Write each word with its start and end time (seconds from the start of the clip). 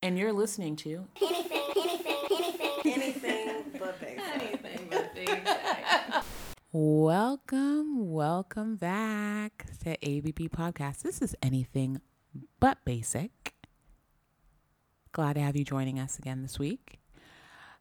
And 0.00 0.16
you're 0.16 0.32
listening 0.32 0.76
to 0.76 1.06
Anything, 1.20 1.60
anything, 1.76 2.16
anything, 2.30 2.92
anything 2.92 3.64
but 3.80 4.00
basic. 4.00 4.20
Anything 4.20 5.40
but. 5.44 6.24
Welcome, 6.72 8.12
welcome 8.12 8.76
back 8.76 9.66
to 9.82 9.90
ABB 9.90 10.50
Podcast. 10.52 11.02
This 11.02 11.20
is 11.20 11.34
Anything 11.42 12.00
But 12.60 12.78
Basic. 12.84 13.54
Glad 15.10 15.32
to 15.32 15.40
have 15.40 15.56
you 15.56 15.64
joining 15.64 15.98
us 15.98 16.16
again 16.16 16.42
this 16.42 16.60
week. 16.60 17.00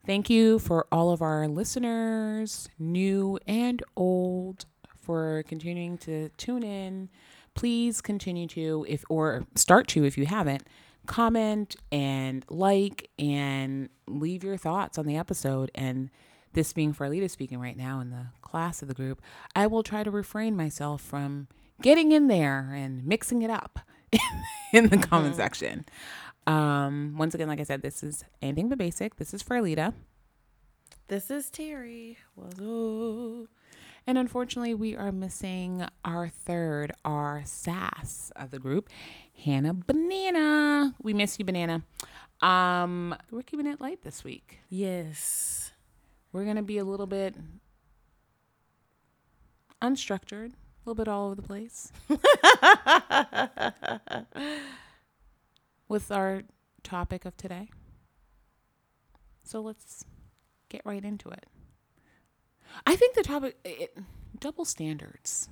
Thank 0.03 0.27
you 0.27 0.57
for 0.57 0.87
all 0.91 1.11
of 1.11 1.21
our 1.21 1.47
listeners, 1.47 2.67
new 2.79 3.37
and 3.45 3.83
old, 3.95 4.65
for 4.99 5.43
continuing 5.47 5.99
to 5.99 6.29
tune 6.29 6.63
in. 6.63 7.09
Please 7.53 8.01
continue 8.01 8.47
to, 8.47 8.87
if 8.89 9.03
or 9.07 9.45
start 9.53 9.87
to, 9.89 10.03
if 10.03 10.17
you 10.17 10.25
haven't, 10.25 10.63
comment 11.07 11.75
and 11.91 12.45
like 12.49 13.09
and 13.17 13.89
leave 14.07 14.43
your 14.43 14.57
thoughts 14.57 14.97
on 14.97 15.05
the 15.05 15.17
episode. 15.17 15.71
And 15.73 16.09
this 16.53 16.73
being 16.73 16.93
Farlita 16.93 17.29
speaking 17.29 17.59
right 17.59 17.77
now 17.77 17.99
in 17.99 18.09
the 18.11 18.27
class 18.41 18.81
of 18.81 18.87
the 18.87 18.93
group, 18.93 19.21
I 19.55 19.67
will 19.67 19.83
try 19.83 20.03
to 20.03 20.11
refrain 20.11 20.55
myself 20.55 21.01
from 21.01 21.47
getting 21.81 22.11
in 22.11 22.27
there 22.27 22.73
and 22.75 23.05
mixing 23.05 23.41
it 23.41 23.49
up 23.49 23.79
in 24.73 24.89
the 24.89 24.97
comment 24.97 25.35
section. 25.35 25.85
Um, 26.45 27.15
once 27.17 27.35
again, 27.35 27.47
like 27.47 27.59
I 27.59 27.63
said, 27.63 27.81
this 27.81 28.03
is 28.03 28.23
anything 28.41 28.69
but 28.69 28.77
basic. 28.77 29.17
This 29.17 29.33
is 29.33 29.43
Farlita. 29.43 29.93
This 31.07 31.29
is 31.29 31.49
Terry. 31.49 32.17
What's 32.35 32.59
up? 32.59 33.56
And 34.07 34.17
unfortunately, 34.17 34.73
we 34.73 34.95
are 34.95 35.11
missing 35.11 35.85
our 36.05 36.29
third, 36.29 36.93
our 37.03 37.41
sass 37.43 38.31
of 38.37 38.51
the 38.51 38.59
group, 38.59 38.87
Hannah 39.43 39.73
Banana. 39.73 40.95
We 41.03 41.13
miss 41.13 41.37
you, 41.37 41.43
Banana. 41.43 41.83
Um, 42.39 43.13
we're 43.31 43.41
keeping 43.41 43.67
it 43.67 43.81
light 43.81 44.03
this 44.03 44.23
week. 44.23 44.59
Yes. 44.69 45.73
We're 46.31 46.45
gonna 46.45 46.63
be 46.63 46.77
a 46.77 46.85
little 46.85 47.05
bit 47.05 47.35
unstructured, 49.81 50.53
a 50.53 50.85
little 50.85 50.95
bit 50.95 51.09
all 51.09 51.25
over 51.25 51.35
the 51.35 51.41
place 51.41 51.91
with 55.89 56.13
our 56.13 56.43
topic 56.81 57.25
of 57.25 57.35
today. 57.35 57.69
So 59.43 59.59
let's 59.59 60.05
get 60.69 60.81
right 60.85 61.03
into 61.03 61.29
it. 61.29 61.45
I 62.85 62.95
think 62.95 63.15
the 63.15 63.23
topic 63.23 63.57
it, 63.65 63.97
double 64.39 64.65
standards. 64.65 65.49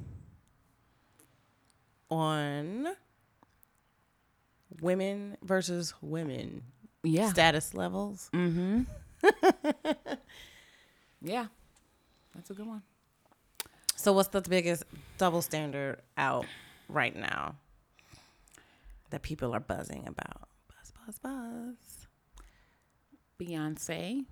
On 2.10 2.88
women 4.82 5.38
versus 5.42 5.94
women 6.02 6.64
Yeah. 7.04 7.30
status 7.30 7.74
levels. 7.74 8.30
Mm-hmm. 8.34 8.84
yeah. 11.22 11.48
That's 12.36 12.50
a 12.50 12.54
good 12.54 12.68
one. 12.68 12.84
So, 13.96 14.14
what's 14.14 14.28
the 14.30 14.42
biggest 14.42 14.84
double 15.18 15.42
standard 15.42 16.02
out 16.18 16.46
right 16.90 17.16
now 17.16 17.56
that 19.10 19.22
people 19.24 19.56
are 19.56 19.60
buzzing 19.60 20.06
about? 20.08 20.50
Buzz, 20.68 20.92
buzz, 21.06 21.20
buzz. 21.20 22.08
Beyonce 23.40 24.26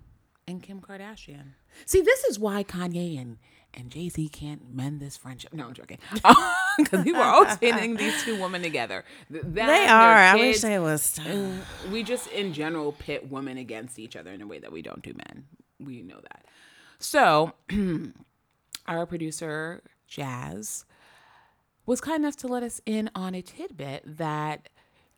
and 0.46 0.62
Kim 0.62 0.80
Kardashian. 0.80 1.52
See, 1.86 2.00
this 2.00 2.24
is 2.24 2.38
why 2.38 2.64
Kanye 2.64 3.20
and, 3.20 3.38
and 3.72 3.90
Jay 3.90 4.08
Z 4.08 4.28
can't 4.28 4.72
mend 4.74 5.00
this 5.00 5.16
friendship. 5.16 5.52
No, 5.52 5.66
I'm 5.66 5.74
joking. 5.74 5.98
Because 6.76 7.04
people 7.04 7.20
are 7.22 7.32
always 7.32 7.56
pinning 7.58 7.94
these 7.94 8.20
two 8.24 8.40
women 8.42 8.60
together. 8.60 9.04
Th- 9.30 9.44
them, 9.44 9.54
They 9.68 9.86
are. 9.86 10.14
I 10.16 10.34
wish 10.34 10.42
kids, 10.56 10.62
they 10.62 10.78
was. 10.80 11.20
we 11.92 12.02
just 12.02 12.26
in 12.32 12.52
general 12.52 12.90
pit 12.92 13.30
women 13.30 13.58
against 13.58 13.96
each 13.96 14.16
other 14.16 14.32
in 14.32 14.42
a 14.42 14.46
way 14.48 14.58
that 14.58 14.72
we 14.72 14.82
don't 14.82 15.00
do 15.00 15.12
men. 15.14 15.44
We 15.78 16.02
know 16.02 16.18
that. 16.20 16.44
So, 16.98 17.52
our 18.88 19.06
producer 19.06 19.82
Jazz 20.08 20.84
was 21.86 22.00
kind 22.00 22.24
enough 22.24 22.36
to 22.38 22.48
let 22.48 22.62
us 22.64 22.80
in 22.86 23.08
on 23.14 23.34
a 23.36 23.42
tidbit 23.42 24.02
that, 24.18 24.68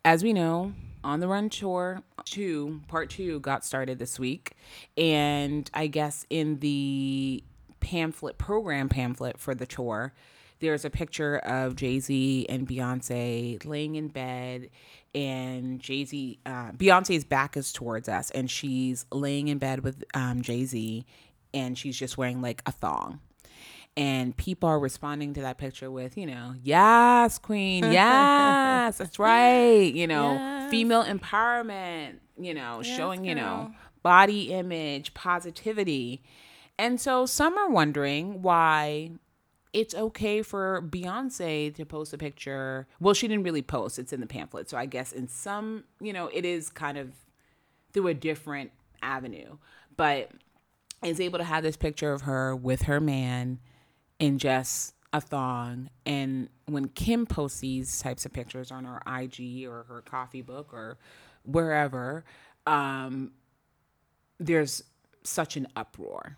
as 0.04 0.22
we 0.22 0.32
know, 0.34 0.72
on 1.06 1.20
the 1.20 1.28
Run 1.28 1.48
tour 1.48 2.02
two 2.24 2.80
part 2.88 3.10
two 3.10 3.40
got 3.40 3.64
started 3.64 3.98
this 3.98 4.18
week, 4.18 4.52
and 4.96 5.70
I 5.72 5.86
guess 5.86 6.26
in 6.28 6.58
the 6.58 7.42
pamphlet 7.80 8.36
program 8.36 8.88
pamphlet 8.88 9.38
for 9.38 9.54
the 9.54 9.66
tour 9.66 10.12
there's 10.58 10.84
a 10.84 10.90
picture 10.90 11.36
of 11.38 11.76
jay-z 11.76 12.46
and 12.48 12.66
beyonce 12.66 13.64
laying 13.64 13.94
in 13.94 14.08
bed 14.08 14.70
and 15.14 15.78
jay-z 15.78 16.38
uh, 16.46 16.72
beyonce's 16.72 17.24
back 17.24 17.56
is 17.56 17.72
towards 17.72 18.08
us 18.08 18.30
and 18.32 18.50
she's 18.50 19.06
laying 19.12 19.46
in 19.48 19.58
bed 19.58 19.84
with 19.84 20.02
um, 20.14 20.42
jay-z 20.42 21.04
and 21.54 21.78
she's 21.78 21.96
just 21.96 22.18
wearing 22.18 22.42
like 22.42 22.62
a 22.66 22.72
thong. 22.72 23.20
And 23.98 24.36
people 24.36 24.68
are 24.68 24.78
responding 24.78 25.32
to 25.34 25.40
that 25.42 25.56
picture 25.56 25.90
with 25.90 26.18
you 26.18 26.26
know 26.26 26.54
yes 26.62 27.38
queen 27.38 27.82
yes 27.92 28.98
that's 28.98 29.18
right 29.18 29.94
you 29.94 30.06
know 30.06 30.55
Yes. 30.66 30.70
female 30.70 31.04
empowerment 31.04 32.18
you 32.38 32.54
know 32.54 32.82
showing 32.82 33.24
you 33.24 33.34
know 33.34 33.72
body 34.02 34.52
image 34.52 35.14
positivity 35.14 36.22
and 36.78 37.00
so 37.00 37.26
some 37.26 37.56
are 37.56 37.70
wondering 37.70 38.42
why 38.42 39.10
it's 39.72 39.94
okay 39.94 40.40
for 40.40 40.82
Beyonce 40.82 41.74
to 41.74 41.84
post 41.84 42.14
a 42.14 42.18
picture. 42.18 42.86
Well, 42.98 43.12
she 43.12 43.28
didn't 43.28 43.44
really 43.44 43.60
post, 43.60 43.98
it's 43.98 44.10
in 44.10 44.20
the 44.20 44.26
pamphlet. 44.26 44.70
So 44.70 44.78
I 44.78 44.86
guess 44.86 45.12
in 45.12 45.28
some, 45.28 45.84
you 46.00 46.14
know, 46.14 46.28
it 46.32 46.46
is 46.46 46.70
kind 46.70 46.96
of 46.96 47.12
through 47.92 48.08
a 48.08 48.14
different 48.14 48.72
avenue, 49.02 49.58
but 49.96 50.30
is 51.02 51.20
able 51.20 51.38
to 51.38 51.44
have 51.44 51.62
this 51.62 51.76
picture 51.76 52.12
of 52.12 52.22
her 52.22 52.56
with 52.56 52.82
her 52.82 53.00
man 53.00 53.58
in 54.18 54.38
just 54.38 54.94
a 55.16 55.20
thong. 55.20 55.88
And 56.04 56.48
when 56.66 56.88
Kim 56.88 57.26
posts 57.26 57.60
these 57.60 58.00
types 58.00 58.26
of 58.26 58.32
pictures 58.32 58.70
on 58.70 58.84
her 58.84 59.00
IG 59.06 59.66
or 59.66 59.84
her 59.88 60.02
coffee 60.02 60.42
book 60.42 60.72
or 60.72 60.98
wherever, 61.44 62.24
um, 62.66 63.32
there's 64.38 64.82
such 65.22 65.56
an 65.56 65.66
uproar. 65.74 66.36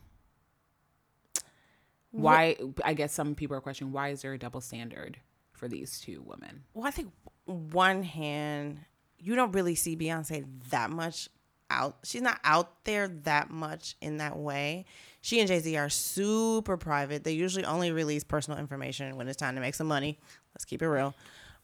Why? 2.10 2.56
I 2.84 2.94
guess 2.94 3.12
some 3.12 3.34
people 3.34 3.56
are 3.56 3.60
questioning 3.60 3.92
why 3.92 4.08
is 4.08 4.22
there 4.22 4.32
a 4.32 4.38
double 4.38 4.60
standard 4.60 5.18
for 5.52 5.68
these 5.68 6.00
two 6.00 6.22
women? 6.24 6.64
Well, 6.72 6.86
I 6.86 6.90
think 6.90 7.12
one 7.44 8.02
hand, 8.02 8.80
you 9.18 9.34
don't 9.34 9.52
really 9.52 9.74
see 9.74 9.96
Beyonce 9.96 10.46
that 10.70 10.90
much 10.90 11.28
out. 11.70 11.96
She's 12.04 12.22
not 12.22 12.40
out 12.44 12.84
there 12.84 13.08
that 13.24 13.50
much 13.50 13.96
in 14.00 14.18
that 14.18 14.36
way. 14.38 14.84
She 15.20 15.40
and 15.40 15.48
Jay 15.48 15.58
Z 15.58 15.76
are 15.76 15.88
super 15.88 16.76
private. 16.76 17.24
They 17.24 17.32
usually 17.32 17.64
only 17.64 17.90
release 17.90 18.24
personal 18.24 18.58
information 18.58 19.16
when 19.16 19.28
it's 19.28 19.36
time 19.36 19.54
to 19.56 19.60
make 19.60 19.74
some 19.74 19.86
money. 19.86 20.18
Let's 20.54 20.64
keep 20.64 20.82
it 20.82 20.88
real. 20.88 21.14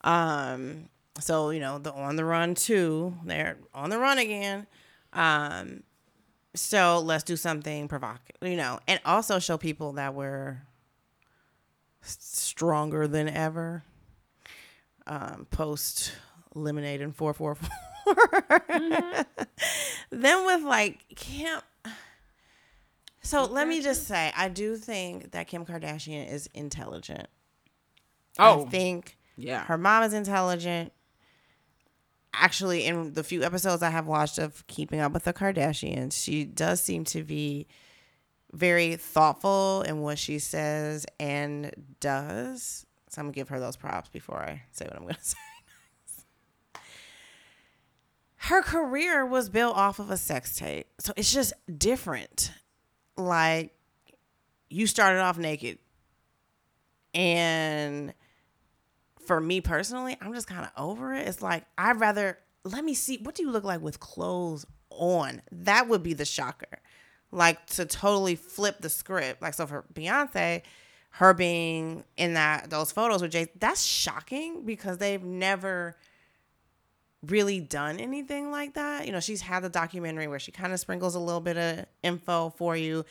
Um, 0.03 0.89
so 1.21 1.51
you 1.51 1.61
know 1.61 1.79
the 1.79 1.93
on 1.93 2.17
the 2.17 2.25
run 2.25 2.55
too. 2.55 3.15
They're 3.25 3.57
on 3.73 3.91
the 3.91 3.99
run 3.99 4.19
again. 4.19 4.67
Um, 5.13 5.83
so 6.55 7.01
let's 7.05 7.25
do 7.25 7.37
something 7.37 7.89
provocative, 7.89 8.49
you 8.49 8.57
know, 8.57 8.79
and 8.87 9.01
also 9.05 9.39
show 9.39 9.59
people 9.59 9.93
that 9.95 10.15
we're 10.15 10.63
stronger 12.03 13.09
than 13.09 13.29
ever 13.29 13.83
um, 15.07 15.47
post 15.51 16.13
lemonade 16.55 17.01
and 17.01 17.15
444 17.15 17.69
Mm-hmm. 18.07 19.43
then 20.11 20.47
with 20.47 20.63
like 20.63 21.05
kim 21.15 21.61
so 23.23 23.45
let 23.45 23.67
me 23.67 23.81
just 23.83 24.07
say 24.07 24.33
i 24.37 24.49
do 24.49 24.77
think 24.77 25.33
that 25.33 25.47
kim 25.47 25.65
kardashian 25.65 26.31
is 26.31 26.49
intelligent. 26.55 27.29
Oh, 28.39 28.67
i 28.67 28.69
think 28.69 29.17
yeah. 29.37 29.65
her 29.65 29.79
mom 29.79 30.03
is 30.05 30.13
intelligent. 30.13 30.93
Actually 32.33 32.85
in 32.85 33.13
the 33.13 33.25
few 33.25 33.43
episodes 33.43 33.83
i 33.83 33.91
have 33.91 34.07
watched 34.07 34.39
of 34.39 34.67
keeping 34.67 35.01
up 35.01 35.13
with 35.13 35.25
the 35.25 35.33
kardashians 35.33 36.13
she 36.13 36.45
does 36.45 36.81
seem 36.81 37.05
to 37.05 37.23
be 37.23 37.67
very 38.53 38.97
thoughtful 38.97 39.83
in 39.83 40.01
what 40.01 40.19
she 40.19 40.39
says 40.39 41.07
and 41.19 41.73
does. 42.01 42.85
So 43.09 43.21
i'm 43.21 43.27
gonna 43.27 43.35
give 43.35 43.49
her 43.49 43.61
those 43.61 43.77
props 43.77 44.09
before 44.11 44.41
i 44.43 44.63
say 44.73 44.85
what 44.85 44.97
i'm 44.97 45.03
gonna 45.03 45.17
say 45.23 45.37
her 48.45 48.63
career 48.63 49.25
was 49.25 49.49
built 49.49 49.77
off 49.77 49.99
of 49.99 50.11
a 50.11 50.17
sex 50.17 50.57
tape 50.57 50.87
so 50.99 51.13
it's 51.17 51.33
just 51.33 51.53
different 51.79 52.53
like 53.17 53.73
you 54.69 54.87
started 54.87 55.21
off 55.21 55.39
naked 55.39 55.79
and 57.15 58.13
for 59.25 59.41
me 59.41 59.61
personally, 59.61 60.17
I'm 60.21 60.35
just 60.35 60.47
kind 60.47 60.65
of 60.65 60.71
over 60.77 61.15
it. 61.15 61.27
It's 61.27 61.43
like 61.43 61.65
I'd 61.79 61.99
rather 62.01 62.39
let 62.65 62.85
me 62.85 62.95
see 62.95 63.19
what 63.19 63.35
do 63.35 63.43
you 63.43 63.51
look 63.51 63.65
like 63.65 63.81
with 63.81 64.01
clothes 64.01 64.67
on. 64.91 65.43
That 65.51 65.89
would 65.89 66.03
be 66.03 66.15
the 66.15 66.25
shocker. 66.25 66.81
Like 67.31 67.67
to 67.67 67.85
totally 67.87 68.37
flip 68.37 68.81
the 68.81 68.91
script. 68.91 69.43
Like 69.43 69.55
so 69.55 69.67
for 69.67 69.85
Beyonce, 69.93 70.63
her 71.11 71.35
being 71.35 72.05
in 72.17 72.35
that 72.35 72.71
those 72.71 72.93
photos 72.93 73.23
with 73.23 73.33
Jay, 73.33 73.49
that's 73.59 73.85
shocking 73.85 74.65
because 74.65 74.99
they've 74.99 75.23
never 75.23 75.97
really 77.27 77.61
done 77.61 77.99
anything 77.99 78.51
like 78.51 78.75
that. 78.75 79.07
You 79.07 79.13
know, 79.13 79.21
she's 79.21 79.41
had 79.41 79.63
the 79.63 79.69
documentary 79.69 80.29
where 80.29 80.39
she 80.39 80.53
kind 80.53 80.73
of 80.73 80.81
sprinkles 80.81 81.15
a 81.15 81.21
little 81.21 81.41
bit 81.41 81.57
of 81.57 81.87
info 82.03 82.51
for 82.57 82.77
you. 82.77 83.05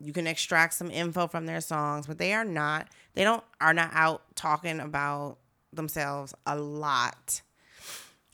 You 0.00 0.12
can 0.12 0.26
extract 0.26 0.74
some 0.74 0.90
info 0.90 1.26
from 1.26 1.46
their 1.46 1.60
songs, 1.60 2.06
but 2.06 2.18
they 2.18 2.32
are 2.32 2.44
not 2.44 2.88
they 3.14 3.24
don't 3.24 3.44
are 3.60 3.74
not 3.74 3.90
out 3.92 4.22
talking 4.34 4.80
about 4.80 5.38
themselves 5.72 6.34
a 6.46 6.56
lot. 6.56 7.42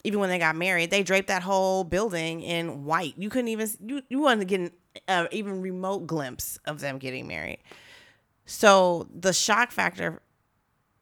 Even 0.03 0.19
when 0.19 0.29
they 0.29 0.39
got 0.39 0.55
married, 0.55 0.91
they 0.91 1.03
draped 1.03 1.27
that 1.27 1.43
whole 1.43 1.83
building 1.83 2.41
in 2.41 2.85
white. 2.85 3.15
You 3.17 3.29
couldn't 3.29 3.49
even 3.49 3.69
you 3.85 4.01
you 4.09 4.19
wanted 4.19 4.39
to 4.39 4.45
get 4.45 4.59
an 4.61 4.71
uh, 5.07 5.27
even 5.31 5.61
remote 5.61 6.07
glimpse 6.07 6.57
of 6.65 6.79
them 6.79 6.97
getting 6.97 7.27
married. 7.27 7.59
So 8.45 9.07
the 9.13 9.33
shock 9.33 9.71
factor 9.71 10.21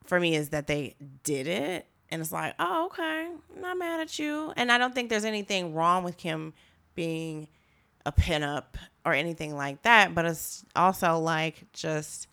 for 0.05 0.19
me 0.19 0.35
is 0.35 0.49
that 0.49 0.67
they 0.67 0.95
did 1.23 1.47
it 1.47 1.87
and 2.15 2.21
it's 2.21 2.31
like, 2.31 2.55
oh, 2.59 2.85
okay, 2.85 3.27
not 3.59 3.77
mad 3.77 3.99
at 3.99 4.17
you. 4.17 4.53
And 4.55 4.71
I 4.71 4.77
don't 4.77 4.95
think 4.95 5.09
there's 5.09 5.25
anything 5.25 5.73
wrong 5.73 6.05
with 6.05 6.21
him 6.21 6.53
being 6.95 7.49
a 8.05 8.11
pinup 8.13 8.77
or 9.05 9.13
anything 9.13 9.53
like 9.53 9.81
that, 9.81 10.15
but 10.15 10.23
it's 10.23 10.63
also 10.77 11.19
like 11.19 11.65
just 11.73 12.29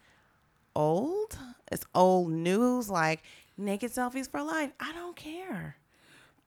old. 0.77 1.37
It's 1.73 1.85
old 1.97 2.31
news, 2.31 2.89
like 2.89 3.25
naked 3.59 3.91
selfies 3.91 4.31
for 4.31 4.41
life. 4.41 4.71
I 4.79 4.93
don't 4.93 5.17
care. 5.17 5.75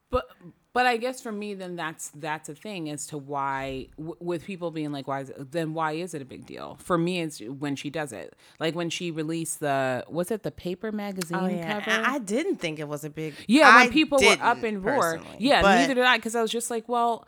But 0.10 0.30
but 0.76 0.86
I 0.86 0.98
guess 0.98 1.22
for 1.22 1.32
me, 1.32 1.54
then 1.54 1.78
that's 1.78 2.10
that's 2.10 2.50
a 2.50 2.54
thing 2.54 2.90
as 2.90 3.08
to 3.08 3.18
why 3.18 3.88
w- 3.96 4.18
with 4.20 4.44
people 4.44 4.72
being 4.72 4.92
like, 4.92 5.08
why 5.08 5.22
is 5.22 5.30
it, 5.30 5.54
then 5.54 5.74
why 5.74 5.94
is 5.94 6.14
it 6.14 6.22
a 6.22 6.26
big 6.26 6.46
deal? 6.46 6.78
For 6.82 6.98
me, 6.98 7.22
it's 7.22 7.40
when 7.40 7.78
she 7.78 7.90
does 7.90 8.12
it, 8.12 8.36
like 8.60 8.76
when 8.76 8.90
she 8.90 9.10
released 9.10 9.62
the 9.62 10.04
was 10.10 10.32
it 10.32 10.44
the 10.44 10.52
paper 10.52 10.90
oh, 10.90 10.92
magazine 10.92 11.38
Oh 11.38 11.48
yeah, 11.48 11.80
cover? 11.80 12.06
I, 12.06 12.16
I 12.16 12.20
didn't 12.20 12.58
think 12.58 12.80
it 12.80 12.90
was 12.90 13.06
a 13.06 13.10
big. 13.10 13.36
Yeah, 13.48 13.74
when 13.74 13.88
I 13.88 13.90
people 13.90 14.20
were 14.20 14.38
up 14.42 14.66
in 14.66 14.82
roar. 14.82 15.22
Yeah, 15.38 15.62
but 15.62 15.78
neither 15.78 15.94
did 15.94 16.04
I, 16.04 16.18
because 16.18 16.36
I 16.36 16.42
was 16.42 16.52
just 16.52 16.70
like, 16.70 16.90
well, 16.90 17.26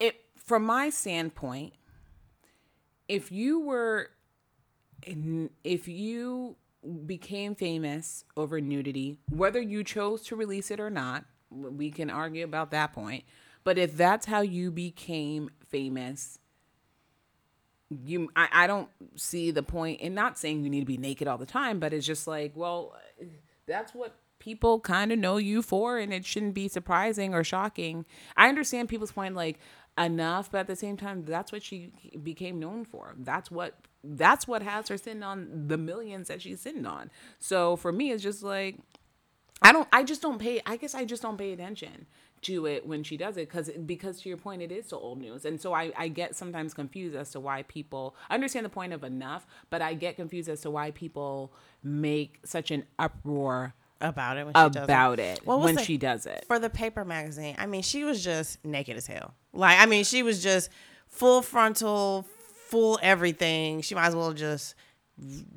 it 0.00 0.16
from 0.34 0.64
my 0.64 0.88
standpoint, 0.88 1.74
if 3.08 3.30
you 3.30 3.60
were, 3.60 4.08
if 5.64 5.86
you 5.86 6.56
became 7.04 7.54
famous 7.54 8.24
over 8.38 8.58
nudity, 8.58 9.18
whether 9.28 9.60
you 9.60 9.84
chose 9.84 10.22
to 10.22 10.34
release 10.34 10.70
it 10.70 10.80
or 10.80 10.88
not, 10.88 11.26
we 11.50 11.90
can 11.90 12.10
argue 12.10 12.44
about 12.44 12.70
that 12.72 12.92
point. 12.92 13.24
But 13.64 13.78
if 13.78 13.96
that's 13.96 14.26
how 14.26 14.42
you 14.42 14.70
became 14.70 15.50
famous, 15.68 16.38
you 17.90 18.30
I, 18.36 18.48
I 18.52 18.66
don't 18.66 18.88
see 19.16 19.50
the 19.50 19.62
point 19.62 20.00
in 20.00 20.14
not 20.14 20.38
saying 20.38 20.64
you 20.64 20.70
need 20.70 20.80
to 20.80 20.86
be 20.86 20.98
naked 20.98 21.28
all 21.28 21.38
the 21.38 21.46
time, 21.46 21.78
but 21.78 21.92
it's 21.92 22.06
just 22.06 22.26
like, 22.26 22.52
well, 22.54 22.96
that's 23.66 23.94
what 23.94 24.16
people 24.38 24.80
kind 24.80 25.12
of 25.12 25.18
know 25.18 25.36
you 25.36 25.62
for 25.62 25.98
and 25.98 26.12
it 26.12 26.24
shouldn't 26.24 26.54
be 26.54 26.68
surprising 26.68 27.34
or 27.34 27.42
shocking. 27.42 28.04
I 28.36 28.48
understand 28.48 28.88
people's 28.88 29.12
point 29.12 29.34
like 29.34 29.58
enough, 29.98 30.50
but 30.50 30.58
at 30.58 30.66
the 30.66 30.76
same 30.76 30.96
time 30.96 31.24
that's 31.24 31.52
what 31.52 31.62
she 31.62 31.92
became 32.22 32.60
known 32.60 32.84
for. 32.84 33.14
That's 33.18 33.50
what 33.50 33.74
that's 34.04 34.46
what 34.46 34.62
has 34.62 34.88
her 34.88 34.98
sitting 34.98 35.24
on 35.24 35.66
the 35.66 35.78
millions 35.78 36.28
that 36.28 36.42
she's 36.42 36.60
sitting 36.60 36.86
on. 36.86 37.10
So 37.38 37.76
for 37.76 37.92
me 37.92 38.12
it's 38.12 38.22
just 38.22 38.42
like 38.42 38.78
I 39.62 39.72
don't 39.72 39.88
I 39.92 40.02
just 40.02 40.22
don't 40.22 40.38
pay 40.38 40.60
I 40.66 40.76
guess 40.76 40.94
I 40.94 41.04
just 41.04 41.22
don't 41.22 41.36
pay 41.38 41.52
attention 41.52 42.06
to 42.42 42.66
it 42.66 42.86
when 42.86 43.02
she 43.02 43.16
does 43.16 43.36
it 43.36 43.48
because 43.48 43.70
because 43.86 44.20
to 44.20 44.28
your 44.28 44.38
point 44.38 44.62
it 44.62 44.70
is 44.70 44.88
so 44.88 44.98
old 44.98 45.20
news 45.20 45.44
and 45.44 45.60
so 45.60 45.72
I, 45.72 45.92
I 45.96 46.08
get 46.08 46.36
sometimes 46.36 46.74
confused 46.74 47.16
as 47.16 47.30
to 47.32 47.40
why 47.40 47.62
people 47.62 48.14
I 48.28 48.34
understand 48.34 48.66
the 48.66 48.70
point 48.70 48.92
of 48.92 49.02
enough 49.02 49.46
but 49.70 49.80
I 49.82 49.94
get 49.94 50.16
confused 50.16 50.48
as 50.48 50.60
to 50.60 50.70
why 50.70 50.90
people 50.90 51.52
make 51.82 52.38
such 52.44 52.70
an 52.70 52.84
uproar 52.98 53.74
about 54.00 54.36
it 54.36 54.44
when 54.44 54.54
she 54.54 54.68
does 54.70 54.76
it. 54.76 54.84
about 54.84 55.18
it 55.18 55.40
when 55.46 55.74
the- 55.76 55.82
she 55.82 55.96
does 55.96 56.26
it 56.26 56.44
for 56.46 56.58
the 56.58 56.68
paper 56.68 57.04
magazine. 57.04 57.56
I 57.58 57.64
mean, 57.66 57.80
she 57.82 58.04
was 58.04 58.22
just 58.22 58.62
naked 58.62 58.96
as 58.96 59.06
hell. 59.06 59.34
Like, 59.54 59.80
I 59.80 59.86
mean, 59.86 60.04
she 60.04 60.22
was 60.22 60.42
just 60.42 60.68
full 61.08 61.40
frontal, 61.40 62.26
full 62.68 62.98
everything. 63.02 63.80
She 63.80 63.94
might 63.94 64.08
as 64.08 64.14
well 64.14 64.34
just 64.34 64.74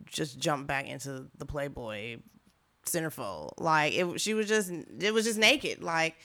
just 0.05 0.39
jump 0.39 0.67
back 0.67 0.87
into 0.87 1.27
the 1.37 1.45
Playboy 1.45 2.19
centerfold. 2.89 3.51
Like, 3.57 3.93
it. 3.93 4.19
She 4.21 4.33
was 4.33 4.47
just 4.47 4.71
it 4.99 5.13
was 5.13 5.25
just 5.25 5.37
naked. 5.39 5.81
Like 5.83 6.15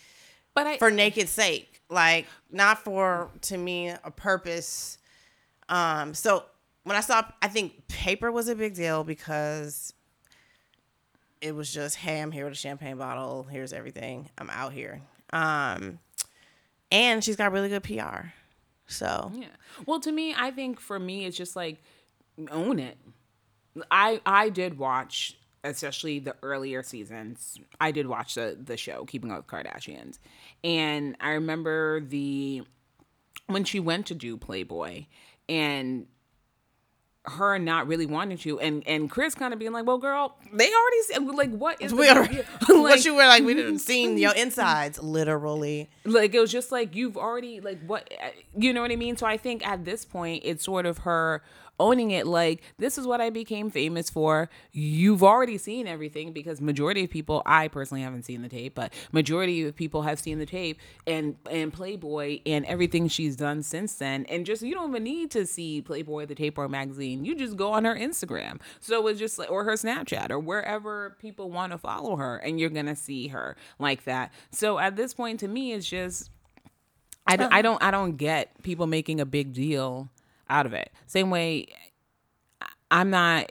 but 0.54 0.66
I 0.66 0.78
for 0.78 0.90
naked 0.90 1.28
sake. 1.28 1.82
Like 1.88 2.26
not 2.50 2.78
for 2.78 3.30
to 3.42 3.56
me 3.56 3.88
a 3.88 4.10
purpose. 4.10 4.98
Um. 5.68 6.14
So 6.14 6.44
when 6.84 6.96
I 6.96 7.00
saw, 7.00 7.24
I 7.42 7.48
think 7.48 7.88
paper 7.88 8.30
was 8.30 8.48
a 8.48 8.54
big 8.54 8.74
deal 8.74 9.04
because 9.04 9.94
it 11.40 11.54
was 11.54 11.72
just, 11.72 11.96
hey, 11.96 12.20
I'm 12.20 12.32
here 12.32 12.44
with 12.44 12.54
a 12.54 12.56
champagne 12.56 12.96
bottle. 12.96 13.46
Here's 13.50 13.72
everything. 13.72 14.30
I'm 14.38 14.48
out 14.50 14.72
here. 14.72 15.00
Um, 15.32 15.98
and 16.92 17.24
she's 17.24 17.36
got 17.36 17.52
really 17.52 17.68
good 17.68 17.82
PR. 17.82 18.28
So 18.86 19.32
Yeah. 19.34 19.46
Well, 19.86 20.00
to 20.00 20.12
me, 20.12 20.34
I 20.36 20.50
think 20.50 20.78
for 20.78 20.98
me, 20.98 21.24
it's 21.24 21.36
just 21.36 21.56
like 21.56 21.82
own 22.50 22.78
it. 22.78 22.96
I 23.90 24.20
I 24.24 24.50
did 24.50 24.78
watch, 24.78 25.36
especially 25.64 26.18
the 26.20 26.36
earlier 26.42 26.82
seasons. 26.82 27.58
I 27.80 27.90
did 27.90 28.06
watch 28.06 28.34
the 28.34 28.56
the 28.62 28.76
show 28.76 29.04
Keeping 29.06 29.32
Up 29.32 29.38
with 29.38 29.46
Kardashians, 29.46 30.18
and 30.62 31.16
I 31.20 31.30
remember 31.30 32.00
the 32.00 32.62
when 33.46 33.64
she 33.64 33.80
went 33.80 34.06
to 34.06 34.14
do 34.14 34.36
Playboy 34.36 35.06
and 35.48 36.06
her 37.26 37.58
not 37.58 37.86
really 37.86 38.04
wanting 38.04 38.36
to 38.36 38.60
and 38.60 38.86
and 38.86 39.10
Kris 39.10 39.34
kind 39.34 39.54
of 39.54 39.58
being 39.58 39.72
like, 39.72 39.86
"Well, 39.86 39.96
girl, 39.96 40.36
they 40.52 40.70
already 40.70 41.02
said 41.04 41.24
like 41.24 41.50
what 41.50 41.80
is 41.80 41.92
we 41.94 42.08
are, 42.08 42.26
deal?" 42.26 42.42
what 42.68 43.04
you 43.04 43.14
were 43.14 43.26
like, 43.26 43.42
we 43.44 43.54
didn't 43.54 43.78
seen 43.78 44.18
your 44.18 44.34
insides, 44.34 45.02
literally. 45.02 45.88
like 46.04 46.34
it 46.34 46.40
was 46.40 46.52
just 46.52 46.70
like 46.70 46.94
you've 46.94 47.16
already 47.16 47.60
like 47.60 47.80
what 47.86 48.12
uh, 48.22 48.28
you 48.58 48.74
know 48.74 48.82
what 48.82 48.90
i 48.90 48.96
mean 48.96 49.16
so 49.16 49.26
i 49.26 49.38
think 49.38 49.66
at 49.66 49.84
this 49.86 50.04
point 50.04 50.42
it's 50.44 50.64
sort 50.64 50.84
of 50.84 50.98
her 50.98 51.42
owning 51.78 52.10
it 52.10 52.26
like 52.26 52.62
this 52.78 52.98
is 52.98 53.06
what 53.06 53.20
i 53.20 53.30
became 53.30 53.70
famous 53.70 54.10
for. 54.10 54.48
You've 54.72 55.22
already 55.22 55.58
seen 55.58 55.86
everything 55.86 56.32
because 56.32 56.60
majority 56.60 57.04
of 57.04 57.10
people 57.10 57.42
i 57.46 57.68
personally 57.68 58.02
haven't 58.02 58.24
seen 58.24 58.42
the 58.42 58.48
tape 58.48 58.74
but 58.74 58.92
majority 59.12 59.62
of 59.64 59.74
people 59.74 60.02
have 60.02 60.18
seen 60.18 60.38
the 60.38 60.46
tape 60.46 60.80
and 61.06 61.36
and 61.50 61.72
playboy 61.72 62.40
and 62.46 62.64
everything 62.66 63.08
she's 63.08 63.36
done 63.36 63.62
since 63.62 63.94
then. 63.94 64.24
And 64.26 64.46
just 64.46 64.62
you 64.62 64.74
don't 64.74 64.90
even 64.90 65.04
need 65.04 65.30
to 65.32 65.46
see 65.46 65.82
playboy 65.82 66.26
the 66.26 66.34
tape 66.34 66.58
or 66.58 66.68
magazine. 66.68 67.24
You 67.24 67.34
just 67.34 67.56
go 67.56 67.72
on 67.72 67.84
her 67.84 67.94
instagram. 67.94 68.60
So 68.80 69.06
it's 69.08 69.18
just 69.18 69.38
like 69.38 69.50
or 69.50 69.64
her 69.64 69.74
snapchat 69.74 70.30
or 70.30 70.38
wherever 70.38 71.16
people 71.20 71.50
want 71.50 71.72
to 71.72 71.78
follow 71.78 72.16
her 72.16 72.36
and 72.36 72.58
you're 72.58 72.70
gonna 72.70 72.96
see 72.96 73.28
her 73.28 73.56
like 73.78 74.04
that. 74.04 74.32
So 74.50 74.78
at 74.78 74.96
this 74.96 75.14
point 75.14 75.40
to 75.40 75.48
me 75.48 75.72
it's 75.72 75.88
just 75.88 76.30
I 77.26 77.36
don't, 77.36 77.52
I 77.52 77.58
um, 77.58 77.62
don't 77.62 77.82
I 77.82 77.90
don't 77.90 78.16
get 78.16 78.62
people 78.62 78.86
making 78.86 79.20
a 79.20 79.26
big 79.26 79.52
deal 79.52 80.10
out 80.48 80.66
of 80.66 80.72
it. 80.72 80.92
Same 81.06 81.30
way 81.30 81.66
I'm 82.90 83.10
not 83.10 83.50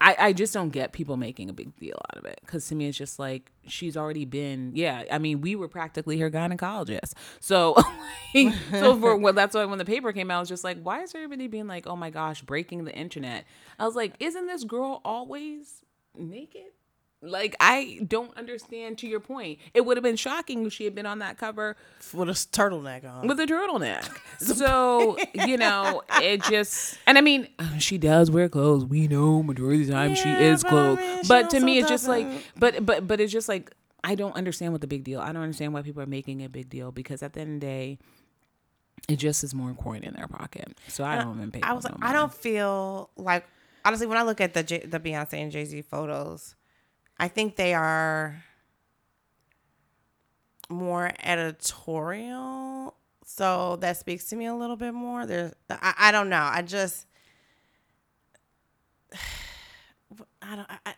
I, 0.00 0.16
I 0.18 0.32
just 0.32 0.54
don't 0.54 0.68
get 0.68 0.92
people 0.92 1.16
making 1.16 1.50
a 1.50 1.52
big 1.52 1.74
deal 1.76 1.98
out 2.12 2.18
of 2.18 2.24
it. 2.24 2.38
Because 2.40 2.66
to 2.68 2.76
me 2.76 2.86
it's 2.86 2.96
just 2.96 3.18
like 3.18 3.50
she's 3.66 3.96
already 3.96 4.24
been 4.24 4.70
yeah 4.74 5.02
I 5.10 5.18
mean 5.18 5.40
we 5.40 5.56
were 5.56 5.68
practically 5.68 6.18
her 6.20 6.30
gynecologist. 6.30 7.14
So 7.40 7.76
so 8.70 8.98
for 8.98 9.16
well 9.16 9.32
that's 9.32 9.54
why 9.54 9.64
when 9.64 9.78
the 9.78 9.84
paper 9.84 10.12
came 10.12 10.30
out 10.30 10.36
I 10.36 10.40
was 10.40 10.48
just 10.48 10.64
like 10.64 10.80
why 10.82 11.02
is 11.02 11.14
everybody 11.14 11.48
being 11.48 11.66
like 11.66 11.86
oh 11.86 11.96
my 11.96 12.10
gosh 12.10 12.42
breaking 12.42 12.84
the 12.84 12.94
internet? 12.94 13.44
I 13.78 13.86
was 13.86 13.96
like 13.96 14.14
isn't 14.20 14.46
this 14.46 14.64
girl 14.64 15.00
always 15.04 15.82
naked 16.16 16.72
like 17.20 17.56
I 17.58 18.00
don't 18.06 18.36
understand 18.36 18.98
to 18.98 19.08
your 19.08 19.18
point 19.20 19.58
it 19.74 19.84
would 19.84 19.96
have 19.96 20.04
been 20.04 20.16
shocking 20.16 20.64
if 20.66 20.72
she 20.72 20.84
had 20.84 20.94
been 20.94 21.06
on 21.06 21.18
that 21.18 21.36
cover 21.36 21.76
With 22.14 22.28
a 22.28 22.32
turtleneck 22.32 23.04
on. 23.04 23.26
with 23.26 23.40
a 23.40 23.46
turtleneck. 23.46 24.08
So, 24.38 25.18
you 25.34 25.56
know, 25.56 26.02
it 26.20 26.42
just 26.44 26.96
and 27.08 27.18
I 27.18 27.20
mean, 27.20 27.48
um, 27.58 27.80
she 27.80 27.98
does 27.98 28.30
wear 28.30 28.48
clothes. 28.48 28.84
We 28.84 29.08
know 29.08 29.42
majority 29.42 29.80
of 29.82 29.86
the 29.88 29.92
time 29.94 30.14
she 30.14 30.28
Yeah, 30.28 30.52
is 30.52 30.62
but 30.62 30.72
I 30.72 30.94
mean, 30.94 31.22
But 31.26 31.50
to 31.50 31.60
me 31.60 31.78
it's 31.78 31.88
just 31.88 32.06
like 32.06 32.26
but 32.56 32.86
but 32.86 33.06
but 33.08 33.20
it's 33.20 33.32
just 33.32 33.48
like 33.48 33.72
I 34.04 34.14
don't 34.14 34.36
understand 34.36 34.70
what 34.72 34.80
the 34.80 34.86
big 34.86 35.02
deal. 35.02 35.20
I 35.20 35.32
don't 35.32 35.42
understand 35.42 35.72
why 35.74 35.82
people 35.82 36.00
are 36.02 36.06
making 36.06 36.44
a 36.44 36.48
big 36.48 36.68
deal 36.70 36.92
because 36.92 37.20
at 37.24 37.32
the 37.32 37.40
end 37.40 37.54
of 37.56 37.60
the 37.60 37.66
day 37.66 37.98
it 39.08 39.16
just 39.16 39.42
is 39.42 39.54
more 39.54 39.72
coin 39.74 40.04
in 40.04 40.14
their 40.14 40.28
pocket. 40.28 40.78
So 40.88 41.02
I 41.04 41.16
don't 41.16 41.36
even 41.36 41.50
pay. 41.50 41.60
I 41.62 41.72
was 41.72 41.84
no 41.84 41.90
like, 42.00 42.04
I 42.04 42.12
don't 42.12 42.32
feel 42.32 43.10
like 43.16 43.44
honestly 43.84 44.06
when 44.06 44.18
I 44.18 44.22
look 44.22 44.40
at 44.40 44.54
the 44.54 44.62
J- 44.62 44.86
the 44.86 45.00
Beyonce 45.00 45.34
and 45.34 45.50
Jay 45.50 45.64
Z 45.64 45.82
photos, 45.82 46.54
I 47.18 47.28
think 47.28 47.56
they 47.56 47.74
are 47.74 48.42
more 50.68 51.12
editorial. 51.22 52.94
So 53.24 53.76
that 53.76 53.96
speaks 53.96 54.26
to 54.26 54.36
me 54.36 54.46
a 54.46 54.54
little 54.54 54.76
bit 54.76 54.94
more. 54.94 55.26
There's 55.26 55.52
I, 55.70 55.94
I 55.98 56.12
don't 56.12 56.28
know. 56.28 56.42
I 56.42 56.62
just 56.62 57.06
I 60.42 60.56
don't. 60.56 60.70
I, 60.86 60.94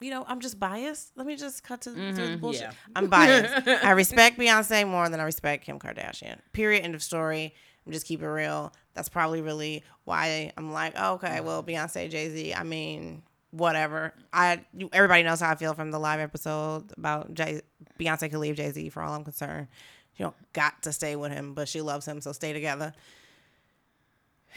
you 0.00 0.10
know, 0.10 0.24
I'm 0.26 0.40
just 0.40 0.58
biased. 0.58 1.12
Let 1.16 1.26
me 1.26 1.36
just 1.36 1.62
cut 1.62 1.82
to, 1.82 1.90
to 1.90 1.94
the 1.94 2.00
mm-hmm. 2.22 2.40
bullshit. 2.40 2.62
yeah. 2.62 2.72
I'm 2.96 3.08
biased. 3.08 3.68
I 3.84 3.90
respect 3.90 4.38
Beyonce 4.38 4.88
more 4.88 5.08
than 5.10 5.20
I 5.20 5.24
respect 5.24 5.64
Kim 5.64 5.78
Kardashian. 5.78 6.38
Period. 6.52 6.82
End 6.82 6.94
of 6.94 7.02
story. 7.02 7.54
I'm 7.86 7.92
just 7.92 8.06
keep 8.06 8.22
it 8.22 8.28
real. 8.28 8.72
That's 8.94 9.08
probably 9.08 9.42
really 9.42 9.84
why 10.04 10.52
I'm 10.56 10.72
like, 10.72 10.94
oh, 10.96 11.14
okay, 11.14 11.38
mm. 11.38 11.44
well, 11.44 11.62
Beyonce, 11.62 12.10
Jay 12.10 12.28
Z. 12.30 12.54
I 12.54 12.62
mean, 12.62 13.22
whatever. 13.50 14.14
I 14.32 14.64
you, 14.76 14.88
everybody 14.92 15.22
knows 15.22 15.40
how 15.40 15.50
I 15.50 15.54
feel 15.54 15.74
from 15.74 15.90
the 15.90 15.98
live 15.98 16.20
episode 16.20 16.92
about 16.96 17.34
Jay, 17.34 17.62
Beyonce 17.98 18.30
could 18.30 18.38
leave 18.38 18.56
Jay 18.56 18.70
Z 18.70 18.88
for 18.90 19.02
all 19.02 19.14
I'm 19.14 19.24
concerned. 19.24 19.68
She 20.16 20.22
don't 20.22 20.52
got 20.52 20.82
to 20.82 20.92
stay 20.92 21.16
with 21.16 21.32
him, 21.32 21.54
but 21.54 21.68
she 21.68 21.80
loves 21.80 22.06
him, 22.06 22.20
so 22.20 22.32
stay 22.32 22.52
together. 22.52 22.92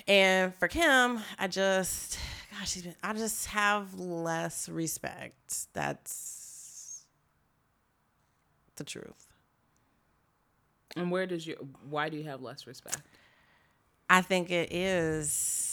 And 0.07 0.53
for 0.55 0.67
Kim, 0.67 1.19
I 1.37 1.47
just, 1.47 2.17
gosh, 2.51 2.71
she's 2.71 2.83
been, 2.83 2.95
I 3.03 3.13
just 3.13 3.45
have 3.47 3.93
less 3.99 4.67
respect. 4.67 5.67
That's 5.73 7.05
the 8.75 8.83
truth. 8.83 9.27
And 10.95 11.11
where 11.11 11.25
does 11.25 11.45
you? 11.47 11.55
Why 11.89 12.09
do 12.09 12.17
you 12.17 12.23
have 12.25 12.41
less 12.41 12.67
respect? 12.67 13.01
I 14.09 14.21
think 14.21 14.51
it 14.51 14.71
is 14.71 15.72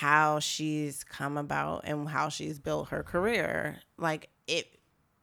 how 0.00 0.38
she's 0.40 1.04
come 1.04 1.36
about 1.36 1.82
and 1.84 2.08
how 2.08 2.28
she's 2.28 2.58
built 2.58 2.88
her 2.88 3.02
career. 3.02 3.78
Like 3.98 4.28
if 4.46 4.64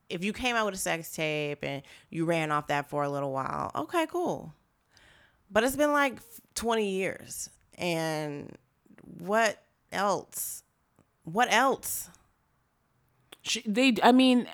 if 0.10 0.24
you 0.24 0.34
came 0.34 0.56
out 0.56 0.66
with 0.66 0.76
a 0.76 0.78
sex 0.78 1.12
tape 1.12 1.60
and 1.64 1.82
you 2.10 2.26
ran 2.26 2.52
off 2.52 2.68
that 2.68 2.90
for 2.90 3.04
a 3.04 3.10
little 3.10 3.32
while, 3.32 3.72
okay, 3.76 4.06
cool. 4.08 4.54
But 5.50 5.64
it's 5.64 5.76
been 5.76 5.92
like 5.92 6.20
20 6.56 6.88
years. 6.88 7.50
And 7.78 8.56
what 9.20 9.64
else? 9.92 10.64
What 11.24 11.52
else? 11.52 12.10
She, 13.42 13.64
they, 13.66 13.96
I 14.04 14.12
mean, 14.12 14.48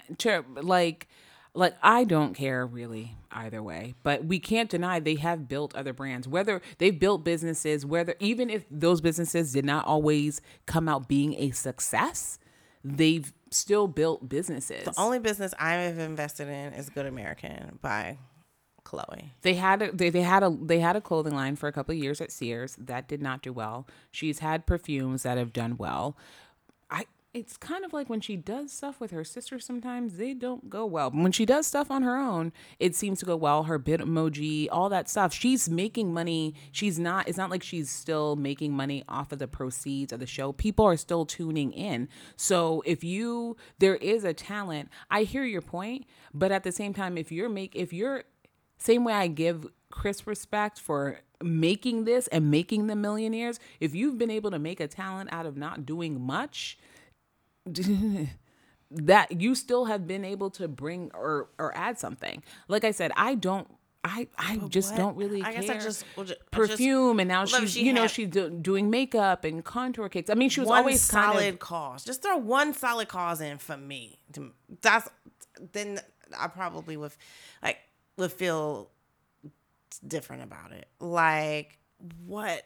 like, 0.61 1.08
like 1.53 1.75
I 1.81 2.03
don't 2.03 2.33
care 2.33 2.65
really 2.65 3.15
either 3.31 3.61
way, 3.61 3.95
but 4.03 4.25
we 4.25 4.39
can't 4.39 4.69
deny 4.69 4.99
they 4.99 5.15
have 5.15 5.47
built 5.47 5.75
other 5.75 5.93
brands. 5.93 6.27
Whether 6.27 6.61
they've 6.77 6.97
built 6.97 7.23
businesses, 7.23 7.85
whether 7.85 8.15
even 8.19 8.49
if 8.49 8.65
those 8.71 9.01
businesses 9.01 9.53
did 9.53 9.65
not 9.65 9.85
always 9.85 10.41
come 10.65 10.87
out 10.87 11.07
being 11.07 11.35
a 11.35 11.51
success, 11.51 12.39
they've 12.83 13.31
still 13.51 13.87
built 13.87 14.29
businesses. 14.29 14.85
The 14.85 14.93
only 14.97 15.19
business 15.19 15.53
I've 15.59 15.99
invested 15.99 16.47
in 16.47 16.73
is 16.73 16.89
Good 16.89 17.05
American 17.05 17.79
by 17.81 18.17
Khloé. 18.83 19.31
They 19.41 19.55
had 19.55 19.81
a, 19.81 19.91
they, 19.91 20.09
they 20.09 20.21
had 20.21 20.43
a 20.43 20.49
they 20.49 20.79
had 20.79 20.95
a 20.95 21.01
clothing 21.01 21.35
line 21.35 21.55
for 21.55 21.67
a 21.67 21.71
couple 21.71 21.93
of 21.93 22.01
years 22.01 22.21
at 22.21 22.31
Sears 22.31 22.75
that 22.79 23.07
did 23.07 23.21
not 23.21 23.41
do 23.41 23.53
well. 23.53 23.87
She's 24.11 24.39
had 24.39 24.65
perfumes 24.65 25.23
that 25.23 25.37
have 25.37 25.53
done 25.53 25.77
well. 25.77 26.17
I 26.89 27.05
it's 27.31 27.57
kind 27.57 27.86
of 27.86 27.93
like 27.93 28.09
when 28.09 28.21
she 28.21 28.36
does 28.36 28.71
stuff 28.71 29.00
with 29.00 29.12
her 29.12 29.24
sister 29.24 29.59
sometimes 29.59 30.17
they 30.17 30.33
don't 30.33 30.69
go 30.69 30.86
well. 30.86 31.12
When 31.12 31.31
she 31.31 31.45
does 31.45 31.67
stuff 31.67 31.91
on 31.91 32.01
her 32.01 32.17
own, 32.17 32.51
it 32.79 32.95
seems 32.95 33.19
to 33.19 33.25
go 33.25 33.36
well. 33.36 33.63
Her 33.63 33.77
bit 33.77 34.01
emoji 34.01 34.67
all 34.71 34.89
that 34.89 35.07
stuff. 35.07 35.31
She's 35.33 35.69
making 35.69 36.12
money. 36.12 36.55
She's 36.71 36.98
not 36.98 37.27
it's 37.27 37.38
not 37.38 37.51
like 37.51 37.62
she's 37.62 37.89
still 37.89 38.36
making 38.36 38.74
money 38.74 39.03
off 39.07 39.31
of 39.31 39.39
the 39.39 39.48
proceeds 39.48 40.12
of 40.12 40.19
the 40.19 40.25
show. 40.25 40.53
People 40.53 40.86
are 40.86 40.98
still 40.98 41.25
tuning 41.25 41.71
in. 41.71 42.09
So 42.36 42.81
if 42.86 43.03
you 43.03 43.57
there 43.77 43.95
is 43.98 44.24
a 44.24 44.33
talent, 44.33 44.89
I 45.12 45.24
hear 45.24 45.43
your 45.43 45.62
point, 45.62 46.05
but 46.33 46.51
at 46.51 46.63
the 46.63 46.71
same 46.71 46.93
time 46.93 47.17
if 47.17 47.31
you're 47.31 47.50
make 47.50 47.75
if 47.75 47.93
you're 47.93 48.24
same 48.79 49.03
way 49.03 49.13
I 49.13 49.27
give 49.27 49.67
Kris 49.91 50.25
respect 50.25 50.79
for 50.79 51.19
making 51.43 52.05
this 52.05 52.27
and 52.27 52.50
making 52.50 52.88
them 52.88 53.01
millionaires, 53.01 53.59
if 53.79 53.93
you've 53.93 54.17
been 54.17 54.31
able 54.31 54.51
to 54.51 54.59
make 54.59 54.79
a 54.79 54.88
talent 54.88 55.29
out 55.31 55.45
of 55.45 55.57
not 55.57 55.86
doing 55.86 56.19
much, 56.19 56.77
that 58.91 59.41
you 59.41 59.55
still 59.55 59.85
have 59.85 60.07
been 60.07 60.25
able 60.25 60.49
to 60.51 60.67
bring 60.67 61.11
or 61.13 61.49
or 61.57 61.75
add 61.75 61.99
something. 61.99 62.43
Like 62.67 62.83
I 62.83 62.91
said, 62.91 63.11
I 63.15 63.35
don't 63.35 63.67
I 64.03 64.27
I 64.37 64.57
just 64.69 64.91
what? 64.91 64.97
don't 64.97 65.17
really 65.17 65.43
I 65.43 65.51
care. 65.53 65.61
guess 65.61 65.69
I 65.69 65.73
just- 65.77 66.05
well, 66.15 66.25
just- 66.25 66.39
perfume 66.51 67.19
and 67.19 67.27
now 67.27 67.45
she's 67.45 67.73
she 67.73 67.85
you 67.85 67.93
know 67.93 68.07
she's 68.07 68.29
do, 68.29 68.49
doing 68.49 68.89
makeup 68.89 69.43
and 69.43 69.63
contour 69.63 70.09
kicks. 70.09 70.29
I 70.29 70.33
mean, 70.35 70.49
she 70.49 70.61
was 70.61 70.69
always 70.69 71.01
solid 71.01 71.37
kind 71.37 71.53
of 71.53 71.59
cause. 71.59 72.05
Just 72.05 72.21
throw 72.23 72.37
one 72.37 72.73
solid 72.73 73.07
cause 73.09 73.41
in 73.41 73.57
for 73.57 73.77
me. 73.77 74.17
That's 74.81 75.09
then 75.73 75.99
I 76.37 76.47
probably 76.47 76.95
would 76.97 77.11
like 77.61 77.77
would 78.17 78.31
feel 78.31 78.89
different 80.07 80.43
about 80.43 80.71
it. 80.71 80.87
Like 80.99 81.77
what 82.25 82.65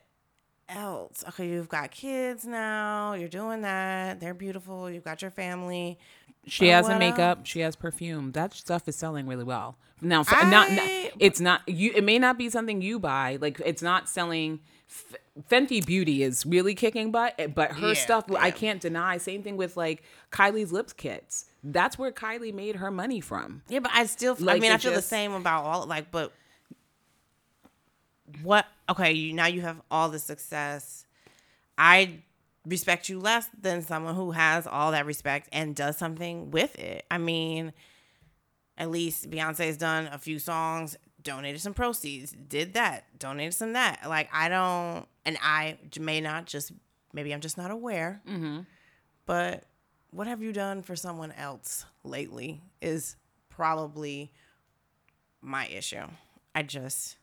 else? 0.69 1.23
Okay, 1.29 1.49
you've 1.49 1.69
got 1.69 1.91
kids 1.91 2.45
now. 2.45 3.13
You're 3.13 3.29
doing 3.29 3.61
that. 3.61 4.19
They're 4.19 4.33
beautiful. 4.33 4.89
You've 4.89 5.03
got 5.03 5.21
your 5.21 5.31
family. 5.31 5.97
She 6.45 6.67
has 6.69 6.87
a 6.89 6.97
makeup. 6.99 7.39
else? 7.39 7.47
She 7.47 7.61
has 7.61 7.75
perfume. 7.75 8.31
That 8.33 8.53
stuff 8.53 8.87
is 8.87 8.95
selling 8.95 9.27
really 9.27 9.43
well. 9.45 9.77
Now, 10.01 10.23
not, 10.29 10.69
not 10.71 10.89
it's 11.19 11.39
not 11.39 11.61
you. 11.67 11.91
It 11.95 12.03
may 12.03 12.19
not 12.19 12.37
be 12.37 12.49
something 12.49 12.81
you 12.81 12.99
buy. 12.99 13.37
Like 13.39 13.61
it's 13.65 13.81
not 13.81 14.09
selling. 14.09 14.59
F- 14.89 15.15
Fenty 15.49 15.83
Beauty 15.83 16.21
is 16.21 16.45
really 16.45 16.75
kicking 16.75 17.09
butt, 17.11 17.33
eh, 17.39 17.47
but 17.47 17.71
her 17.71 17.87
Yeah, 17.89 17.93
stuff 17.93 18.25
I 18.37 18.51
can't 18.51 18.81
deny. 18.81 19.17
Same 19.17 19.41
thing 19.41 19.55
with 19.57 19.77
like 19.77 20.03
Kylie's 20.31 20.71
lips 20.73 20.91
kits. 20.91 21.45
That's 21.63 21.97
where 21.97 22.11
Kylie 22.11 22.53
made 22.53 22.75
her 22.75 22.91
money 22.91 23.21
from. 23.21 23.61
Yeah, 23.69 23.79
but 23.79 23.91
I 23.93 24.05
still. 24.05 24.35
I 24.47 24.59
mean, 24.59 24.71
I 24.71 24.77
feel 24.77 24.91
just- 24.91 24.95
the 24.95 25.01
same 25.15 25.31
about 25.33 25.63
all. 25.63 25.85
Like, 25.87 26.11
but 26.11 26.33
what? 28.41 28.65
Okay, 28.89 29.13
you 29.13 29.33
now 29.33 29.47
you 29.47 29.61
have 29.61 29.81
all 29.91 30.09
the 30.09 30.19
success. 30.19 31.05
I 31.77 32.19
respect 32.65 33.09
you 33.09 33.19
less 33.19 33.49
than 33.59 33.81
someone 33.81 34.15
who 34.15 34.31
has 34.31 34.67
all 34.67 34.91
that 34.91 35.05
respect 35.05 35.49
and 35.51 35.75
does 35.75 35.97
something 35.97 36.51
with 36.51 36.77
it. 36.79 37.05
I 37.11 37.17
mean, 37.17 37.73
at 38.77 38.89
least 38.89 39.29
Beyonce's 39.29 39.77
done 39.77 40.07
a 40.11 40.17
few 40.17 40.39
songs, 40.39 40.97
donated 41.21 41.61
some 41.61 41.73
proceeds, 41.73 42.31
did 42.31 42.73
that, 42.73 43.05
donated 43.19 43.53
some 43.53 43.73
that. 43.73 44.01
Like 44.07 44.29
I 44.33 44.49
don't, 44.49 45.05
and 45.25 45.37
I 45.41 45.77
may 45.99 46.21
not 46.21 46.45
just 46.45 46.71
maybe 47.13 47.33
I'm 47.33 47.41
just 47.41 47.57
not 47.57 47.71
aware. 47.71 48.21
Mm-hmm. 48.27 48.61
But 49.25 49.65
what 50.11 50.27
have 50.27 50.41
you 50.41 50.51
done 50.53 50.81
for 50.81 50.95
someone 50.95 51.31
else 51.31 51.85
lately 52.03 52.61
is 52.81 53.15
probably 53.49 54.31
my 55.41 55.67
issue. 55.67 56.05
I 56.55 56.63
just 56.63 57.17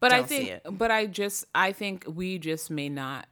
But 0.00 0.12
I 0.12 0.18
Don't 0.18 0.28
see 0.28 0.44
think, 0.46 0.78
but 0.78 0.90
I 0.90 1.06
just, 1.06 1.44
I 1.54 1.72
think 1.72 2.04
we 2.06 2.38
just 2.38 2.70
may 2.70 2.88
not 2.88 3.26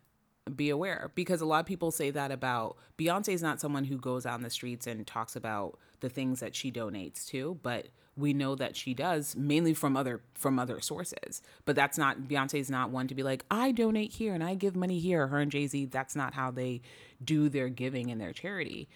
be 0.55 0.71
aware 0.71 1.11
because 1.15 1.41
a 1.41 1.47
lot 1.47 1.61
of 1.61 1.67
people 1.67 1.91
say 1.91 2.11
that 2.11 2.31
about 2.31 2.77
Beyonce 2.99 3.31
is 3.31 3.43
not 3.43 3.61
someone 3.61 3.85
who 3.85 3.99
goes 3.99 4.27
out 4.27 4.37
in 4.37 4.43
the 4.43 4.51
streets 4.51 4.87
and 4.87 5.07
talks 5.07 5.35
about 5.37 5.79
the 6.01 6.09
things 6.09 6.41
that 6.41 6.55
she 6.55 6.71
donates 6.71 7.27
to, 7.29 7.59
but 7.63 7.89
we 8.17 8.33
know 8.33 8.55
that 8.55 8.77
she 8.77 8.95
does 8.95 9.37
mainly 9.37 9.75
from 9.75 9.97
other 9.97 10.23
from 10.35 10.59
other 10.59 10.81
sources. 10.81 11.43
But 11.65 11.77
that's 11.77 11.99
not 11.99 12.23
Beyonce's 12.23 12.71
not 12.71 12.91
one 12.91 13.09
to 13.09 13.15
be 13.15 13.23
like 13.23 13.45
I 13.51 13.73
donate 13.73 14.13
here 14.13 14.35
and 14.35 14.43
I 14.43 14.55
give 14.55 14.75
money 14.77 14.99
here. 14.99 15.27
Her 15.27 15.39
and 15.39 15.51
Jay 15.51 15.67
Z, 15.67 15.87
that's 15.87 16.17
not 16.17 16.35
how 16.35 16.51
they 16.51 16.81
do 17.25 17.49
their 17.49 17.69
giving 17.69 18.11
and 18.11 18.21
their 18.21 18.33
charity. 18.33 18.89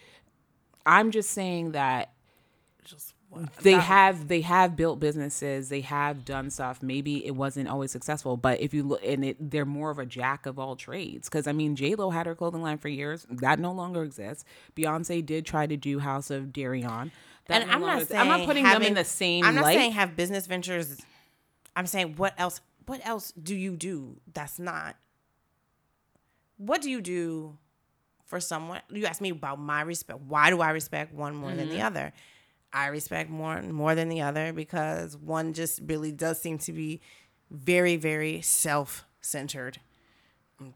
I'm 0.86 1.10
just 1.10 1.30
saying 1.30 1.72
that 1.72 2.12
just 2.84 3.14
what 3.28 3.54
they 3.58 3.72
have 3.72 4.28
they 4.28 4.40
have 4.40 4.74
built 4.76 4.98
businesses 4.98 5.68
they 5.68 5.80
have 5.82 6.24
done 6.24 6.50
stuff 6.50 6.82
maybe 6.82 7.24
it 7.24 7.30
wasn't 7.32 7.68
always 7.68 7.90
successful 7.90 8.36
but 8.36 8.60
if 8.60 8.74
you 8.74 8.82
look 8.82 9.00
and 9.04 9.24
it 9.24 9.50
they're 9.50 9.64
more 9.64 9.90
of 9.90 9.98
a 9.98 10.06
jack 10.06 10.46
of 10.46 10.58
all 10.58 10.74
trades 10.76 11.28
because 11.28 11.46
i 11.46 11.52
mean 11.52 11.76
j-lo 11.76 12.10
had 12.10 12.26
her 12.26 12.34
clothing 12.34 12.62
line 12.62 12.78
for 12.78 12.88
years 12.88 13.26
that 13.30 13.58
no 13.58 13.72
longer 13.72 14.02
exists 14.02 14.44
beyonce 14.76 15.24
did 15.24 15.44
try 15.46 15.66
to 15.66 15.76
do 15.76 15.98
house 16.00 16.30
of 16.30 16.46
Deréon 16.46 17.10
that 17.46 17.62
and 17.62 17.70
no 17.70 17.74
I'm 17.76 17.80
not 17.82 18.06
saying 18.08 18.20
i'm 18.20 18.28
not 18.28 18.46
putting 18.46 18.64
them 18.64 18.82
in 18.82 18.94
the 18.94 19.04
same 19.04 19.44
I'm 19.44 19.54
not 19.54 19.64
light 19.64 19.76
saying 19.76 19.92
have 19.92 20.16
business 20.16 20.46
ventures. 20.46 21.00
I'm 21.76 21.86
saying 21.86 22.14
what 22.16 22.34
else? 22.36 22.60
What 22.86 23.00
else 23.06 23.32
do 23.32 23.54
you 23.54 23.76
do 23.76 24.16
that's 24.34 24.58
not? 24.58 24.96
What 26.56 26.82
do 26.82 26.90
you 26.90 27.00
do 27.00 27.56
for 28.26 28.40
someone? 28.40 28.80
You 28.90 29.06
ask 29.06 29.20
me 29.20 29.30
about 29.30 29.58
my 29.58 29.80
respect. 29.82 30.20
Why 30.20 30.50
do 30.50 30.60
I 30.60 30.70
respect 30.70 31.14
one 31.14 31.34
more 31.34 31.50
than 31.52 31.68
Mm-hmm. 31.68 31.76
the 31.76 31.82
other? 31.82 32.12
I 32.72 32.86
respect 32.86 33.30
more 33.30 33.60
more 33.62 33.94
than 33.94 34.08
the 34.08 34.20
other 34.22 34.52
because 34.52 35.16
one 35.16 35.52
just 35.54 35.80
really 35.84 36.12
does 36.12 36.40
seem 36.40 36.58
to 36.58 36.72
be 36.72 37.00
very 37.50 37.96
very 37.96 38.40
self 38.42 39.04
centered. 39.20 39.78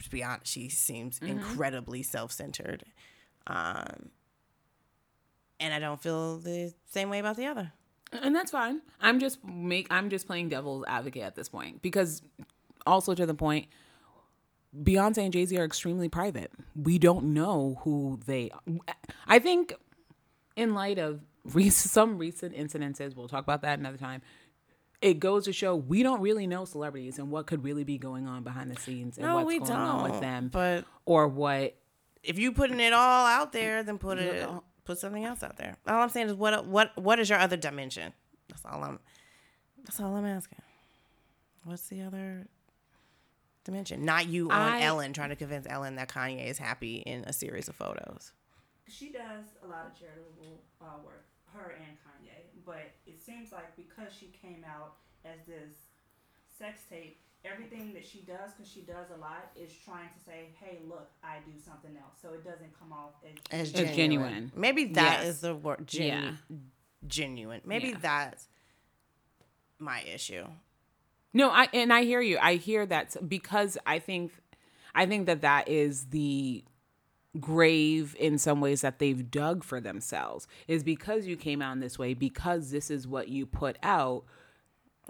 To 0.03 0.11
be 0.11 0.23
honest, 0.25 0.47
she 0.53 0.69
seems 0.71 1.21
Mm-hmm. 1.21 1.39
incredibly 1.39 2.03
self 2.03 2.33
centered. 2.33 2.85
Um, 3.47 4.11
and 5.61 5.73
I 5.75 5.79
don't 5.79 6.01
feel 6.03 6.39
the 6.39 6.73
same 6.91 7.11
way 7.11 7.19
about 7.19 7.37
the 7.37 7.47
other. 7.47 7.73
and 8.23 8.35
that's 8.35 8.51
fine 8.53 8.81
i'm 9.01 9.19
just 9.19 9.43
make 9.45 9.87
i'm 9.91 10.09
just 10.09 10.27
playing 10.27 10.49
devil's 10.49 10.85
advocate 10.87 11.23
at 11.23 11.35
this 11.35 11.49
point 11.49 11.83
because 11.83 12.23
also 12.87 13.13
to 13.15 13.27
the 13.27 13.35
point 13.35 13.67
Beyonce 14.77 15.19
and 15.19 15.33
Jay 15.33 15.45
Z 15.45 15.57
are 15.57 15.65
extremely 15.65 16.09
private. 16.09 16.51
We 16.75 16.99
don't 16.99 17.27
know 17.33 17.79
who 17.83 18.19
they. 18.27 18.51
I 19.29 19.39
think, 19.39 19.73
in 20.57 20.75
light 20.75 20.99
of 20.99 21.21
rec- 21.53 21.73
some 21.73 22.19
recent 22.19 22.55
incidences, 22.55 23.15
we'll 23.17 23.29
talk 23.29 23.43
about 23.45 23.63
that 23.63 23.79
another 23.79 23.97
time. 23.99 24.23
It 25.03 25.19
goes 25.21 25.45
to 25.45 25.53
show 25.53 25.77
we 25.77 26.03
don't 26.03 26.21
really 26.21 26.47
know 26.47 26.65
celebrities 26.65 27.19
and 27.19 27.31
what 27.31 27.47
could 27.47 27.63
really 27.63 27.85
be 27.85 27.99
going 27.99 28.27
on 28.27 28.43
behind 28.43 28.71
the 28.71 28.81
scenes 28.81 29.19
and 29.19 29.27
No, 29.27 29.35
what's 29.37 29.47
we 29.47 29.59
going 29.59 29.73
on 29.73 30.11
with 30.11 30.21
them, 30.21 30.49
but- 30.49 30.85
or 31.05 31.29
what. 31.29 31.77
if 32.23 32.39
you 32.39 32.53
putting 32.53 32.81
it 32.81 32.93
all 32.95 33.27
out 33.27 33.53
there, 33.53 33.83
then 33.83 33.99
put 33.99 34.19
it 34.19 34.37
Yeah. 34.37 34.61
put 34.85 34.99
something 34.99 35.25
else 35.25 35.43
out 35.43 35.57
there. 35.59 35.77
All 35.87 36.01
I'm 36.03 36.09
saying 36.09 36.29
is 36.29 36.35
what 36.35 36.65
what 36.67 36.97
what 36.97 37.19
is 37.19 37.29
your 37.29 37.39
other 37.39 37.57
dimension? 37.59 38.15
That's 38.49 38.65
all 38.65 38.83
I'm 38.83 38.99
that's 39.85 40.01
all 40.01 40.17
I'm 40.17 40.25
asking. 40.25 40.63
What's 41.65 41.89
the 41.89 42.01
other 42.03 42.47
dimension. 43.65 44.05
Not 44.05 44.27
you 44.29 44.51
on 44.51 44.61
I- 44.61 44.83
Ellen 44.83 45.13
trying 45.13 45.31
to 45.31 45.37
convince 45.37 45.67
Ellen 45.69 45.97
that 45.97 46.09
Kanye 46.09 46.47
is 46.47 46.59
happy 46.59 46.97
in 46.97 47.25
a 47.25 47.33
series 47.33 47.69
of 47.69 47.75
photos. 47.77 48.33
she 48.89 49.11
does 49.11 49.45
a 49.63 49.67
lot 49.67 49.87
of 49.87 49.99
charitable 49.99 50.61
uh, 50.81 50.99
work, 51.05 51.25
her 51.55 51.75
and 51.79 51.97
Kanye. 52.05 52.37
But 52.67 52.91
it 53.07 53.19
seems 53.21 53.53
like 53.53 53.75
because 53.77 54.13
she 54.19 54.27
came 54.43 54.65
out 54.65 54.95
as 55.25 55.39
this 55.47 55.73
sex 56.59 56.83
tape, 56.89 57.21
everything 57.45 57.93
that 57.95 58.07
she 58.07 58.21
does, 58.21 58.53
because 58.57 58.71
she 58.71 58.81
does 58.83 59.07
a 59.15 59.21
lot, 59.21 59.51
is 59.57 59.71
trying 59.85 60.09
to 60.09 60.21
say, 60.25 60.49
"Hey, 60.61 60.79
look, 60.89 61.11
I 61.23 61.39
do 61.47 61.53
something 61.59 61.97
else," 61.97 62.15
so 62.21 62.33
it 62.35 62.45
doesn't 62.45 62.79
come 62.79 62.93
off 62.93 63.13
as 63.25 63.33
As 63.51 63.69
It's 63.75 63.95
genuine. 63.97 64.53
Maybe 64.55 64.85
that 64.87 65.21
is 65.25 65.27
Yes. 65.37 65.41
the 65.41 65.55
word. 65.55 65.87
Genu- 65.87 66.37
Genuine. 67.07 67.61
Maybe 67.65 67.89
Yeah. 67.89 67.99
that's 68.01 68.49
my 69.79 70.01
issue. 70.03 70.47
No, 71.35 71.51
I 71.51 71.69
and 71.73 71.93
I 71.93 72.05
hear 72.05 72.21
you. 72.21 72.39
I 72.41 72.55
hear 72.57 72.87
that 72.87 73.29
because 73.29 73.77
I 73.85 73.99
think 73.99 74.33
I 74.95 75.07
think 75.07 75.27
that 75.27 75.41
that 75.43 75.69
is 75.69 76.07
the 76.11 76.65
grave 77.41 78.14
in 78.19 78.38
some 78.38 78.61
ways 78.61 78.81
that 78.83 78.99
they've 78.99 79.31
dug 79.31 79.64
for 79.64 79.81
themselves 79.81 80.47
is 80.69 80.83
because 80.85 81.26
you 81.26 81.37
came 81.37 81.61
out 81.61 81.73
in 81.73 81.81
this 81.81 81.99
way 81.99 82.14
because 82.14 82.71
this 82.71 82.91
is 82.91 83.07
what 83.07 83.29
you 83.29 83.45
put 83.45 83.76
out 83.83 84.25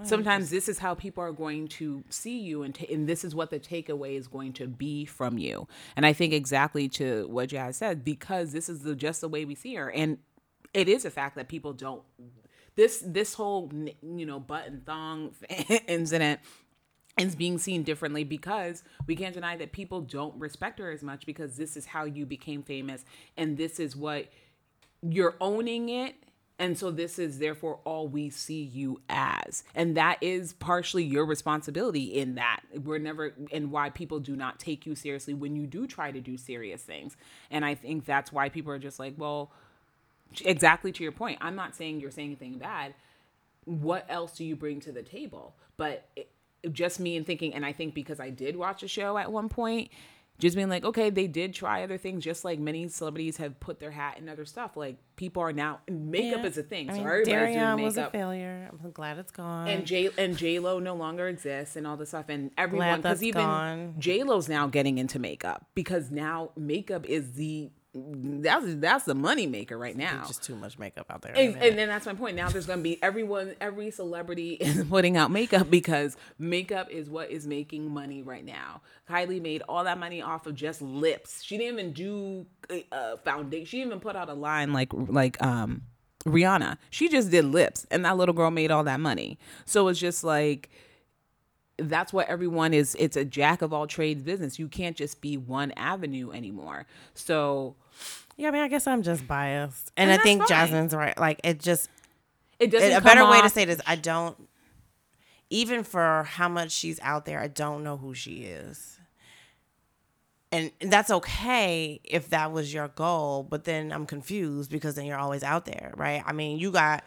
mm. 0.01 0.07
sometimes 0.07 0.51
this 0.51 0.69
is 0.69 0.79
how 0.79 0.95
people 0.95 1.23
are 1.23 1.33
going 1.33 1.69
to 1.69 2.03
see 2.09 2.39
you 2.39 2.63
and, 2.63 2.75
ta- 2.75 2.87
and 2.91 3.07
this 3.09 3.25
is 3.25 3.35
what 3.35 3.51
the 3.51 3.61
takeaway 3.61 4.17
is 4.17 4.27
going 4.27 4.53
to 4.55 4.67
be 4.67 5.05
from 5.05 5.39
you. 5.39 5.69
And 5.97 6.07
i 6.07 6.13
think 6.13 6.33
exactly 6.33 6.89
to 6.91 7.27
what 7.29 7.51
jazz 7.51 7.77
said 7.77 8.05
because 8.05 8.53
this 8.53 8.69
is 8.69 8.81
the, 8.81 8.95
just 8.95 9.21
the 9.21 9.29
way 9.29 9.45
we 9.45 9.55
see 9.55 9.75
her. 9.75 9.91
And 9.91 10.19
it 10.73 10.89
is 10.89 11.05
a 11.05 11.11
fact 11.11 11.37
that 11.37 11.49
people 11.49 11.73
don't 11.73 12.03
this 12.77 13.03
this 13.07 13.35
whole 13.35 13.71
you 14.03 14.27
know 14.27 14.41
button 14.41 14.83
thong 14.85 15.33
incident 15.87 16.41
is 17.19 17.37
being 17.37 17.59
seen 17.59 17.83
differently 17.83 18.25
because 18.25 18.83
we 19.07 19.15
can't 19.15 19.35
deny 19.35 19.57
that 19.57 19.73
people 19.73 20.01
don't 20.01 20.35
respect 20.39 20.79
her 20.79 20.91
as 20.91 21.03
much 21.03 21.27
because 21.27 21.57
this 21.57 21.77
is 21.77 21.87
how 21.87 22.05
you 22.05 22.27
became 22.27 22.63
famous 22.63 23.05
and 23.37 23.57
this 23.57 23.79
is 23.79 23.95
what 23.95 24.27
you're 25.03 25.37
owning 25.41 25.89
it. 25.89 26.17
And 26.59 26.79
so 26.79 26.93
this 26.93 27.19
is 27.19 27.39
therefore 27.41 27.81
all 27.85 28.07
we 28.07 28.31
see 28.31 28.63
you 28.63 29.01
as. 29.09 29.65
And 29.75 29.97
that 29.97 30.19
is 30.21 30.53
partially 30.53 31.03
your 31.03 31.25
responsibility 31.25 32.05
in 32.05 32.37
that. 32.37 32.61
We're 32.83 32.99
never 32.99 33.35
and 33.53 33.73
why 33.73 33.91
people 33.91 34.21
do 34.21 34.37
not 34.37 34.61
take 34.61 34.87
you 34.87 34.95
seriously 34.95 35.35
when 35.35 35.57
you 35.57 35.67
do 35.67 35.87
try 35.87 36.13
to 36.13 36.21
do 36.21 36.37
serious 36.37 36.83
things. 36.83 37.17
And 37.51 37.65
i 37.65 37.75
think 37.75 38.05
that's 38.05 38.33
why 38.33 38.49
people 38.49 38.73
are 38.73 38.79
just 38.79 38.99
like 38.99 39.15
well 39.17 39.51
exactly 40.45 40.91
to 40.91 41.03
your 41.03 41.13
point 41.13 41.39
i'm 41.41 41.55
not 41.55 41.77
saying 41.77 42.01
you're 42.01 42.11
saying 42.11 42.29
anything 42.29 42.59
bad. 42.59 42.95
What 43.65 44.05
else 44.09 44.37
do 44.37 44.45
you 44.45 44.57
bring 44.57 44.81
to 44.81 44.93
the 44.93 45.03
table? 45.03 45.55
But 45.77 46.07
it, 46.17 46.31
just 46.73 47.01
me 47.01 47.17
and 47.17 47.27
thinking 47.27 47.55
and 47.55 47.65
i 47.65 47.73
think 47.73 47.95
because 47.95 48.21
i 48.21 48.31
did 48.31 48.57
watch 48.57 48.83
a 48.83 48.89
show 48.89 49.17
at 49.19 49.31
one 49.31 49.49
point 49.49 49.91
just 50.39 50.57
being 50.57 50.69
like 50.69 50.85
okay 50.85 51.11
they 51.11 51.29
did 51.29 51.55
try 51.55 51.85
other 51.85 51.97
things 51.97 52.25
just 52.25 52.45
like 52.45 52.59
many 52.59 52.89
celebrities 52.89 53.37
have 53.37 53.59
put 53.61 53.79
their 53.79 53.93
hat 53.93 54.19
in 54.19 54.29
other 54.29 54.45
stuff 54.45 54.77
like 54.77 54.97
people 55.15 55.41
are 55.43 55.53
now 55.53 55.79
makeup 55.89 56.41
Yeah. 56.43 56.47
is 56.49 56.59
a 56.59 56.63
thing 56.65 56.91
I 56.91 56.93
so 56.95 56.99
mean, 56.99 57.07
everybody's 57.07 57.57
Deréon 57.57 57.73
doing 57.77 57.85
was 57.85 57.97
a 57.97 58.11
failure. 58.11 58.69
I'm 58.83 58.91
glad 58.91 59.19
it's 59.19 59.31
gone. 59.31 59.69
and 59.69 59.87
J 59.87 60.11
and 60.19 60.37
J 60.37 60.59
Lo 60.59 60.81
no 60.81 60.97
longer 60.97 61.29
exists 61.29 61.77
and 61.77 61.87
all 61.87 61.97
this 61.97 62.09
stuff 62.09 62.25
and 62.29 62.51
everyone 62.59 62.97
because 63.01 63.23
even. 63.23 63.95
J 64.01 64.25
Lo's 64.25 64.49
now 64.49 64.67
getting 64.67 64.99
into 64.99 65.21
makeup 65.21 65.67
because 65.77 66.11
now 66.11 66.51
makeup 66.57 67.07
is 67.07 67.35
the 67.35 67.71
that's 67.95 68.75
that's 68.77 69.05
the 69.05 69.15
money 69.15 69.47
maker 69.47 69.79
right 69.79 69.97
now. 69.97 70.17
There's 70.17 70.29
just 70.29 70.43
too 70.43 70.57
much 70.57 70.79
makeup 70.79 71.07
out 71.11 71.23
there. 71.23 71.33
And, 71.37 71.57
and 71.57 71.79
then 71.79 71.89
that's 71.89 72.07
my 72.07 72.15
point. 72.15 72.37
Now 72.37 72.49
there's 72.49 72.67
gonna 72.67 72.83
be 72.83 73.01
everyone, 73.03 73.55
every 73.61 73.91
celebrity 73.93 74.53
is 74.61 74.85
putting 74.85 75.17
out 75.17 75.31
makeup 75.31 75.71
because 75.71 76.17
makeup 76.39 76.91
is 76.91 77.09
what 77.09 77.31
is 77.31 77.47
making 77.47 77.93
money 77.93 78.23
right 78.23 78.45
now. 78.45 78.83
Kylie 79.09 79.41
made 79.41 79.63
all 79.69 79.85
that 79.85 79.99
money 79.99 80.23
off 80.23 80.47
of 80.47 80.57
just 80.57 80.83
lips. 80.83 81.43
She 81.43 81.57
didn't 81.57 81.79
even 81.79 81.93
do 81.93 82.47
a 82.91 83.19
foundation. 83.19 83.67
She 83.67 83.77
didn't 83.79 83.93
even 83.93 84.01
put 84.01 84.17
out 84.17 84.29
a 84.29 84.35
line 84.35 84.73
like 84.73 84.89
like 84.93 85.41
um 85.41 85.83
Rihanna. 86.25 86.79
She 86.91 87.09
just 87.09 87.31
did 87.31 87.45
lips, 87.45 87.87
and 87.91 88.05
that 88.05 88.17
little 88.17 88.35
girl 88.35 88.51
made 88.51 88.71
all 88.71 88.85
that 88.85 88.99
money. 88.99 89.39
So 89.67 89.89
it's 89.89 90.01
just 90.01 90.25
like 90.25 90.71
that's 91.79 92.13
what 92.13 92.29
everyone 92.29 92.73
is 92.73 92.97
it's 92.99 93.17
a 93.17 93.25
jack 93.25 93.63
of 93.63 93.73
all 93.73 93.87
trades 93.87 94.23
business 94.23 94.59
you 94.59 94.69
can't 94.69 94.97
just 94.97 95.21
be 95.21 95.37
one 95.37 95.73
avenue 95.77 96.31
anymore 96.31 96.87
so 97.15 97.75
yeah, 98.37 98.49
I 98.49 98.51
mean, 98.51 98.63
I 98.63 98.69
guess 98.69 98.87
I'm 98.87 99.03
just 99.03 99.27
biased, 99.27 99.93
and, 99.97 100.11
And 100.11 100.21
I 100.21 100.23
think 100.23 100.41
fine. 100.41 100.49
Jasmine's 100.49 100.95
right. 100.95 101.17
Like 101.19 101.41
it 101.45 101.61
just 101.61 101.89
it 102.59 102.71
doesn't 102.71 102.91
a 102.91 102.95
come 102.95 103.05
better 103.05 103.29
way 103.31 103.41
to 103.43 103.49
say 103.49 103.65
this. 103.65 103.81
I 103.87 103.97
don't 103.97 104.37
even 105.51 105.85
for 105.85 106.25
how 106.25 106.49
much 106.49 106.73
she's 106.73 106.99
out 107.01 107.27
there. 107.27 107.39
I 107.39 107.49
don't 107.49 107.85
know 107.85 107.97
who 107.97 108.15
she 108.15 108.43
is. 108.43 108.99
And 110.51 110.71
that's 110.81 111.11
okay 111.11 112.01
if 112.05 112.31
that 112.31 112.53
was 112.53 112.73
your 112.73 112.89
goal, 112.89 113.43
but 113.43 113.65
then 113.65 113.93
I'm 113.93 114.07
confused 114.07 114.71
because 114.71 114.95
then 114.95 115.05
you're 115.05 115.19
always 115.19 115.43
out 115.43 115.65
there, 115.65 115.93
right? 115.97 116.23
I 116.25 116.33
mean, 116.33 116.59
you 116.59 116.71
got, 116.71 117.03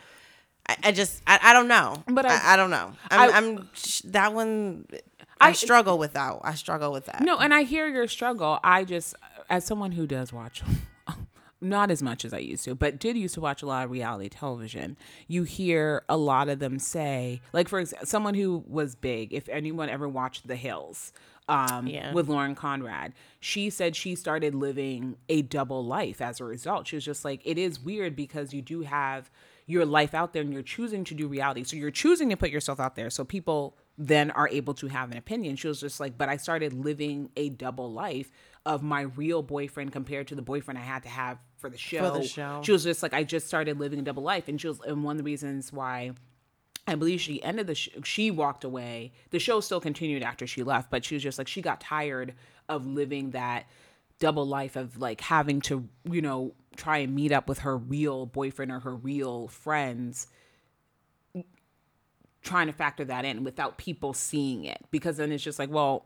I, 0.69 0.77
I 0.85 0.91
just, 0.91 1.21
I, 1.27 1.39
I 1.41 1.53
don't 1.53 1.67
know, 1.67 2.03
But 2.07 2.25
I, 2.25 2.35
I- 2.35 2.53
I, 2.53 2.55
don't 2.57 2.69
know. 2.69 2.93
I'm, 3.09 3.29
I- 3.33 3.37
I'm 3.37 3.69
that 4.11 4.33
one. 4.33 4.85
I, 5.39 5.49
I- 5.49 5.51
struggle 5.53 5.97
with 5.97 6.13
that. 6.13 6.37
I 6.43 6.55
struggle 6.55 6.91
with 6.91 7.05
that. 7.05 7.21
No, 7.21 7.37
and 7.37 7.53
I 7.53 7.63
hear 7.63 7.87
your 7.87 8.07
struggle. 8.07 8.59
I 8.63 8.83
just, 8.83 9.15
as 9.49 9.65
someone 9.65 9.91
who 9.93 10.05
does 10.07 10.33
watch, 10.33 10.63
not 11.61 11.89
as 11.89 12.03
much 12.03 12.23
as 12.25 12.33
I 12.33 12.39
used 12.39 12.63
to, 12.65 12.75
but 12.75 12.99
did 12.99 13.17
used 13.17 13.33
to 13.35 13.41
watch 13.41 13.61
a 13.61 13.65
lot 13.65 13.85
of 13.85 13.91
reality 13.91 14.29
television, 14.29 14.95
you 15.27 15.43
hear 15.43 16.03
a 16.07 16.17
lot 16.17 16.49
of 16.49 16.59
them 16.59 16.77
say, 16.79 17.41
like 17.53 17.67
for 17.67 17.79
example, 17.79 18.05
someone 18.05 18.33
who 18.35 18.63
was 18.67 18.93
big, 18.95 19.33
if 19.33 19.47
anyone 19.49 19.89
ever 19.89 20.07
watched 20.07 20.47
The 20.47 20.55
Hills, 20.55 21.13
um, 21.49 21.87
Yeah. 21.87 22.13
with 22.13 22.27
Lauren 22.27 22.53
Conrad, 22.55 23.13
she 23.39 23.69
said 23.69 23.95
she 23.95 24.15
started 24.15 24.53
living 24.53 25.15
a 25.29 25.41
double 25.43 25.83
life 25.85 26.19
as 26.21 26.39
a 26.39 26.43
result. 26.43 26.87
She 26.87 26.95
was 26.97 27.05
just 27.05 27.23
like, 27.25 27.41
it 27.45 27.57
is 27.57 27.79
weird 27.79 28.15
because 28.15 28.53
you 28.53 28.61
do 28.61 28.81
have 28.81 29.31
your 29.67 29.85
life 29.85 30.13
out 30.13 30.33
there 30.33 30.41
and 30.41 30.51
you're 30.53 30.63
choosing 30.63 31.03
to 31.03 31.13
do 31.13 31.27
reality. 31.27 31.63
So 31.63 31.75
you're 31.75 31.91
choosing 31.91 32.29
to 32.29 32.37
put 32.37 32.49
yourself 32.49 32.79
out 32.79 32.95
there. 32.95 33.09
So 33.09 33.25
people 33.25 33.77
then 33.97 34.31
are 34.31 34.47
able 34.47 34.73
to 34.75 34.87
have 34.87 35.11
an 35.11 35.17
opinion. 35.17 35.57
She 35.57 35.67
was 35.67 35.81
just 35.81 35.99
like, 35.99 36.17
but 36.17 36.29
I 36.29 36.37
started 36.37 36.71
living 36.71 37.29
a 37.35 37.49
double 37.49 37.91
life 37.91 38.31
of 38.65 38.81
my 38.81 39.01
real 39.01 39.43
boyfriend 39.43 39.91
compared 39.91 40.27
to 40.29 40.35
the 40.35 40.41
boyfriend 40.41 40.77
I 40.77 40.83
had 40.83 41.03
to 41.03 41.09
have 41.09 41.37
for 41.57 41.69
the 41.69 41.77
show. 41.77 42.21
show. 42.23 42.61
She 42.63 42.71
was 42.71 42.83
just 42.83 43.03
like, 43.03 43.13
I 43.13 43.23
just 43.23 43.47
started 43.47 43.77
living 43.77 43.99
a 43.99 44.03
double 44.03 44.23
life. 44.23 44.47
And 44.47 44.59
she 44.59 44.67
was, 44.69 44.79
and 44.81 45.03
one 45.03 45.13
of 45.13 45.17
the 45.17 45.23
reasons 45.23 45.73
why 45.73 46.11
I 46.87 46.95
believe 46.95 47.19
she 47.19 47.43
ended 47.43 47.67
the 47.67 47.75
sh- 47.75 47.89
she 48.05 48.31
walked 48.31 48.63
away. 48.63 49.11
The 49.31 49.39
show 49.39 49.59
still 49.59 49.81
continued 49.81 50.23
after 50.23 50.47
she 50.47 50.63
left, 50.63 50.89
but 50.89 51.03
she 51.03 51.15
was 51.15 51.23
just 51.23 51.37
like 51.37 51.49
she 51.49 51.61
got 51.61 51.81
tired 51.81 52.35
of 52.69 52.85
living 52.85 53.31
that 53.31 53.67
double 54.19 54.47
life 54.47 54.75
of 54.77 54.97
like 54.97 55.19
having 55.21 55.59
to, 55.61 55.87
you 56.09 56.21
know, 56.21 56.53
try 56.77 56.99
and 56.99 57.13
meet 57.13 57.31
up 57.31 57.49
with 57.49 57.59
her 57.59 57.77
real 57.77 58.25
boyfriend 58.25 58.71
or 58.71 58.79
her 58.79 58.95
real 58.95 59.47
friends 59.47 60.27
trying 62.43 62.67
to 62.67 62.73
factor 62.73 63.03
that 63.03 63.25
in 63.25 63.43
without 63.43 63.77
people 63.77 64.13
seeing 64.13 64.63
it 64.63 64.79
because 64.89 65.17
then 65.17 65.31
it's 65.31 65.43
just 65.43 65.59
like, 65.59 65.69
well, 65.69 66.05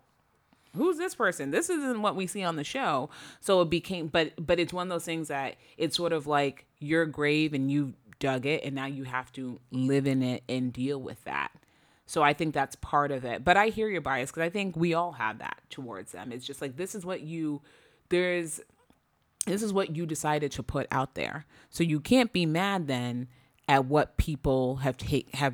who's 0.76 0.98
this 0.98 1.14
person? 1.14 1.52
This 1.52 1.70
isn't 1.70 2.02
what 2.02 2.16
we 2.16 2.26
see 2.26 2.44
on 2.44 2.56
the 2.56 2.64
show. 2.64 3.10
So 3.40 3.62
it 3.62 3.70
became 3.70 4.08
but 4.08 4.34
but 4.38 4.60
it's 4.60 4.74
one 4.74 4.88
of 4.88 4.90
those 4.90 5.06
things 5.06 5.28
that 5.28 5.56
it's 5.78 5.96
sort 5.96 6.14
of 6.14 6.28
like 6.28 6.66
your 6.80 7.06
grave 7.06 7.54
and 7.54 7.72
you 7.72 7.94
dug 8.20 8.46
it 8.46 8.64
and 8.64 8.76
now 8.76 8.86
you 8.86 9.04
have 9.04 9.32
to 9.34 9.60
live 9.72 10.08
in 10.08 10.22
it 10.22 10.44
and 10.50 10.72
deal 10.74 11.00
with 11.00 11.24
that. 11.26 11.52
So 12.06 12.24
I 12.24 12.34
think 12.34 12.54
that's 12.54 12.76
part 12.78 13.12
of 13.12 13.24
it. 13.24 13.44
But 13.44 13.56
I 13.58 13.68
hear 13.68 13.88
your 13.88 14.02
bias 14.02 14.32
because 14.32 14.44
I 14.44 14.50
think 14.50 14.76
we 14.76 14.94
all 14.94 15.14
have 15.14 15.40
that 15.40 15.60
towards 15.70 16.12
them. 16.12 16.32
It's 16.32 16.46
just 16.46 16.62
like 16.62 16.76
this 16.76 16.96
is 16.96 17.06
what 17.06 17.22
you 17.22 17.62
there's 18.10 18.62
this 19.46 19.64
is 19.64 19.74
what 19.74 19.96
you 19.96 20.06
decided 20.06 20.52
to 20.54 20.64
put 20.64 20.88
out 20.92 21.16
there. 21.16 21.46
So 21.70 21.84
you 21.84 22.00
can't 22.00 22.32
be 22.32 22.46
mad 22.46 22.88
then 22.88 23.28
at 23.68 23.86
what 23.86 24.18
people 24.18 24.78
have 24.78 24.98
take 24.98 25.34
have 25.36 25.54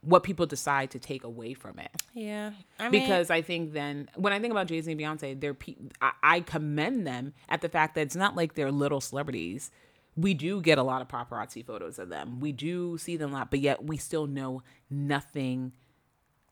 what 0.00 0.22
people 0.22 0.46
decide 0.46 0.90
to 0.92 0.98
take 0.98 1.24
away 1.24 1.52
from 1.54 1.78
it 1.78 1.90
Yeah, 2.14 2.52
I 2.78 2.88
mean, 2.88 3.02
because 3.02 3.30
I 3.30 3.42
think 3.42 3.72
then 3.72 4.08
when 4.14 4.32
I 4.32 4.38
think 4.38 4.52
about 4.52 4.68
Jay 4.68 4.80
Z 4.80 4.90
and 4.90 4.98
Beyonce, 5.00 5.38
they're 5.38 5.54
pe- 5.54 5.74
I, 6.00 6.12
I 6.22 6.40
commend 6.40 7.06
them 7.06 7.34
at 7.48 7.60
the 7.60 7.68
fact 7.68 7.96
that 7.96 8.02
it's 8.02 8.16
not 8.16 8.36
like 8.36 8.54
they're 8.54 8.70
little 8.70 9.00
celebrities. 9.00 9.70
We 10.16 10.34
do 10.34 10.60
get 10.60 10.78
a 10.78 10.82
lot 10.82 11.02
of 11.02 11.08
paparazzi 11.08 11.66
photos 11.66 11.98
of 11.98 12.08
them. 12.08 12.40
We 12.40 12.52
do 12.52 12.96
see 12.98 13.16
them 13.16 13.32
a 13.32 13.38
lot, 13.38 13.50
but 13.50 13.60
yet 13.60 13.84
we 13.84 13.96
still 13.96 14.26
know 14.26 14.62
nothing 14.88 15.72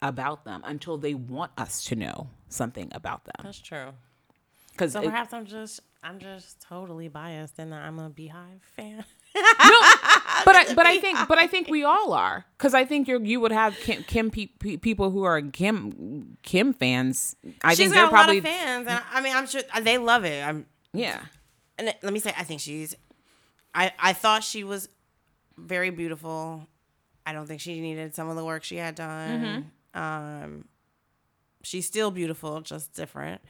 about 0.03 0.45
them 0.45 0.63
until 0.65 0.99
they 0.99 1.15
want 1.15 1.53
us 1.57 1.85
to 1.87 1.97
know 1.97 2.29
something 2.49 2.89
about 2.93 3.25
them. 3.25 3.45
that's 3.45 3.61
true. 3.61 3.93
Because 4.77 4.93
So 4.93 5.03
perhaps 5.03 5.33
I'm 5.33 5.47
just, 5.47 5.81
I'm 6.03 6.19
just 6.19 6.61
totally 6.61 7.09
biased, 7.09 7.59
and 7.59 7.75
I'm 7.75 7.99
a 7.99 8.11
BeyHive 8.11 8.61
fan. 8.77 9.05
no, 9.35 9.43
but 10.45 10.55
I, 10.57 10.75
but 10.75 10.87
I 10.87 10.99
think 11.05 11.19
but 11.29 11.39
I 11.39 11.47
think 11.47 11.69
we 11.69 11.85
all 11.85 12.13
are 12.13 12.45
because 12.57 12.75
I 12.75 12.85
think 12.85 13.09
you 13.09 13.21
you 13.23 13.41
would 13.41 13.53
have 13.53 13.75
Kim, 13.77 14.03
Kim 14.05 14.31
pe- 14.31 14.47
pe- 14.47 14.77
people 14.77 15.11
who 15.11 15.25
are 15.25 15.41
Kim 15.43 16.37
Kim 16.43 16.73
fans. 16.73 17.37
I 17.63 17.71
She's 17.75 17.79
think 17.79 17.95
they're 17.95 18.09
probably 18.09 18.41
lot 18.41 18.51
of 18.51 18.53
fans, 18.61 18.87
and 18.89 19.03
I 19.13 19.21
mean, 19.21 19.35
I'm 19.37 19.47
sure 19.47 19.63
they 19.83 19.99
love 19.99 20.25
it. 20.25 20.43
I'm, 20.47 20.67
yeah. 20.93 21.21
and 21.79 21.95
let 22.03 22.13
me 22.13 22.21
say, 22.21 22.33
I 22.39 22.45
think 22.45 22.61
she's, 22.61 22.95
I, 23.75 23.93
I 23.99 24.13
thought 24.15 24.43
she 24.45 24.65
was 24.65 24.89
very 25.59 25.91
beautiful. 25.91 26.67
I 27.27 27.33
don't 27.33 27.47
think 27.47 27.61
she 27.61 27.81
needed 27.81 28.15
some 28.15 28.29
of 28.29 28.37
the 28.37 28.45
work 28.45 28.63
she 28.65 28.77
had 28.77 28.95
done. 28.95 29.71
Um, 29.95 30.65
She's 31.63 31.85
still 31.85 32.13
beautiful, 32.13 32.61
just 32.61 32.93
different. 32.93 33.41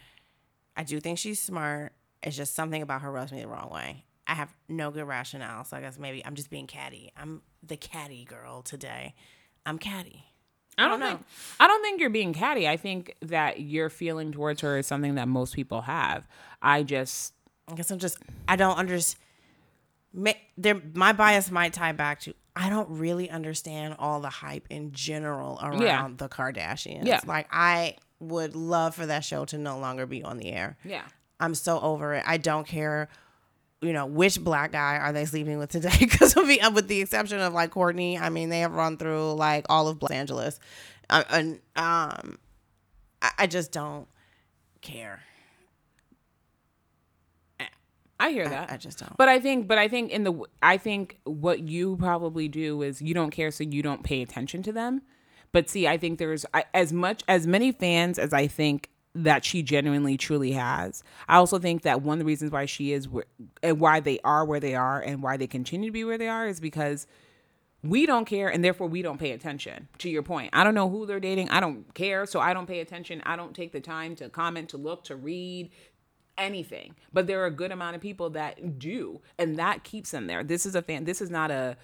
I 0.76 0.82
do 0.84 1.00
think 1.00 1.18
she's 1.18 1.42
smart. 1.42 1.92
It's 2.22 2.36
just 2.36 2.54
something 2.54 2.82
about 2.82 3.02
her 3.02 3.10
rubs 3.10 3.32
me 3.32 3.40
the 3.40 3.48
wrong 3.48 3.70
way. 3.70 4.04
I 4.26 4.34
have 4.34 4.52
no 4.68 4.90
good 4.90 5.04
rationale, 5.04 5.64
so 5.64 5.76
I 5.76 5.80
guess 5.80 5.98
maybe 5.98 6.24
I'm 6.24 6.34
just 6.34 6.50
being 6.50 6.66
catty. 6.66 7.12
I'm 7.16 7.42
the 7.62 7.76
catty 7.76 8.24
girl 8.24 8.62
today. 8.62 9.14
I'm 9.64 9.78
catty. 9.78 10.24
I 10.78 10.88
don't, 10.88 11.00
think 11.00 11.20
I 11.58 11.66
don't 11.68 11.80
think 11.82 12.00
you're 12.00 12.10
being 12.10 12.34
catty. 12.34 12.68
I 12.68 12.76
think 12.76 13.14
that 13.22 13.60
your 13.60 13.88
feeling 13.88 14.32
towards 14.32 14.60
her 14.60 14.76
is 14.76 14.86
something 14.86 15.14
that 15.14 15.26
most 15.26 15.54
people 15.54 15.80
have. 15.82 16.26
I 16.60 16.82
just 16.82 17.32
I 17.66 17.74
guess 17.74 17.90
I'm 17.90 17.98
just 17.98 18.18
I 18.46 18.56
don't 18.56 18.76
understand. 18.76 19.22
There, 20.58 20.80
my 20.94 21.12
bias 21.12 21.50
might 21.50 21.72
tie 21.72 21.92
back 21.92 22.20
to 22.20 22.34
I 22.54 22.70
don't 22.70 22.88
really 22.90 23.28
understand 23.28 23.96
all 23.98 24.20
the 24.20 24.30
hype 24.30 24.66
in 24.70 24.92
general 24.92 25.58
around 25.62 25.82
Yeah. 25.82 26.08
the 26.14 26.28
Kardashians. 26.28 27.04
Yeah. 27.06 27.20
Like 27.26 27.48
I 27.50 27.96
would 28.20 28.57
love 28.57 28.94
for 28.94 29.07
that 29.07 29.24
show 29.24 29.44
to 29.46 29.59
no 29.59 29.79
longer 29.79 30.07
be 30.07 30.22
on 30.22 30.38
the 30.38 30.52
air. 30.52 30.76
yeah. 30.85 31.02
I'm 31.38 31.55
so 31.55 31.79
over 31.81 32.14
it. 32.14 32.24
I 32.26 32.38
don't 32.38 32.66
care, 32.66 33.11
you 33.83 33.92
know, 33.92 34.07
which 34.07 34.42
black 34.42 34.72
guy 34.72 34.96
are 34.96 35.12
they 35.12 35.26
sleeping 35.26 35.59
with 35.59 35.70
today? 35.70 35.94
Because 36.00 36.35
with 36.35 36.88
the 36.88 37.02
exception 37.02 37.40
of 37.40 37.52
like 37.52 37.72
Kourtney, 37.72 38.18
I 38.18 38.31
mean, 38.31 38.48
they 38.48 38.61
have 38.61 38.72
run 38.72 38.96
through 38.96 39.35
like 39.35 39.66
all 39.68 39.88
of 39.88 40.00
Los 40.00 40.11
Angeles, 40.11 40.59
uh, 41.11 41.24
and 41.29 41.61
um, 41.76 42.38
I, 43.20 43.33
I 43.40 43.46
just 43.46 43.70
don't 43.70 44.09
care. 44.81 45.20
I 48.18 48.31
hear 48.31 48.48
that. 48.48 48.72
I 48.72 48.79
just 48.79 48.98
don't. 48.98 49.14
But 49.18 49.29
I 49.29 49.40
think, 49.40 49.68
but 49.68 49.76
I 49.76 49.88
think 49.88 50.11
in 50.11 50.24
the, 50.24 50.42
I 50.62 50.79
think 50.79 51.18
what 51.24 51.61
you 51.61 51.96
probably 51.96 52.48
do 52.48 52.81
is 52.81 53.02
you 53.02 53.12
don't 53.12 53.31
care, 53.31 53.50
so 53.50 53.62
you 53.62 53.83
don't 53.83 54.02
pay 54.02 54.22
attention 54.22 54.62
to 54.62 54.72
them. 54.72 55.02
But 55.52 55.68
see, 55.68 55.87
I 55.88 55.96
think 55.96 56.18
there's 56.18 56.44
I, 56.52 56.64
as 56.74 56.92
much 56.92 57.22
as 57.28 57.46
many 57.46 57.72
fans 57.72 58.18
as 58.18 58.32
I 58.32 58.46
think 58.46 58.90
that 59.14 59.44
she 59.44 59.62
genuinely 59.62 60.16
truly 60.16 60.52
has. 60.52 61.02
I 61.28 61.37
also 61.37 61.59
think 61.59 61.82
that 61.82 62.02
one 62.02 62.14
of 62.14 62.18
the 62.20 62.24
reasons 62.26 62.50
why 62.52 62.66
she 62.66 62.92
is 62.92 63.09
where, 63.09 63.24
and 63.62 63.80
why 63.80 64.00
they 64.00 64.20
are 64.20 64.44
where 64.44 64.61
they 64.61 64.74
are 64.74 65.00
and 65.00 65.22
why 65.22 65.37
they 65.37 65.46
continue 65.46 65.88
to 65.88 65.92
be 65.92 66.04
where 66.04 66.18
they 66.18 66.28
are 66.28 66.46
is 66.46 66.61
because 66.61 67.06
we 67.82 68.06
don't 68.06 68.26
care 68.26 68.48
and 68.48 68.64
therefore 68.64 68.88
we 68.88 69.02
don't 69.02 69.18
pay 69.18 69.32
attention 69.32 69.88
to 69.98 70.11
your 70.11 70.22
point. 70.22 70.50
I 70.52 70.64
don't 70.64 70.74
know 70.74 70.88
who 70.88 71.06
they're 71.06 71.20
dating. 71.20 71.50
I 71.50 71.61
don't 71.61 71.92
care. 71.94 72.26
So 72.26 72.40
i 72.40 72.52
don't 72.52 72.66
pay 72.66 72.80
attention. 72.80 73.22
I 73.24 73.37
don't 73.37 73.54
take 73.54 73.72
the 73.72 73.80
time 73.80 74.16
to 74.16 74.28
comment 74.28 74.70
to 74.70 74.76
look 74.76 75.04
to 75.04 75.16
read 75.16 75.70
anything. 76.37 76.94
But 77.12 77.26
there 77.26 77.42
are 77.42 77.46
a 77.46 77.50
good 77.50 77.72
amount 77.72 77.96
of 77.96 78.02
people 78.02 78.30
that 78.30 78.78
do 78.78 79.20
and 79.38 79.59
that 79.59 79.85
keeps 79.85 80.11
them 80.11 80.26
there. 80.26 80.44
This 80.44 80.66
is 80.66 80.74
a 80.74 80.82
fan 80.82 81.04
this 81.04 81.20
is 81.20 81.30
not 81.30 81.50
a 81.50 81.76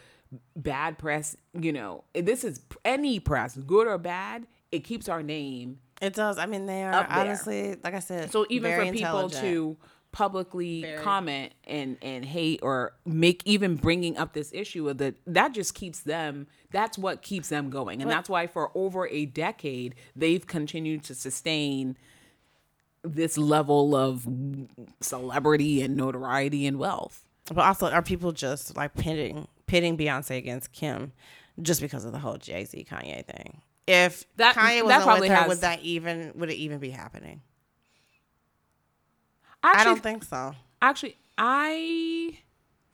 bad 0.57 0.99
press 0.99 1.37
you 1.53 1.73
know 1.73 2.05
this 2.15 2.45
is 2.45 2.61
any 2.85 3.21
press 3.21 3.57
good 3.57 3.87
or 3.87 3.99
bad 3.99 4.47
it 4.71 4.81
keeps 4.85 5.09
our 5.09 5.23
name 5.23 5.79
It 6.01 6.15
does. 6.15 6.39
I 6.39 6.47
mean, 6.47 6.67
they 6.67 6.83
are 6.83 6.91
there. 6.93 7.07
honestly, 7.11 7.77
like 7.85 7.95
I 7.95 8.01
said, 8.01 8.33
so 8.33 8.45
even 8.49 8.71
very 8.71 8.89
for 8.89 8.93
people 8.95 9.31
to 9.31 9.77
publicly 10.11 10.85
comment 10.99 11.53
and 11.67 11.97
and 12.03 12.25
hate 12.25 12.61
or 12.63 12.93
make 13.07 13.41
even 13.45 13.77
bringing 13.77 14.17
up 14.19 14.33
this 14.33 14.51
issue 14.53 14.89
of 14.89 14.99
the 14.99 15.15
that 15.27 15.55
just 15.55 15.75
keeps 15.75 16.01
them 16.01 16.47
that's 16.71 16.99
what 16.99 17.23
keeps 17.23 17.49
them 17.49 17.71
going 17.71 18.03
and 18.03 18.11
that's 18.11 18.29
why 18.29 18.47
for 18.47 18.71
over 18.75 19.09
a 19.09 19.25
decade 19.25 19.95
they've 20.15 20.47
continued 20.47 21.03
to 21.03 21.15
sustain 21.15 21.97
this 23.03 23.39
level 23.39 23.97
of 23.97 24.27
celebrity 25.01 25.81
and 25.83 25.97
notoriety 25.97 26.67
and 26.67 26.79
wealth 26.79 27.25
But 27.49 27.65
also, 27.65 27.89
are 27.91 28.03
people 28.03 28.33
just 28.33 28.77
like 28.77 28.95
pitting 28.95 29.49
pitting 29.67 29.97
Beyonce 29.97 30.37
against 30.37 30.73
Kim 30.73 31.13
just 31.61 31.81
because 31.81 32.05
of 32.05 32.13
the 32.13 32.19
whole 32.19 32.37
Jay 32.37 32.65
Z 32.65 32.87
Kanye 32.91 33.25
thing? 33.25 33.63
If 33.87 34.25
That- 34.37 34.55
Kanye 34.57 34.83
wasn't 34.85 35.03
probably 35.03 35.21
with 35.23 35.31
her, 35.31 35.37
has- 35.37 35.49
would 35.49 35.59
that 35.63 35.81
even 35.81 36.33
would 36.37 36.51
it 36.51 36.55
even 36.57 36.79
be 36.79 36.91
happening? 36.91 37.43
actually, 39.65 39.81
I 39.81 39.85
don't 39.85 40.03
think 40.03 40.25
so. 40.25 40.55
actually 40.81 41.17
i 41.39 42.37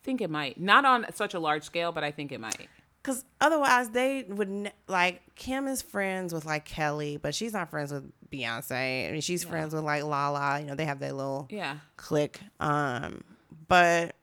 think 0.02 0.20
it 0.20 0.30
might 0.30 0.60
not 0.60 0.84
on 0.84 1.06
such 1.14 1.34
a 1.34 1.38
large 1.38 1.62
scale 1.64 1.92
but 1.92 2.04
i 2.04 2.10
think 2.10 2.30
it 2.32 2.40
might 2.40 2.68
Because 3.02 3.24
otherwise, 3.40 3.88
they 3.90 4.24
would 4.28 4.48
ne- 4.50 4.72
like 4.86 5.22
Kim 5.34 5.66
is 5.66 5.80
friends 5.80 6.34
with 6.34 6.44
like 6.44 6.66
Kelly, 6.66 7.16
but 7.16 7.34
she's 7.34 7.54
not 7.54 7.70
friends 7.70 7.90
with 7.90 8.04
Beyonce. 8.30 9.08
I 9.08 9.12
mean, 9.12 9.22
she's 9.22 9.44
friends 9.44 9.72
with 9.72 9.82
like 9.84 10.02
Lala. 10.02 10.60
You 10.60 10.66
know, 10.66 10.74
they 10.74 10.84
have 10.84 10.98
their 10.98 11.12
little 11.12 11.46
yeah 11.48 11.76
click. 11.96 12.40
Um, 12.60 13.22
but 13.68 14.14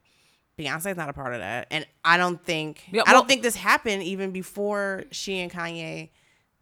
Beyonce's 0.57 0.95
not 0.95 1.09
a 1.09 1.13
part 1.13 1.33
of 1.33 1.39
that, 1.39 1.67
and 1.71 1.85
I 2.03 2.17
don't 2.17 2.43
think 2.43 2.83
Yeah, 2.91 3.03
I 3.05 3.13
don't 3.13 3.27
think 3.27 3.43
this 3.43 3.55
happened 3.55 4.03
even 4.03 4.31
before 4.31 5.03
she 5.11 5.39
and 5.39 5.51
Kanye 5.51 6.09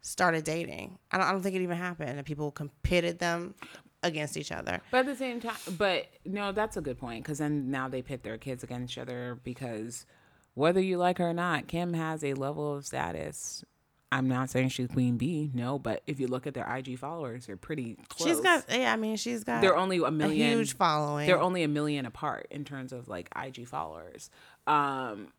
started 0.00 0.44
dating. 0.44 0.98
I 1.10 1.18
don't, 1.18 1.26
I 1.26 1.32
don't 1.32 1.42
think 1.42 1.56
it 1.56 1.62
even 1.62 1.76
happened, 1.76 2.10
and 2.10 2.26
people 2.26 2.50
competed 2.50 3.18
them 3.18 3.54
against 4.02 4.36
each 4.36 4.52
other. 4.52 4.80
But 4.90 4.98
at 5.00 5.06
the 5.06 5.16
same 5.16 5.40
time, 5.40 5.56
but 5.78 6.06
no, 6.24 6.52
that's 6.52 6.76
a 6.76 6.80
good 6.80 6.98
point 6.98 7.24
because 7.24 7.38
then 7.38 7.70
now 7.70 7.88
they 7.88 8.02
pit 8.02 8.22
their 8.22 8.36
kids 8.38 8.62
against 8.62 8.92
each 8.92 8.98
other 8.98 9.38
because 9.44 10.06
whether 10.54 10.80
you 10.80 10.98
like 10.98 11.18
her 11.18 11.30
or 11.30 11.34
not, 11.34 11.66
Kim 11.66 11.94
has 11.94 12.22
a 12.22 12.34
level 12.34 12.76
of 12.76 12.86
status. 12.86 13.64
I'm 14.14 14.28
not 14.28 14.48
saying 14.48 14.68
she's 14.68 14.86
queen 14.86 15.16
bee, 15.16 15.50
no, 15.52 15.76
but 15.76 16.04
if 16.06 16.20
you 16.20 16.28
look 16.28 16.46
at 16.46 16.54
their 16.54 16.72
IG 16.72 17.00
followers, 17.00 17.46
they're 17.46 17.56
pretty 17.56 17.96
close. 18.08 18.28
She's 18.28 18.40
got, 18.40 18.64
yeah, 18.70 18.92
I 18.92 18.96
mean, 18.96 19.16
she's 19.16 19.42
got 19.42 19.60
they're 19.60 19.76
only 19.76 19.98
a 19.98 20.04
a 20.04 20.10
million. 20.12 20.56
huge 20.56 20.76
following. 20.76 21.26
They're 21.26 21.40
only 21.40 21.64
a 21.64 21.68
million 21.68 22.06
apart 22.06 22.46
in 22.52 22.64
terms 22.64 22.92
of 22.92 23.08
like 23.08 23.28
IG 23.34 23.66
followers. 23.66 24.30
Um, 24.68 25.32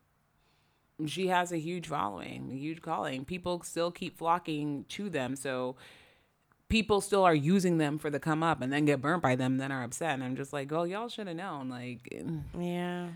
she 1.06 1.28
has 1.28 1.52
a 1.52 1.56
huge 1.56 1.86
following, 1.86 2.50
a 2.52 2.54
huge 2.54 2.82
calling. 2.82 3.24
People 3.24 3.62
still 3.62 3.90
keep 3.90 4.18
flocking 4.18 4.84
to 4.90 5.08
them, 5.08 5.36
so 5.36 5.76
people 6.68 7.00
still 7.00 7.24
are 7.24 7.34
using 7.34 7.78
them 7.78 7.96
for 7.96 8.10
the 8.10 8.20
come 8.20 8.42
up, 8.42 8.60
and 8.60 8.70
then 8.70 8.84
get 8.84 9.00
burnt 9.00 9.22
by 9.22 9.36
them, 9.36 9.56
then 9.56 9.72
are 9.72 9.84
upset. 9.84 10.12
And 10.12 10.22
I'm 10.22 10.36
just 10.36 10.52
like, 10.52 10.70
oh, 10.70 10.84
y'all 10.84 11.08
should 11.08 11.28
have 11.28 11.36
known. 11.36 11.70
Like 11.70 12.14
yeah. 12.60 13.06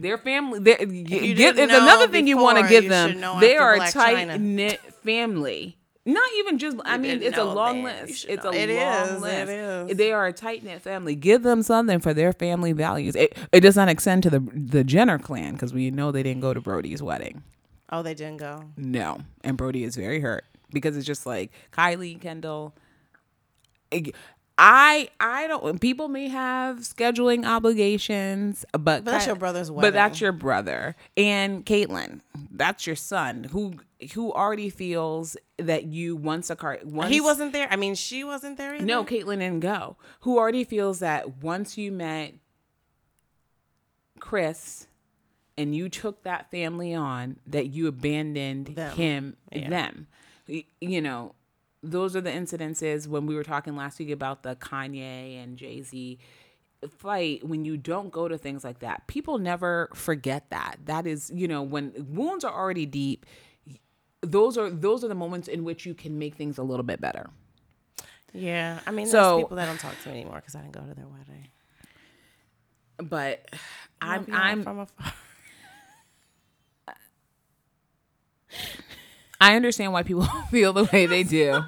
Their 0.00 0.18
family. 0.18 0.58
Their, 0.60 0.76
get, 0.76 1.58
it's 1.58 1.72
another 1.72 2.08
thing 2.08 2.26
you 2.26 2.36
want 2.36 2.58
to 2.58 2.68
give 2.68 2.88
them. 2.88 3.20
They 3.40 3.56
are 3.56 3.74
a 3.74 3.90
tight 3.90 4.40
knit 4.40 4.80
family. 5.02 5.78
Not 6.06 6.28
even 6.36 6.58
just, 6.58 6.76
I 6.84 6.98
mean, 6.98 7.22
it's 7.22 7.38
a 7.38 7.44
long. 7.44 7.78
You 7.78 7.84
list. 7.84 8.26
It's 8.28 8.44
know. 8.44 8.50
a 8.50 8.54
It 8.54 8.68
long 8.68 9.16
is, 9.16 9.22
list. 9.22 9.50
is. 9.90 9.96
They 9.96 10.12
are 10.12 10.26
a 10.26 10.34
tight 10.34 10.62
knit 10.62 10.82
family. 10.82 11.14
Give 11.14 11.42
them 11.42 11.62
something 11.62 11.98
for 11.98 12.12
their 12.12 12.34
family 12.34 12.72
values. 12.72 13.16
It, 13.16 13.34
it 13.52 13.60
does 13.60 13.74
not 13.74 13.88
extend 13.88 14.22
to 14.24 14.30
the 14.30 14.40
the 14.52 14.84
Jenner 14.84 15.18
clan 15.18 15.54
because 15.54 15.72
we 15.72 15.90
know 15.90 16.12
they 16.12 16.22
didn't 16.22 16.42
go 16.42 16.52
to 16.52 16.60
Brody's 16.60 17.02
wedding. 17.02 17.42
Oh, 17.88 18.02
they 18.02 18.12
didn't 18.12 18.36
go. 18.36 18.64
No, 18.76 19.20
and 19.42 19.56
Brody 19.56 19.82
is 19.84 19.96
very 19.96 20.20
hurt 20.20 20.44
because 20.70 20.94
it's 20.96 21.06
just 21.06 21.24
like 21.24 21.52
Kylie 21.72 22.20
Kendall. 22.20 22.74
I 24.56 25.08
I 25.18 25.48
don't. 25.48 25.80
People 25.80 26.08
may 26.08 26.28
have 26.28 26.78
scheduling 26.78 27.44
obligations, 27.44 28.64
but 28.72 28.82
But 28.84 29.04
that's 29.04 29.26
your 29.26 29.34
brother's 29.36 29.70
But 29.70 29.92
that's 29.92 30.20
your 30.20 30.30
brother 30.32 30.94
and 31.16 31.66
Caitlyn. 31.66 32.20
That's 32.52 32.86
your 32.86 32.94
son 32.96 33.44
who 33.44 33.74
who 34.14 34.32
already 34.32 34.70
feels 34.70 35.36
that 35.58 35.86
you 35.86 36.14
once 36.14 36.50
a 36.50 36.56
car. 36.56 36.78
Once, 36.84 37.10
He 37.10 37.20
wasn't 37.20 37.52
there. 37.52 37.66
I 37.70 37.76
mean, 37.76 37.94
she 37.96 38.22
wasn't 38.22 38.56
there 38.58 38.74
either. 38.76 38.84
no, 38.84 39.04
Caitlyn 39.04 39.38
didn't 39.38 39.60
go. 39.60 39.96
Who 40.20 40.38
already 40.38 40.62
feels 40.64 41.00
that 41.00 41.42
once 41.42 41.76
you 41.76 41.90
met 41.90 42.34
Kris 44.20 44.86
and 45.56 45.74
you 45.74 45.88
took 45.88 46.22
that 46.24 46.50
family 46.50 46.94
on, 46.94 47.36
that 47.46 47.66
you 47.68 47.86
abandoned 47.88 48.68
Them. 48.68 48.96
him, 48.96 49.36
Yeah. 49.52 49.68
them. 49.70 50.06
You 50.80 51.00
know, 51.00 51.34
those 51.84 52.16
are 52.16 52.20
the 52.20 52.30
incidences 52.30 53.06
when 53.06 53.26
we 53.26 53.34
were 53.34 53.44
talking 53.44 53.76
last 53.76 53.98
week 53.98 54.10
about 54.10 54.42
the 54.42 54.56
Kanye 54.56 55.42
and 55.42 55.56
Jay 55.56 55.82
Z 55.82 56.18
fight. 56.98 57.46
When 57.46 57.64
you 57.64 57.76
don't 57.76 58.10
go 58.10 58.28
to 58.28 58.36
things 58.38 58.64
like 58.64 58.80
that, 58.80 59.06
people 59.06 59.38
never 59.38 59.88
forget 59.94 60.50
that. 60.50 60.76
That 60.84 61.06
is, 61.06 61.30
you 61.34 61.46
know, 61.48 61.62
when 61.62 61.92
wounds 62.10 62.44
are 62.44 62.52
already 62.52 62.86
deep. 62.86 63.26
Those 64.22 64.56
are 64.56 64.70
those 64.70 65.04
are 65.04 65.08
the 65.08 65.14
moments 65.14 65.48
in 65.48 65.64
which 65.64 65.84
you 65.84 65.94
can 65.94 66.18
make 66.18 66.34
things 66.34 66.56
a 66.56 66.62
little 66.62 66.82
bit 66.84 67.00
better. 67.00 67.28
Yeah, 68.32 68.80
I 68.86 68.90
mean, 68.90 69.06
So- 69.06 69.12
there's 69.36 69.42
people 69.44 69.56
that 69.58 69.66
don't 69.66 69.78
talk 69.78 69.94
to 70.02 70.08
me 70.08 70.20
anymore 70.20 70.36
because 70.36 70.54
I 70.54 70.60
didn't 70.62 70.72
go 70.72 70.80
to 70.80 70.94
their 70.94 71.06
wedding. 71.06 71.48
But 72.96 73.48
I'm 74.00 74.26
I'm 74.32 74.62
from 74.62 74.78
afar. 74.80 75.12
I 79.44 79.56
understand 79.56 79.92
why 79.92 80.02
people 80.02 80.24
feel 80.50 80.72
the 80.72 80.84
way 80.92 81.06
they 81.06 81.22
do, 81.22 81.62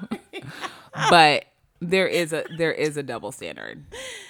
but 1.09 1.45
there 1.79 2.07
is 2.07 2.33
a 2.33 2.43
there 2.57 2.71
is 2.71 2.97
a 2.97 3.03
double 3.03 3.31
standard. 3.31 3.83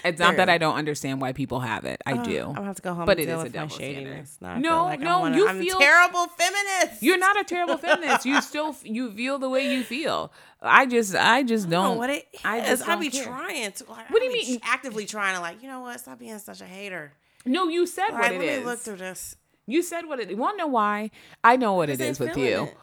It's 0.04 0.20
not 0.20 0.36
that 0.36 0.46
There. 0.46 0.56
I 0.56 0.58
don't 0.58 0.76
understand 0.76 1.22
why 1.22 1.32
people 1.32 1.62
have 1.62 1.86
it. 1.86 2.02
I 2.06 2.18
do. 2.18 2.42
I'm 2.42 2.54
gonna 2.56 2.66
have 2.68 2.76
to 2.76 2.82
go 2.82 2.94
home 2.94 3.06
But 3.06 3.20
and 3.20 3.30
it 3.30 3.32
is 3.32 3.44
a 3.44 3.50
double 3.50 3.70
standard. 3.70 4.26
I 4.44 4.60
No, 4.60 4.84
like 4.84 5.00
no, 5.00 5.26
of- 5.26 5.34
you 5.36 5.48
I'm 5.48 5.60
feel- 5.62 5.78
a 5.78 5.80
terrible 5.80 6.28
feminist. 6.28 7.02
You're 7.02 7.18
not 7.18 7.40
a 7.40 7.46
terrible 7.46 7.78
feminist. 7.78 8.26
You 8.26 8.42
still 8.52 8.76
you 8.84 9.12
feel 9.12 9.40
the 9.40 9.48
way 9.50 9.72
you 9.74 9.84
feel. 9.84 10.34
I 10.62 10.86
just 10.88 11.16
I 11.16 11.44
just 11.44 11.70
don't 11.70 11.84
don't. 11.84 11.94
know 11.96 12.00
what 12.00 12.10
it 12.10 12.28
I 12.44 12.58
is. 12.60 12.80
just 12.80 12.90
I 12.90 12.96
be 12.98 13.10
care. 13.12 13.24
trying 13.26 13.72
to. 13.72 13.86
Like, 13.90 14.10
What 14.10 14.20
do 14.20 14.26
you 14.26 14.34
mean? 14.34 14.60
Actively 14.64 15.06
trying 15.06 15.36
to 15.36 15.42
like, 15.42 15.62
you 15.64 15.70
know 15.70 15.80
what? 15.82 16.00
Stop 16.02 16.20
being 16.20 16.38
such 16.40 16.60
a 16.60 16.66
hater. 16.66 17.14
No, 17.46 17.70
you 17.70 17.88
said 17.88 18.10
Like, 18.12 18.24
what 18.24 18.32
it 18.34 18.40
let 18.40 18.48
is. 18.50 18.60
me 18.60 18.66
look 18.66 18.80
through 18.80 18.98
this. 18.98 19.38
You 19.68 19.82
said 19.84 20.06
what 20.06 20.20
it. 20.20 20.30
You 20.30 20.36
want 20.38 20.58
to 20.58 20.64
know 20.64 20.68
why? 20.68 21.12
I 21.46 21.56
know 21.56 21.76
what 21.76 21.90
it 21.90 22.02
is 22.02 22.20
with 22.20 22.36
you. 22.36 22.64
it. 22.64 22.78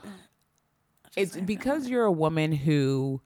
It's 1.16 1.36
because 1.36 1.88
you're 1.88 2.04
a 2.04 2.12
woman 2.12 2.52
who 2.52 3.20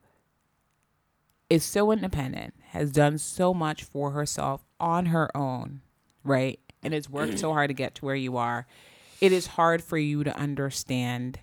is 1.50 1.64
so 1.64 1.90
independent, 1.90 2.54
has 2.70 2.92
done 2.92 3.18
so 3.18 3.54
much 3.54 3.84
for 3.84 4.10
herself 4.10 4.64
on 4.78 5.06
her 5.06 5.34
own, 5.36 5.80
right? 6.22 6.60
And 6.82 6.92
has 6.94 7.08
worked 7.08 7.38
so 7.38 7.52
hard 7.52 7.68
to 7.68 7.74
get 7.74 7.94
to 7.96 8.04
where 8.04 8.14
you 8.14 8.36
are. 8.36 8.66
It 9.20 9.32
is 9.32 9.46
hard 9.46 9.82
for 9.82 9.98
you 9.98 10.22
to 10.24 10.36
understand 10.36 11.40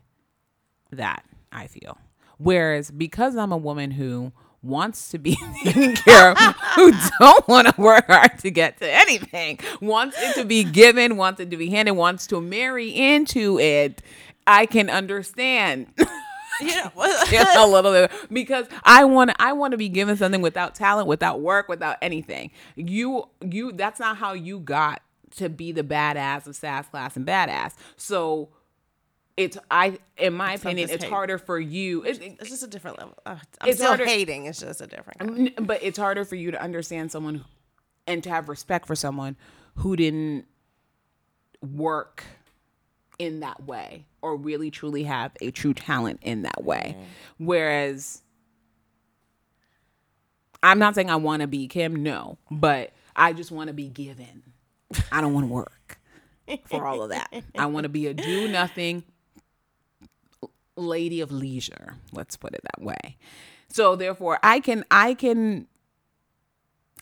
that, 0.91 1.25
I 1.51 1.67
feel. 1.67 1.97
Whereas 2.37 2.91
because 2.91 3.35
I'm 3.35 3.51
a 3.51 3.57
woman 3.57 3.91
who 3.91 4.31
wants 4.61 5.09
to 5.09 5.19
be 5.19 5.35
taken 5.63 5.95
care 5.95 6.31
of, 6.31 6.37
who 6.75 6.91
don't 7.19 7.47
want 7.47 7.67
to 7.67 7.81
work 7.81 8.07
hard 8.07 8.39
to 8.39 8.51
get 8.51 8.77
to 8.79 8.91
anything, 8.91 9.59
wants 9.81 10.17
it 10.19 10.35
to 10.35 10.45
be 10.45 10.63
given, 10.63 11.17
wants 11.17 11.39
it 11.39 11.49
to 11.51 11.57
be 11.57 11.69
handed, 11.69 11.93
wants 11.93 12.27
to 12.27 12.41
marry 12.41 12.89
into 12.89 13.59
it, 13.59 14.01
I 14.47 14.65
can 14.65 14.89
understand. 14.89 15.87
Yeah, 16.61 16.89
a 17.57 17.67
little 17.67 17.91
bit 17.91 18.11
because 18.31 18.67
I 18.83 19.05
want 19.05 19.31
to 19.31 19.35
I 19.41 19.53
want 19.53 19.71
to 19.71 19.77
be 19.77 19.89
given 19.89 20.17
something 20.17 20.41
without 20.41 20.75
talent, 20.75 21.07
without 21.07 21.41
work, 21.41 21.67
without 21.69 21.97
anything. 22.01 22.51
You 22.75 23.25
you 23.41 23.71
that's 23.71 23.99
not 23.99 24.17
how 24.17 24.33
you 24.33 24.59
got 24.59 25.01
to 25.37 25.49
be 25.49 25.71
the 25.71 25.83
badass 25.83 26.47
of 26.47 26.55
sass 26.55 26.87
class 26.87 27.17
and 27.17 27.25
badass. 27.27 27.73
So 27.97 28.49
it's 29.37 29.57
I 29.69 29.99
in 30.17 30.33
my 30.33 30.53
opinion 30.53 30.89
it's 30.89 31.03
hate. 31.03 31.11
harder 31.11 31.37
for 31.37 31.59
you. 31.59 32.03
It, 32.03 32.21
it's 32.39 32.49
just 32.49 32.63
a 32.63 32.67
different 32.67 32.99
level. 32.99 33.17
Uh, 33.25 33.35
I'm 33.59 33.67
It's 33.69 33.77
still 33.79 33.89
harder- 33.89 34.05
hating. 34.05 34.45
It's 34.45 34.59
just 34.61 34.79
a 34.79 34.87
different. 34.87 35.19
kind. 35.19 35.67
But 35.67 35.83
it's 35.83 35.97
harder 35.97 36.23
for 36.23 36.35
you 36.35 36.51
to 36.51 36.61
understand 36.61 37.11
someone 37.11 37.43
and 38.07 38.23
to 38.23 38.29
have 38.29 38.47
respect 38.47 38.87
for 38.87 38.95
someone 38.95 39.35
who 39.77 39.95
didn't 39.97 40.45
work 41.61 42.23
in 43.19 43.41
that 43.41 43.65
way 43.65 44.05
or 44.21 44.35
really 44.35 44.71
truly 44.71 45.03
have 45.03 45.31
a 45.41 45.51
true 45.51 45.73
talent 45.73 46.19
in 46.21 46.43
that 46.43 46.63
way. 46.63 46.95
Mm. 46.97 47.03
Whereas 47.45 48.21
i'm 50.63 50.79
not 50.79 50.95
saying 50.95 51.09
i 51.11 51.15
want 51.15 51.41
to 51.41 51.47
be 51.47 51.67
kim 51.67 52.01
no 52.01 52.37
but 52.49 52.91
i 53.15 53.33
just 53.33 53.51
want 53.51 53.67
to 53.67 53.73
be 53.73 53.87
given. 53.87 54.43
I 55.11 55.21
don't 55.21 55.33
want 55.33 55.47
to 55.47 55.53
work 55.53 55.99
for 56.65 56.85
all 56.85 57.01
of 57.03 57.09
that. 57.09 57.33
I 57.57 57.65
want 57.65 57.83
to 57.83 57.89
be 57.89 58.07
a 58.07 58.13
do 58.13 58.47
nothing 58.47 59.03
lady 60.75 61.21
of 61.21 61.31
leisure 61.31 61.95
let's 62.11 62.35
put 62.35 62.53
it 62.53 62.61
that 62.63 62.83
way. 62.83 63.17
So 63.69 63.95
therefore 63.95 64.39
i 64.43 64.59
can 64.59 64.85
i 64.89 65.13
can 65.13 65.67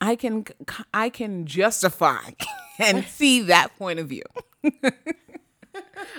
i 0.02 0.16
can 0.16 0.46
i 0.94 1.10
can 1.10 1.46
justify 1.46 2.32
and 2.80 3.06
see 3.06 3.42
that 3.44 3.78
point 3.78 4.00
of 4.00 4.08
view 4.08 4.24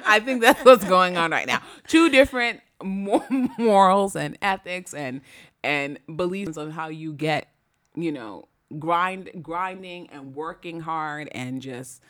i 0.05 0.21
think 0.21 0.41
that's 0.41 0.65
what's 0.65 0.85
going 0.85 1.17
on 1.17 1.31
right 1.31 1.47
now 1.47 1.61
two 1.87 2.09
different 2.09 2.61
morals 3.59 4.17
and 4.17 4.37
ethics 4.43 4.95
and 4.95 5.21
and 5.63 5.99
beliefs 6.17 6.57
on 6.57 6.71
how 6.71 6.89
you 6.89 7.13
get 7.13 7.49
you 7.95 8.13
know 8.13 8.47
grind 8.79 9.31
grinding 9.43 10.09
and 10.11 10.35
working 10.35 10.81
hard 10.81 11.29
and 11.33 11.63
just 11.63 12.03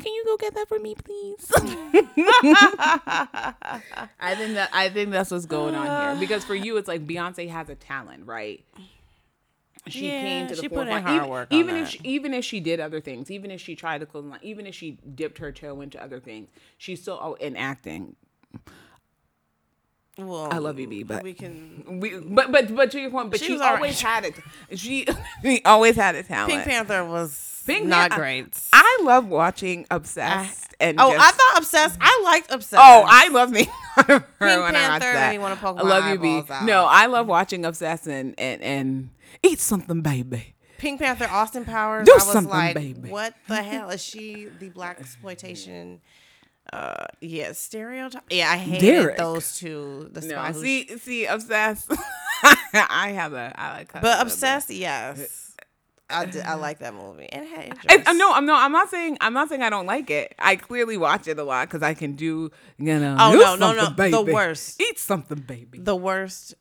can 0.00 0.12
you 0.12 0.24
go 0.24 0.36
get 0.38 0.54
that 0.54 0.68
for 0.68 0.78
me, 0.78 0.94
please? 0.94 1.52
I 4.18 4.34
think 4.36 4.54
that 4.54 4.70
I 4.72 4.88
think 4.88 5.10
that's 5.10 5.30
what's 5.30 5.44
going 5.44 5.74
on 5.74 5.86
here 5.86 6.20
because 6.26 6.44
for 6.44 6.54
you, 6.54 6.78
it's 6.78 6.88
like 6.88 7.06
Beyonce 7.06 7.50
has 7.50 7.68
a 7.68 7.74
talent, 7.74 8.26
right? 8.26 8.64
She 9.88 10.06
Yeah, 10.12 10.20
came 10.20 10.46
to 10.48 10.54
the 10.54 10.60
she 10.62 10.68
put 10.68 10.78
in 10.78 10.86
forefront. 10.86 11.04
hard 11.06 11.16
even, 11.16 11.28
work 11.28 11.48
on 11.52 11.58
even 11.58 11.76
if 11.76 11.88
she, 11.88 12.00
even 12.04 12.34
if 12.34 12.44
she 12.44 12.60
did 12.60 12.78
other 12.78 13.00
things, 13.00 13.30
even 13.30 13.50
if 13.50 13.60
she 13.60 13.74
tried 13.74 13.98
to 13.98 14.06
close 14.06 14.24
the 14.24 14.30
line, 14.30 14.40
even 14.42 14.66
if 14.66 14.74
she 14.74 14.92
dipped 15.14 15.38
her 15.38 15.50
toe 15.50 15.80
into 15.80 16.02
other 16.02 16.20
things, 16.20 16.48
she's 16.78 17.02
still 17.02 17.18
oh, 17.20 17.34
in 17.34 17.56
acting. 17.56 18.14
Well, 20.18 20.48
I 20.52 20.58
love 20.58 20.78
you, 20.78 20.86
B, 20.86 21.02
but 21.02 21.22
we 21.22 21.32
can. 21.32 21.98
we, 22.00 22.18
but 22.18 22.52
but 22.52 22.74
but 22.74 22.90
to 22.92 23.00
your 23.00 23.10
point, 23.10 23.30
but 23.30 23.40
She 23.40 23.46
she, 23.46 23.60
always 23.60 24.02
right. 24.04 24.10
had 24.10 24.24
it. 24.26 24.34
She, 24.78 25.06
she 25.42 25.64
always 25.64 25.96
had 25.96 26.14
a 26.14 26.22
talent. 26.22 26.50
Pink 26.52 26.64
Panther 26.64 27.04
was 27.04 27.62
Pink 27.66 27.86
not 27.86 28.10
Pan- 28.10 28.18
great. 28.20 28.60
I 28.72 29.00
love 29.02 29.26
watching 29.26 29.86
Obsessed 29.90 30.74
and 30.78 31.00
oh, 31.00 31.12
just, 31.12 31.24
I 31.24 31.30
thought 31.30 31.58
obsessed. 31.58 31.98
I 32.00 32.20
liked 32.24 32.52
obsessed. 32.52 32.82
Oh, 32.84 33.04
I 33.08 33.28
love 33.28 33.50
me. 33.52 33.64
Pink 33.96 34.08
when 34.38 34.52
I 34.52 34.72
Panther, 34.72 35.12
that. 35.12 35.32
you 35.34 35.40
wanna 35.40 35.56
poke 35.56 35.78
I 35.78 35.82
love 35.82 36.06
you, 36.12 36.18
B. 36.18 36.42
No, 36.64 36.84
I 36.84 37.06
love 37.06 37.26
watching 37.26 37.64
Obsessed 37.64 38.06
and 38.06 38.34
and 38.38 38.60
and 38.62 39.10
eat 39.42 39.58
something, 39.60 40.00
baby. 40.02 40.54
Pink 40.78 41.00
Panther, 41.00 41.28
Austin 41.30 41.64
Powers. 41.64 42.06
Do 42.06 42.12
I 42.12 42.14
was 42.16 42.24
something, 42.32 42.50
like, 42.50 42.74
baby. 42.74 43.08
what 43.08 43.34
the 43.48 43.62
hell 43.62 43.90
is 43.90 44.02
she? 44.02 44.48
The 44.58 44.68
black 44.70 44.98
exploitation. 45.00 46.00
Uh, 46.72 47.06
yeah, 47.20 47.52
stereotype. 47.52 48.22
Yeah, 48.30 48.50
I 48.50 48.56
hated 48.56 48.80
Derek. 48.86 49.16
those 49.16 49.56
two. 49.58 50.08
The 50.12 50.20
No, 50.22 50.28
spy 50.28 50.52
who 50.52 50.60
see, 50.62 50.98
see, 50.98 51.26
Obsessed. 51.26 51.92
I 52.74 53.12
have 53.14 53.32
a, 53.32 53.52
I 53.56 53.72
like, 53.78 53.92
her 53.92 54.00
But 54.00 54.08
little 54.08 54.24
bit. 54.24 54.32
obsessed, 54.32 54.70
yes. 54.70 55.54
I, 56.10 56.26
did, 56.26 56.42
I 56.44 56.54
like 56.54 56.80
that 56.80 56.94
movie. 56.94 57.26
And 57.30 57.46
hey, 57.46 57.72
And, 57.88 58.06
uh, 58.06 58.12
no, 58.12 58.32
I'm 58.34 58.44
no, 58.44 58.54
I'm 58.54 58.72
not 58.72 58.90
saying 58.90 59.16
I'm 59.22 59.32
not 59.32 59.48
saying 59.48 59.62
I 59.62 59.70
don't 59.70 59.86
like 59.86 60.10
it. 60.10 60.34
I 60.38 60.56
clearly 60.56 60.98
watch 60.98 61.26
it 61.26 61.38
a 61.38 61.44
lot 61.44 61.68
because 61.68 61.82
I 61.82 61.94
can 61.94 62.16
do, 62.16 62.50
you 62.78 62.98
know. 62.98 63.16
Oh, 63.18 63.32
no, 63.32 63.54
no, 63.56 63.72
no. 63.72 63.84
something, 63.84 64.10
The 64.10 64.20
worst. 64.22 64.80
Eat 64.82 64.98
something, 64.98 65.38
baby. 65.40 65.78
the 65.78 65.96
worst 65.96 66.54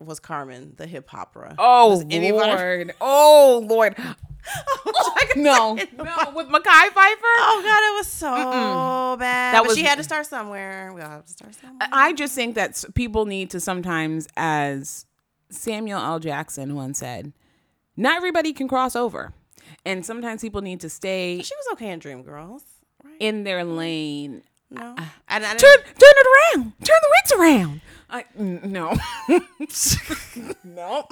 was 0.00 0.20
Carmen, 0.20 0.74
the 0.76 0.86
hip 0.86 1.08
hopera. 1.08 1.54
Oh 1.58 2.02
anybody- 2.10 2.50
Lord! 2.50 2.94
Oh 3.00 3.64
Lord! 3.68 3.96
Oh, 4.86 5.14
no, 5.36 5.74
no, 5.98 6.32
with 6.34 6.48
Mekhi 6.48 6.62
Phifer. 6.62 7.34
Oh 7.36 7.60
God, 7.62 7.80
it 7.82 7.98
was 7.98 8.06
so 8.06 9.16
bad. 9.18 9.52
That 9.52 9.60
but 9.60 9.68
was- 9.68 9.76
she 9.76 9.82
had 9.82 9.98
to 9.98 10.04
start 10.04 10.24
somewhere. 10.24 10.90
We 10.94 11.02
all 11.02 11.10
have 11.10 11.26
to 11.26 11.32
start 11.32 11.54
somewhere. 11.54 11.86
I 11.92 12.14
just 12.14 12.34
think 12.34 12.54
that 12.54 12.82
people 12.94 13.26
need 13.26 13.50
to 13.50 13.60
sometimes, 13.60 14.26
as 14.38 15.04
Samuel 15.50 16.00
L. 16.00 16.18
Jackson 16.18 16.74
once 16.74 16.98
said, 16.98 17.32
not 17.96 18.16
everybody 18.16 18.54
can 18.54 18.68
cross 18.68 18.96
over. 18.96 19.34
And 19.84 20.06
sometimes 20.06 20.40
people 20.40 20.62
need 20.62 20.80
to 20.80 20.88
stay 20.88 21.42
she 21.42 21.54
was 21.54 21.66
okay 21.72 21.90
in 21.90 22.00
Dreamgirls, 22.00 22.62
right? 23.04 23.16
in 23.20 23.44
their 23.44 23.60
mm-hmm. 23.64 23.76
lane. 23.76 24.42
No, 24.70 24.94
and 25.28 25.46
I 25.46 25.54
Turn, 25.54 25.58
didn't, 25.58 25.84
turn 25.86 25.94
it 26.16 26.26
around. 26.56 26.72
Turn 26.84 26.96
the 27.02 27.10
rings 27.14 27.32
around. 27.40 27.80
I 28.10 28.24
n- 28.38 28.60
no, 28.64 28.96
no, 30.64 31.06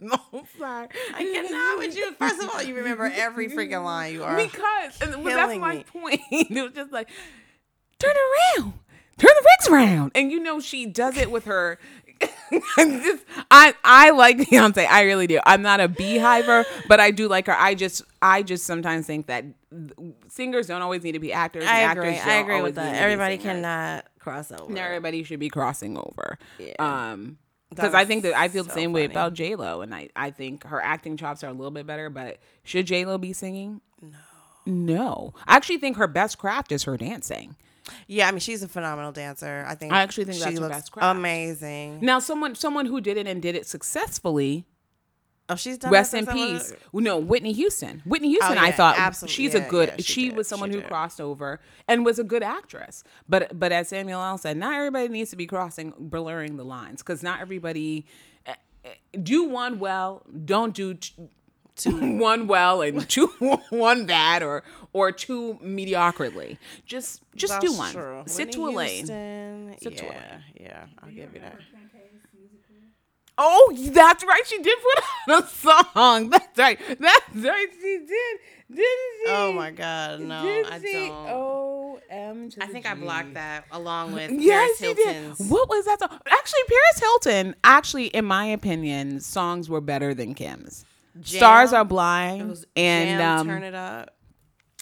no. 0.00 0.18
Sorry. 0.58 0.88
I 1.14 1.22
cannot 1.22 1.78
with 1.78 1.96
you. 1.96 2.12
First 2.14 2.42
of 2.42 2.50
all, 2.50 2.62
you 2.62 2.74
remember 2.74 3.04
every 3.14 3.48
freaking 3.48 3.84
line 3.84 4.12
you 4.14 4.22
are. 4.24 4.36
because 4.36 5.00
and 5.00 5.26
that's 5.26 5.58
my 5.58 5.76
me. 5.76 5.84
point. 5.84 6.20
It 6.30 6.62
was 6.62 6.72
just 6.72 6.92
like 6.92 7.08
turn 7.98 8.12
it 8.14 8.60
around, 8.60 8.72
turn 9.18 9.30
the 9.34 9.46
rings 9.60 9.68
around, 9.70 10.12
and 10.14 10.30
you 10.30 10.40
know 10.40 10.60
she 10.60 10.86
does 10.86 11.16
it 11.16 11.30
with 11.30 11.44
her. 11.46 11.78
Just, 12.76 13.24
I 13.50 13.74
I 13.84 14.10
like 14.10 14.38
Beyonce. 14.38 14.86
I 14.86 15.02
really 15.02 15.26
do. 15.26 15.40
I'm 15.44 15.62
not 15.62 15.80
a 15.80 15.88
beehiver, 15.88 16.64
but 16.88 17.00
I 17.00 17.10
do 17.10 17.28
like 17.28 17.46
her. 17.46 17.56
I 17.56 17.74
just 17.74 18.02
I 18.20 18.42
just 18.42 18.64
sometimes 18.64 19.06
think 19.06 19.26
that 19.26 19.44
singers 20.28 20.66
don't 20.66 20.82
always 20.82 21.02
need 21.02 21.12
to 21.12 21.18
be 21.18 21.32
actors. 21.32 21.64
I 21.64 21.80
agree. 21.90 22.10
actors 22.10 22.26
I 22.26 22.34
agree 22.36 22.60
with 22.62 22.74
that. 22.76 22.96
Everybody 22.96 23.38
cannot 23.38 24.06
cross 24.18 24.52
over. 24.52 24.70
Not 24.72 24.78
everybody 24.84 25.22
should 25.24 25.40
be 25.40 25.48
crossing 25.48 25.96
over. 25.96 26.38
Yeah. 26.58 26.74
Um, 26.78 27.38
because 27.70 27.94
I 27.94 28.04
think 28.04 28.24
that 28.24 28.34
I 28.34 28.48
feel 28.48 28.64
the 28.64 28.70
so 28.70 28.76
same 28.76 28.92
way 28.92 29.04
funny. 29.04 29.14
about 29.14 29.32
J 29.34 29.54
Lo, 29.54 29.80
and 29.80 29.94
I 29.94 30.10
I 30.14 30.30
think 30.30 30.64
her 30.64 30.80
acting 30.80 31.16
chops 31.16 31.42
are 31.42 31.48
a 31.48 31.52
little 31.52 31.70
bit 31.70 31.86
better. 31.86 32.10
But 32.10 32.38
should 32.64 32.86
J 32.86 33.06
Lo 33.06 33.16
be 33.18 33.32
singing? 33.32 33.80
No. 34.00 34.18
No, 34.64 35.34
I 35.46 35.56
actually 35.56 35.78
think 35.78 35.96
her 35.96 36.06
best 36.06 36.38
craft 36.38 36.70
is 36.70 36.84
her 36.84 36.96
dancing. 36.96 37.56
Yeah, 38.06 38.28
I 38.28 38.30
mean 38.30 38.40
she's 38.40 38.62
a 38.62 38.68
phenomenal 38.68 39.12
dancer. 39.12 39.64
I 39.66 39.74
think. 39.74 39.92
I 39.92 40.02
actually 40.02 40.24
think 40.24 40.42
she 40.42 40.56
looks. 40.58 40.90
Amazing. 40.96 41.98
Now, 42.00 42.18
someone 42.18 42.54
someone 42.54 42.86
who 42.86 43.00
did 43.00 43.16
it 43.16 43.26
and 43.26 43.40
did 43.42 43.54
it 43.56 43.66
successfully. 43.66 44.66
Oh, 45.48 45.56
she's 45.56 45.76
done. 45.76 45.90
Rest 45.90 46.14
in 46.14 46.24
peace. 46.26 46.70
other- 46.70 46.78
No, 47.02 47.18
Whitney 47.18 47.52
Houston. 47.52 48.00
Whitney 48.06 48.28
Houston, 48.28 48.56
I 48.56 48.66
yeah, 48.66 48.72
thought 48.72 48.96
absolutely. 48.98 49.34
she's 49.34 49.54
Yeah, 49.54 49.66
a 49.66 49.68
good. 49.68 49.88
yeah, 49.88 49.96
she 49.96 50.02
she 50.02 50.30
was 50.30 50.48
someone 50.48 50.70
She 50.70 50.76
who 50.78 50.82
crossed 50.82 51.20
over 51.20 51.60
and 51.88 52.04
was 52.04 52.18
a 52.18 52.24
good 52.24 52.42
actress. 52.44 53.02
But 53.28 53.58
but 53.58 53.72
as 53.72 53.88
Samuel 53.88 54.22
L. 54.22 54.38
said, 54.38 54.56
not 54.56 54.74
everybody 54.74 55.08
needs 55.08 55.30
to 55.30 55.36
be 55.36 55.46
crossing 55.46 55.92
blurring 55.98 56.56
the 56.56 56.64
lines 56.64 57.02
because 57.02 57.22
not 57.22 57.40
everybody 57.40 58.06
eh, 58.46 58.54
eh, 58.84 58.90
do 59.20 59.42
one 59.44 59.78
well, 59.80 60.22
don't 60.44 60.74
do 60.74 60.96
t- 61.82 61.90
two 61.90 62.16
one 62.18 62.46
well 62.46 62.82
and 62.82 63.08
two 63.08 63.26
one 63.70 64.06
bad 64.06 64.42
or 64.42 64.62
or 64.92 65.12
two 65.12 65.58
mediocrely. 65.62 66.58
Just 66.86 67.22
just 67.34 67.60
do 67.60 67.72
one. 67.72 67.92
true. 67.92 68.22
Sit 68.26 68.48
Whitney 68.48 68.52
to 68.52 68.66
a 68.66 68.70
lane. 68.70 68.96
Houston, 68.96 69.76
Sit 69.82 69.96
to 69.98 70.04
a 70.06 70.12
yeah, 70.12 70.38
yeah, 70.60 70.84
I'll 71.02 71.10
give 71.10 71.34
you 71.34 71.40
that. 71.40 71.56
Oh, 73.38 73.72
that's 73.92 74.22
right. 74.24 74.42
She 74.46 74.58
did 74.62 74.78
put 74.78 75.04
out 75.34 75.44
a 75.44 75.46
song. 75.48 76.28
That's 76.30 76.58
right. 76.58 76.78
That's 77.00 77.34
right. 77.34 77.66
She 77.80 77.98
did. 78.06 78.38
Didn't 78.68 78.78
she? 78.78 79.24
Oh 79.28 79.52
my 79.54 79.70
God, 79.70 80.20
no, 80.20 80.42
Did 80.42 80.66
I 80.66 80.78
she? 80.80 80.92
don't. 81.08 81.28
O 81.30 81.98
M 82.10 82.50
to 82.50 82.62
I 82.62 82.66
think 82.66 82.86
I 82.86 82.94
G. 82.94 83.00
blocked 83.00 83.34
that 83.34 83.64
along 83.72 84.12
with 84.12 84.30
Yes, 84.32 84.78
Paris 84.80 84.98
Hilton's. 84.98 85.38
did. 85.38 85.50
What 85.50 85.68
was 85.68 85.84
that 85.86 85.98
song? 85.98 86.10
Actually, 86.26 86.60
Paris 86.68 87.00
Hilton. 87.00 87.54
Actually, 87.64 88.06
in 88.08 88.24
my 88.26 88.44
opinion, 88.46 89.20
songs 89.20 89.68
were 89.68 89.80
better 89.80 90.14
than 90.14 90.34
Kim's. 90.34 90.84
Jam. 91.20 91.38
Stars 91.38 91.72
Are 91.72 91.82
It 91.82 91.88
Blind 91.88 92.48
was 92.48 92.66
and 92.76 93.20
Jam, 93.20 93.40
um, 93.40 93.46
Turn 93.46 93.62
It 93.62 93.74
Up. 93.74 94.16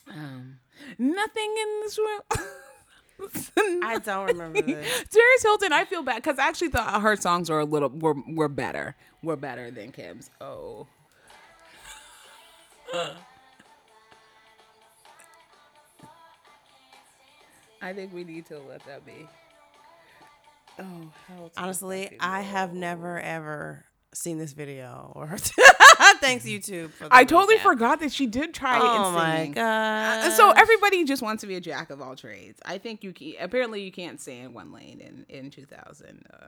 um, 0.09 0.59
nothing 0.99 1.57
in 1.62 1.81
this 1.83 1.99
world. 1.99 2.23
I 3.83 3.99
don't 3.99 4.27
remember 4.29 4.62
this. 4.62 5.05
Paris 5.12 5.43
Hilton, 5.43 5.73
I 5.73 5.85
feel 5.85 6.03
bad 6.03 6.16
because 6.23 6.38
I 6.38 6.49
actually 6.49 6.69
thought 6.71 7.03
her 7.03 7.16
songs 7.16 7.51
were 7.51 7.61
a 7.61 7.64
little 7.64 7.90
were 7.90 8.14
were 8.29 8.49
better. 8.49 8.97
Were 9.23 9.37
better 9.37 9.71
than 9.71 9.93
Kim's. 9.93 10.31
Oh. 10.40 10.87
I 17.83 17.93
think 17.93 18.12
we 18.12 18.25
need 18.25 18.47
to 18.47 18.59
let 18.59 18.85
that 18.87 19.05
be. 19.07 19.29
Oh, 20.79 21.12
how 21.29 21.51
Honestly, 21.57 22.16
I 22.21 22.40
have 22.40 22.73
never 22.73 23.21
ever 23.21 23.85
seen 24.12 24.38
this 24.38 24.53
video 24.53 25.12
or 25.14 25.37
thanks 26.20 26.44
YouTube. 26.44 26.90
For 26.92 27.05
the 27.05 27.14
I 27.14 27.25
totally 27.25 27.57
recap. 27.59 27.62
forgot 27.62 28.01
that 28.01 28.12
she 28.12 28.27
did 28.27 28.53
try. 28.55 28.79
Oh 28.81 29.07
and 29.07 29.14
my 29.14 29.37
sing. 29.44 29.53
god! 29.53 30.27
Uh, 30.27 30.31
So 30.31 30.51
everybody 30.51 31.05
just 31.05 31.23
wants 31.23 31.42
to 31.42 31.46
be 31.46 31.55
a 31.57 31.61
jack 31.61 31.90
of 31.90 32.01
all 32.01 32.16
trades. 32.16 32.61
I 32.64 32.79
think 32.79 33.05
you 33.05 33.12
can, 33.12 33.35
apparently 33.40 33.83
you 33.83 33.92
can't 33.92 34.20
stay 34.20 34.38
in 34.40 34.53
one 34.53 34.73
lane 34.73 35.01
in 35.01 35.27
in 35.29 35.51
2000. 35.51 36.27
Uh, 36.33 36.46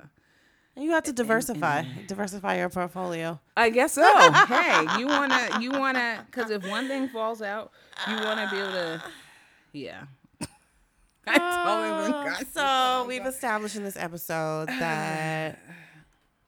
you 0.74 0.90
have 0.92 1.04
to 1.04 1.12
diversify, 1.12 1.84
diversify 2.08 2.56
your 2.56 2.70
portfolio. 2.70 3.38
I 3.56 3.68
guess 3.68 3.92
so. 3.92 4.02
hey, 4.46 4.86
you 4.98 5.06
wanna 5.06 5.58
you 5.60 5.70
wanna 5.70 6.26
because 6.30 6.50
if 6.50 6.66
one 6.68 6.88
thing 6.88 7.08
falls 7.08 7.42
out, 7.42 7.72
you 8.08 8.14
wanna 8.16 8.48
be 8.50 8.58
able 8.58 8.72
to. 8.72 9.02
Yeah. 9.72 10.04
I 11.26 11.38
totally 11.38 12.12
forgot. 12.12 12.46
So 12.52 13.06
we've 13.06 13.26
established 13.26 13.76
in 13.76 13.84
this 13.84 13.96
episode 13.96 14.68
that 14.68 15.58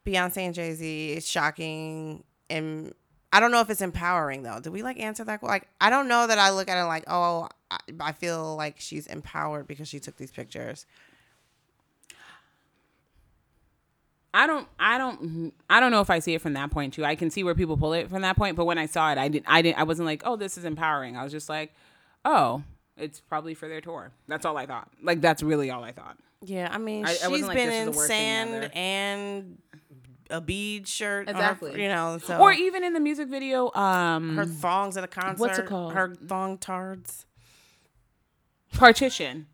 Beyonce 0.07 0.39
and 0.39 0.55
Jay 0.55 0.73
Z 0.73 1.13
is 1.13 1.29
shocking, 1.29 2.25
and 2.51 2.93
I 3.33 3.41
don't 3.41 3.51
know 3.51 3.61
if 3.61 3.71
it's 3.71 3.81
empowering 3.81 4.43
though. 4.43 4.61
Did 4.61 4.73
we 4.73 4.83
like 4.83 5.01
answer 5.01 5.25
that? 5.25 5.43
Like, 5.43 5.69
I 5.81 5.91
don't 5.91 6.09
know 6.09 6.27
that 6.27 6.39
I 6.39 6.51
look 6.51 6.69
at 6.69 6.81
it 6.81 6.87
like, 6.87 7.05
oh, 7.09 7.49
I, 8.01 8.13
feel 8.13 8.55
like 8.57 8.77
she's 8.79 9.07
empowered 9.07 9.67
because 9.67 9.89
she 9.89 9.99
took 9.99 10.17
these 10.17 10.31
pictures. 10.31 10.87
I 14.33 14.47
don't 14.49 14.67
I 14.81 14.99
don't 14.99 15.53
I 15.71 15.79
don't 15.79 15.93
know 15.93 16.01
if 16.01 16.11
I 16.11 16.19
see 16.19 16.35
it 16.35 16.43
from 16.43 16.55
that 16.55 16.71
point 16.71 16.95
too. 16.95 17.05
I 17.05 17.15
can 17.15 17.31
see 17.31 17.45
where 17.45 17.55
people 17.55 17.77
pull 17.77 17.93
it 17.93 18.11
from 18.11 18.23
that 18.23 18.37
point, 18.37 18.57
but 18.57 18.65
when 18.65 18.79
I 18.79 18.87
saw 18.87 19.13
it, 19.13 19.19
I 19.19 19.29
didn't 19.29 19.47
I 19.49 19.63
didn't 19.63 19.79
I 19.79 19.85
wasn't 19.85 20.07
like, 20.07 20.23
"Oh, 20.25 20.35
this 20.37 20.59
is 20.59 20.65
empowering." 20.65 21.17
I 21.17 21.23
was 21.23 21.31
just 21.31 21.49
like, 21.49 21.73
"Oh, 22.25 22.65
it's 22.97 23.21
probably 23.21 23.55
for 23.55 23.69
their 23.69 23.81
tour." 23.81 24.11
That's 24.27 24.45
all 24.45 24.57
I 24.57 24.67
thought. 24.67 24.91
Like 25.03 25.21
that's 25.21 25.43
really 25.43 25.71
all 25.71 25.85
I 25.85 25.93
thought. 25.93 26.19
Yeah, 26.45 26.69
I 26.71 26.79
mean, 26.79 27.07
I- 27.07 27.11
I 27.11 27.15
she's 27.15 27.29
wasn't 27.29 27.49
like, 27.49 27.57
been 27.57 27.73
in 27.73 27.85
the 27.87 27.91
worst 27.93 28.09
thing 28.09 28.47
sand 28.49 28.71
and 28.75 29.59
a 30.31 30.41
bead 30.41 30.87
shirt, 30.89 31.29
on 31.29 31.35
her- 31.35 31.41
Exactly. 31.41 31.83
you 31.83 31.89
know, 31.89 32.19
so 32.19 32.39
Or 32.39 32.53
even 32.53 32.83
in 32.85 32.93
the 32.93 33.01
music 33.01 33.29
video 33.29 33.71
um 33.75 34.37
her 34.37 34.47
thongs 34.47 34.97
at 34.97 35.05
a 35.05 35.09
concert. 35.09 35.41
What's 35.41 35.59
it 35.59 35.67
called? 35.67 35.93
Her 35.95 36.15
thong 36.15 36.59
tards. 36.59 37.27
partition 38.73 39.47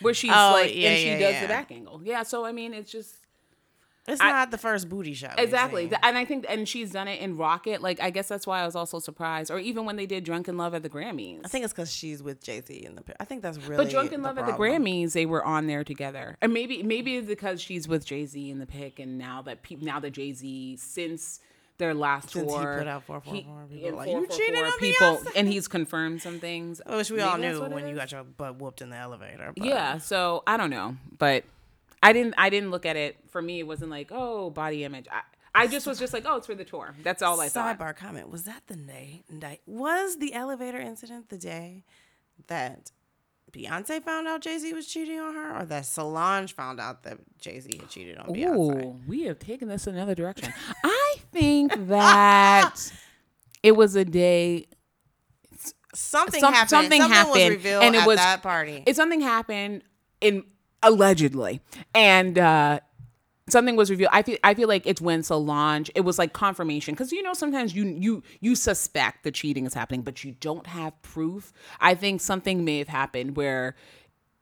where 0.00 0.14
she's 0.14 0.30
Oh, 0.32 0.52
like 0.54 0.74
yeah, 0.74 0.88
and 0.90 0.98
she 0.98 1.08
yeah, 1.08 1.18
does 1.18 1.32
yeah. 1.34 1.40
the 1.42 1.48
back 1.48 1.70
angle. 1.70 2.00
Yeah, 2.04 2.22
so 2.22 2.44
I 2.46 2.52
mean, 2.52 2.72
it's 2.72 2.90
just 2.90 3.16
It's 4.06 4.20
I- 4.20 4.30
not 4.30 4.50
the 4.50 4.58
first 4.58 4.88
booty 4.88 5.14
shot. 5.14 5.38
Exactly. 5.38 5.90
And 6.02 6.18
I 6.18 6.24
think, 6.24 6.44
and 6.48 6.68
she's 6.68 6.90
done 6.90 7.08
it 7.08 7.20
in 7.20 7.36
Rocket. 7.36 7.80
Like, 7.80 8.00
I 8.02 8.10
guess 8.10 8.28
that's 8.28 8.46
why 8.46 8.60
I 8.60 8.66
was 8.66 8.76
also 8.76 8.98
surprised. 8.98 9.50
Or 9.50 9.58
even 9.58 9.86
when 9.86 9.96
they 9.96 10.04
did 10.06 10.24
Drunk 10.24 10.46
in 10.48 10.58
Love 10.58 10.74
at 10.74 10.82
the 10.82 10.90
Grammys. 10.90 11.40
I 11.44 11.48
think 11.48 11.64
it's 11.64 11.72
because 11.72 11.90
she's 11.90 12.22
with 12.22 12.42
Jay 12.42 12.60
Z 12.60 12.84
in 12.84 12.96
the. 12.96 13.02
I 13.20 13.24
think 13.24 13.42
that's 13.42 13.58
really. 13.58 13.82
but 13.84 13.90
Drunk 13.90 14.12
in 14.12 14.22
Love 14.22 14.36
at 14.38 14.46
the. 14.46 14.52
Grammys, 14.52 15.12
they 15.12 15.24
were 15.26 15.44
on 15.44 15.66
there 15.66 15.84
together. 15.84 16.36
And 16.42 16.52
maybe, 16.52 16.82
maybe 16.82 17.16
it's 17.16 17.26
because 17.26 17.60
she's 17.62 17.88
with 17.88 18.04
Jay 18.04 18.26
Z 18.26 18.50
in 18.50 18.58
the 18.58 18.66
pick, 18.66 18.98
and 18.98 19.16
now 19.16 19.40
that 19.42 19.62
pe- 19.62 19.76
now 19.76 20.00
that 20.00 20.10
Jay 20.10 20.32
Z 20.32 20.76
since 20.76 21.40
their 21.78 21.94
last 21.94 22.30
Since 22.30 22.52
he 22.52 22.56
tour, 22.58 22.78
put 22.78 22.86
out 22.86 23.02
444, 23.04 23.32
people 23.34 23.88
in 23.88 23.92
were 23.92 23.98
like, 23.98 24.06
"You 24.08 24.26
444, 24.26 24.36
cheated 24.38 24.64
on 24.64 24.78
people, 24.78 25.16
Beyonce?" 25.16 25.32
and 25.36 25.48
he's 25.48 25.66
confirmed 25.66 26.22
some 26.22 26.38
things. 26.38 26.80
Which 26.86 27.10
we 27.10 27.20
all 27.20 27.36
Maybe 27.36 27.48
that's 27.54 27.68
knew 27.68 27.74
when 27.74 27.88
you 27.88 27.94
got 27.96 28.12
your 28.12 28.22
butt 28.22 28.60
whooped 28.60 28.80
in 28.82 28.90
the 28.90 28.96
elevator. 28.96 29.52
But 29.56 29.66
Yeah, 29.66 29.98
so 29.98 30.42
I 30.46 30.56
don't 30.56 30.70
know, 30.70 30.96
but 31.18 31.44
I 32.04 32.12
didn't. 32.12 32.34
I 32.38 32.50
didn't 32.50 32.70
look 32.70 32.86
at 32.86 32.96
it. 32.96 33.16
For 33.30 33.40
me, 33.42 33.58
it 33.60 33.66
wasn't 33.66 33.90
like, 33.90 34.08
oh, 34.12 34.50
body 34.50 34.84
image. 34.84 35.06
I, 35.10 35.20
I 35.56 35.66
just 35.66 35.86
was 35.86 35.98
just 35.98 36.12
like, 36.12 36.24
oh, 36.26 36.36
it's 36.36 36.46
for 36.46 36.54
the 36.54 36.64
tour. 36.64 36.94
That's 37.02 37.22
all 37.22 37.40
I 37.40 37.48
thought. 37.48 37.78
Sidebar 37.78 37.96
comment: 37.96 38.28
Was 38.30 38.44
that 38.44 38.62
the 38.66 38.76
day? 38.76 39.22
day- 39.38 39.60
Was 39.66 40.18
the 40.18 40.34
elevator 40.34 40.78
incident 40.80 41.28
the 41.28 41.38
day 41.38 41.84
that 42.48 42.90
Beyonce 43.52 44.02
found 44.02 44.26
out 44.26 44.40
Jay 44.40 44.58
Z 44.58 44.72
was 44.74 44.86
cheating 44.86 45.20
on 45.20 45.34
her, 45.34 45.60
or 45.60 45.64
that 45.66 45.86
Solange 45.86 46.52
found 46.54 46.80
out 46.80 47.04
that 47.04 47.18
Jay 47.40 47.60
Z 47.60 47.70
had 47.78 47.88
cheated 47.88 48.18
on 48.18 48.26
Beyonce? 48.34 48.84
Ooh, 48.84 49.00
we 49.06 49.22
have 49.22 49.38
taken 49.38 49.68
this 49.68 49.86
in 49.86 49.94
another 49.94 50.14
direction. 50.16 50.52
I 50.84 51.14
think 51.32 51.86
that 51.88 52.74
it 53.62 53.72
was 53.76 53.94
a 53.94 54.04
day. 54.04 54.66
Something 55.94 56.40
Some- 56.40 56.52
happened. 56.52 56.70
something 56.70 57.00
was 57.02 57.10
happened, 57.10 57.50
revealed 57.50 57.84
and 57.84 57.94
it 57.94 57.98
at 58.00 58.06
was- 58.08 58.16
that 58.18 58.42
party. 58.42 58.82
It 58.86 58.96
something 58.96 59.20
happened 59.20 59.82
in 60.20 60.42
allegedly, 60.84 61.60
and 61.94 62.38
uh 62.38 62.80
something 63.48 63.76
was 63.76 63.90
revealed. 63.90 64.10
I 64.12 64.22
feel 64.22 64.38
I 64.42 64.54
feel 64.54 64.68
like 64.68 64.86
it's 64.86 65.00
when 65.00 65.22
Solange. 65.22 65.90
It 65.94 66.02
was 66.02 66.18
like 66.18 66.32
confirmation 66.32 66.94
because 66.94 67.12
you 67.12 67.22
know 67.22 67.34
sometimes 67.34 67.74
you 67.74 67.84
you 67.86 68.22
you 68.40 68.54
suspect 68.54 69.24
the 69.24 69.30
cheating 69.30 69.66
is 69.66 69.74
happening, 69.74 70.02
but 70.02 70.24
you 70.24 70.32
don't 70.40 70.66
have 70.66 71.00
proof. 71.02 71.52
I 71.80 71.94
think 71.94 72.20
something 72.20 72.64
may 72.64 72.78
have 72.78 72.88
happened 72.88 73.36
where 73.36 73.74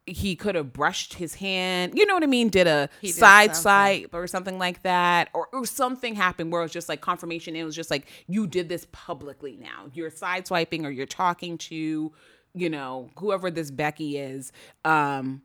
he 0.04 0.34
could 0.34 0.56
have 0.56 0.72
brushed 0.72 1.14
his 1.14 1.34
hand. 1.34 1.92
You 1.96 2.06
know 2.06 2.14
what 2.14 2.22
I 2.22 2.26
mean? 2.26 2.48
Did 2.48 2.66
a 2.66 2.88
did 3.00 3.14
side 3.14 3.54
something. 3.54 3.62
swipe 4.02 4.14
or 4.14 4.26
something 4.26 4.58
like 4.58 4.82
that, 4.82 5.30
or, 5.32 5.48
or 5.52 5.64
something 5.64 6.14
happened 6.14 6.50
where 6.50 6.60
it 6.60 6.64
was 6.64 6.72
just 6.72 6.88
like 6.88 7.00
confirmation. 7.00 7.54
It 7.54 7.64
was 7.64 7.76
just 7.76 7.90
like 7.90 8.06
you 8.26 8.46
did 8.46 8.68
this 8.68 8.86
publicly. 8.92 9.56
Now 9.60 9.90
you're 9.94 10.10
side 10.10 10.46
swiping 10.46 10.84
or 10.84 10.90
you're 10.90 11.06
talking 11.06 11.56
to, 11.58 12.12
you 12.54 12.70
know, 12.70 13.10
whoever 13.18 13.50
this 13.50 13.70
Becky 13.70 14.18
is. 14.18 14.52
Um, 14.84 15.42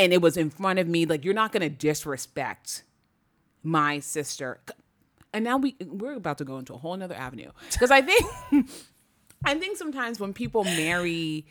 and 0.00 0.14
it 0.14 0.22
was 0.22 0.38
in 0.38 0.48
front 0.48 0.78
of 0.78 0.88
me. 0.88 1.04
Like 1.04 1.24
you're 1.24 1.34
not 1.34 1.52
gonna 1.52 1.68
disrespect 1.68 2.84
my 3.62 4.00
sister. 4.00 4.60
And 5.32 5.44
now 5.44 5.58
we 5.58 5.76
we're 5.84 6.14
about 6.14 6.38
to 6.38 6.44
go 6.44 6.58
into 6.58 6.72
a 6.72 6.78
whole 6.78 6.96
nother 6.96 7.14
avenue 7.14 7.50
because 7.70 7.90
I 7.90 8.00
think 8.00 8.24
I 9.44 9.54
think 9.54 9.76
sometimes 9.76 10.18
when 10.18 10.32
people 10.32 10.64
marry 10.64 11.46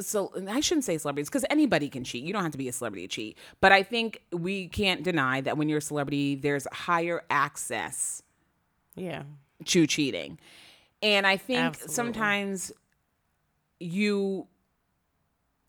so 0.00 0.32
I 0.48 0.60
shouldn't 0.60 0.84
say 0.84 0.98
celebrities 0.98 1.28
because 1.28 1.44
anybody 1.50 1.88
can 1.88 2.02
cheat. 2.02 2.24
You 2.24 2.32
don't 2.32 2.42
have 2.42 2.52
to 2.52 2.58
be 2.58 2.68
a 2.68 2.72
celebrity 2.72 3.06
to 3.06 3.14
cheat. 3.14 3.38
But 3.60 3.72
I 3.72 3.84
think 3.84 4.22
we 4.32 4.68
can't 4.68 5.04
deny 5.04 5.40
that 5.40 5.56
when 5.56 5.68
you're 5.68 5.78
a 5.78 5.82
celebrity, 5.82 6.34
there's 6.34 6.66
higher 6.72 7.22
access 7.30 8.22
yeah. 8.96 9.22
to 9.66 9.86
cheating. 9.86 10.38
And 11.00 11.26
I 11.26 11.36
think 11.36 11.60
Absolutely. 11.60 11.94
sometimes 11.94 12.72
you 13.80 14.46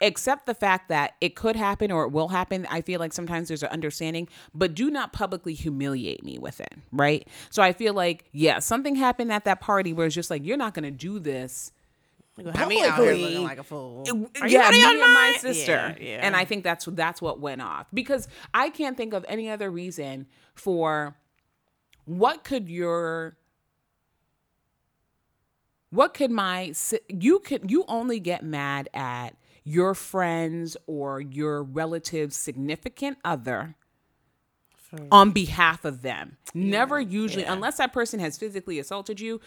accept 0.01 0.45
the 0.45 0.53
fact 0.53 0.89
that 0.89 1.15
it 1.21 1.35
could 1.35 1.55
happen 1.55 1.91
or 1.91 2.03
it 2.03 2.11
will 2.11 2.29
happen. 2.29 2.65
I 2.69 2.81
feel 2.81 2.99
like 2.99 3.13
sometimes 3.13 3.47
there's 3.47 3.63
an 3.63 3.69
understanding, 3.69 4.27
but 4.53 4.73
do 4.73 4.89
not 4.89 5.13
publicly 5.13 5.53
humiliate 5.53 6.23
me 6.23 6.37
with 6.37 6.59
it, 6.59 6.73
right? 6.91 7.27
So 7.49 7.61
I 7.61 7.73
feel 7.73 7.93
like, 7.93 8.25
yeah, 8.31 8.59
something 8.59 8.95
happened 8.95 9.31
at 9.31 9.45
that 9.45 9.59
party 9.59 9.93
where 9.93 10.05
it's 10.05 10.15
just 10.15 10.29
like, 10.29 10.45
you're 10.45 10.57
not 10.57 10.73
going 10.73 10.85
to 10.85 10.91
do 10.91 11.19
this. 11.19 11.71
Gonna 12.43 12.57
have 12.57 12.69
me 12.69 12.81
out 12.81 12.97
here 12.97 13.13
looking 13.13 13.43
like 13.43 13.57
a 13.57 13.63
fool. 13.63 14.05
Are 14.39 14.47
you 14.47 14.57
yeah, 14.57 14.69
me 14.69 14.81
and 14.81 14.99
my 14.99 15.35
sister. 15.41 15.71
Yeah, 15.71 15.95
yeah. 15.99 16.19
And 16.21 16.37
I 16.37 16.45
think 16.45 16.63
that's 16.63 16.85
that's 16.85 17.21
what 17.21 17.41
went 17.41 17.61
off 17.61 17.87
because 17.93 18.29
I 18.53 18.69
can't 18.69 18.95
think 18.95 19.13
of 19.13 19.25
any 19.27 19.49
other 19.49 19.69
reason 19.69 20.25
for 20.53 21.17
what 22.05 22.45
could 22.45 22.69
your 22.69 23.35
what 25.89 26.13
could 26.13 26.31
my 26.31 26.73
you 27.09 27.39
could 27.39 27.69
you 27.69 27.83
only 27.89 28.21
get 28.21 28.41
mad 28.41 28.89
at 28.93 29.35
your 29.69 29.93
friends 29.93 30.75
or 30.87 31.21
your 31.21 31.61
relative's 31.61 32.35
significant 32.35 33.19
other 33.23 33.75
on 35.11 35.29
behalf 35.29 35.85
of 35.85 36.01
them. 36.01 36.37
Never 36.55 36.99
usually, 36.99 37.43
yeah. 37.43 37.53
unless 37.53 37.77
that 37.77 37.93
person 37.93 38.19
has 38.19 38.35
physically 38.35 38.79
assaulted 38.79 39.19
you, 39.19 39.39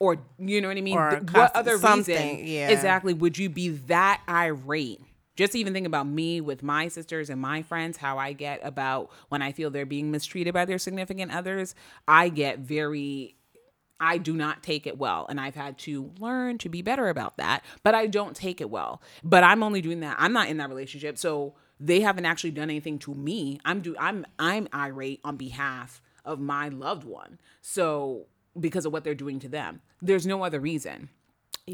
or 0.00 0.18
you 0.38 0.60
know 0.60 0.66
what 0.66 0.76
I 0.76 0.80
mean. 0.80 0.98
Or 0.98 1.20
what 1.32 1.54
other 1.54 1.78
something, 1.78 2.38
reason? 2.38 2.46
yeah. 2.46 2.70
exactly. 2.70 3.14
Would 3.14 3.38
you 3.38 3.48
be 3.48 3.68
that 3.68 4.20
irate? 4.28 5.00
Just 5.36 5.54
even 5.54 5.72
think 5.72 5.86
about 5.86 6.08
me 6.08 6.40
with 6.40 6.64
my 6.64 6.88
sisters 6.88 7.30
and 7.30 7.40
my 7.40 7.62
friends, 7.62 7.96
how 7.96 8.18
I 8.18 8.32
get 8.32 8.58
about 8.64 9.10
when 9.28 9.40
I 9.40 9.52
feel 9.52 9.70
they're 9.70 9.86
being 9.86 10.10
mistreated 10.10 10.52
by 10.52 10.64
their 10.64 10.78
significant 10.78 11.32
others. 11.32 11.76
I 12.08 12.28
get 12.28 12.58
very 12.58 13.36
I 14.00 14.18
do 14.18 14.34
not 14.34 14.62
take 14.62 14.86
it 14.86 14.98
well. 14.98 15.26
And 15.28 15.40
I've 15.40 15.54
had 15.54 15.78
to 15.80 16.10
learn 16.18 16.58
to 16.58 16.68
be 16.68 16.82
better 16.82 17.08
about 17.08 17.36
that, 17.38 17.64
but 17.82 17.94
I 17.94 18.06
don't 18.06 18.36
take 18.36 18.60
it 18.60 18.70
well. 18.70 19.02
But 19.24 19.44
I'm 19.44 19.62
only 19.62 19.80
doing 19.80 20.00
that. 20.00 20.16
I'm 20.18 20.32
not 20.32 20.48
in 20.48 20.56
that 20.58 20.68
relationship. 20.68 21.18
So 21.18 21.54
they 21.80 22.00
haven't 22.00 22.26
actually 22.26 22.50
done 22.52 22.70
anything 22.70 22.98
to 23.00 23.14
me. 23.14 23.60
I'm 23.64 23.80
do 23.80 23.96
I'm 23.98 24.26
I'm 24.38 24.68
irate 24.74 25.20
on 25.24 25.36
behalf 25.36 26.00
of 26.24 26.40
my 26.40 26.68
loved 26.68 27.04
one. 27.04 27.38
So 27.60 28.26
because 28.58 28.86
of 28.86 28.92
what 28.92 29.04
they're 29.04 29.14
doing 29.14 29.38
to 29.40 29.48
them. 29.48 29.80
There's 30.02 30.26
no 30.26 30.42
other 30.42 30.60
reason. 30.60 31.10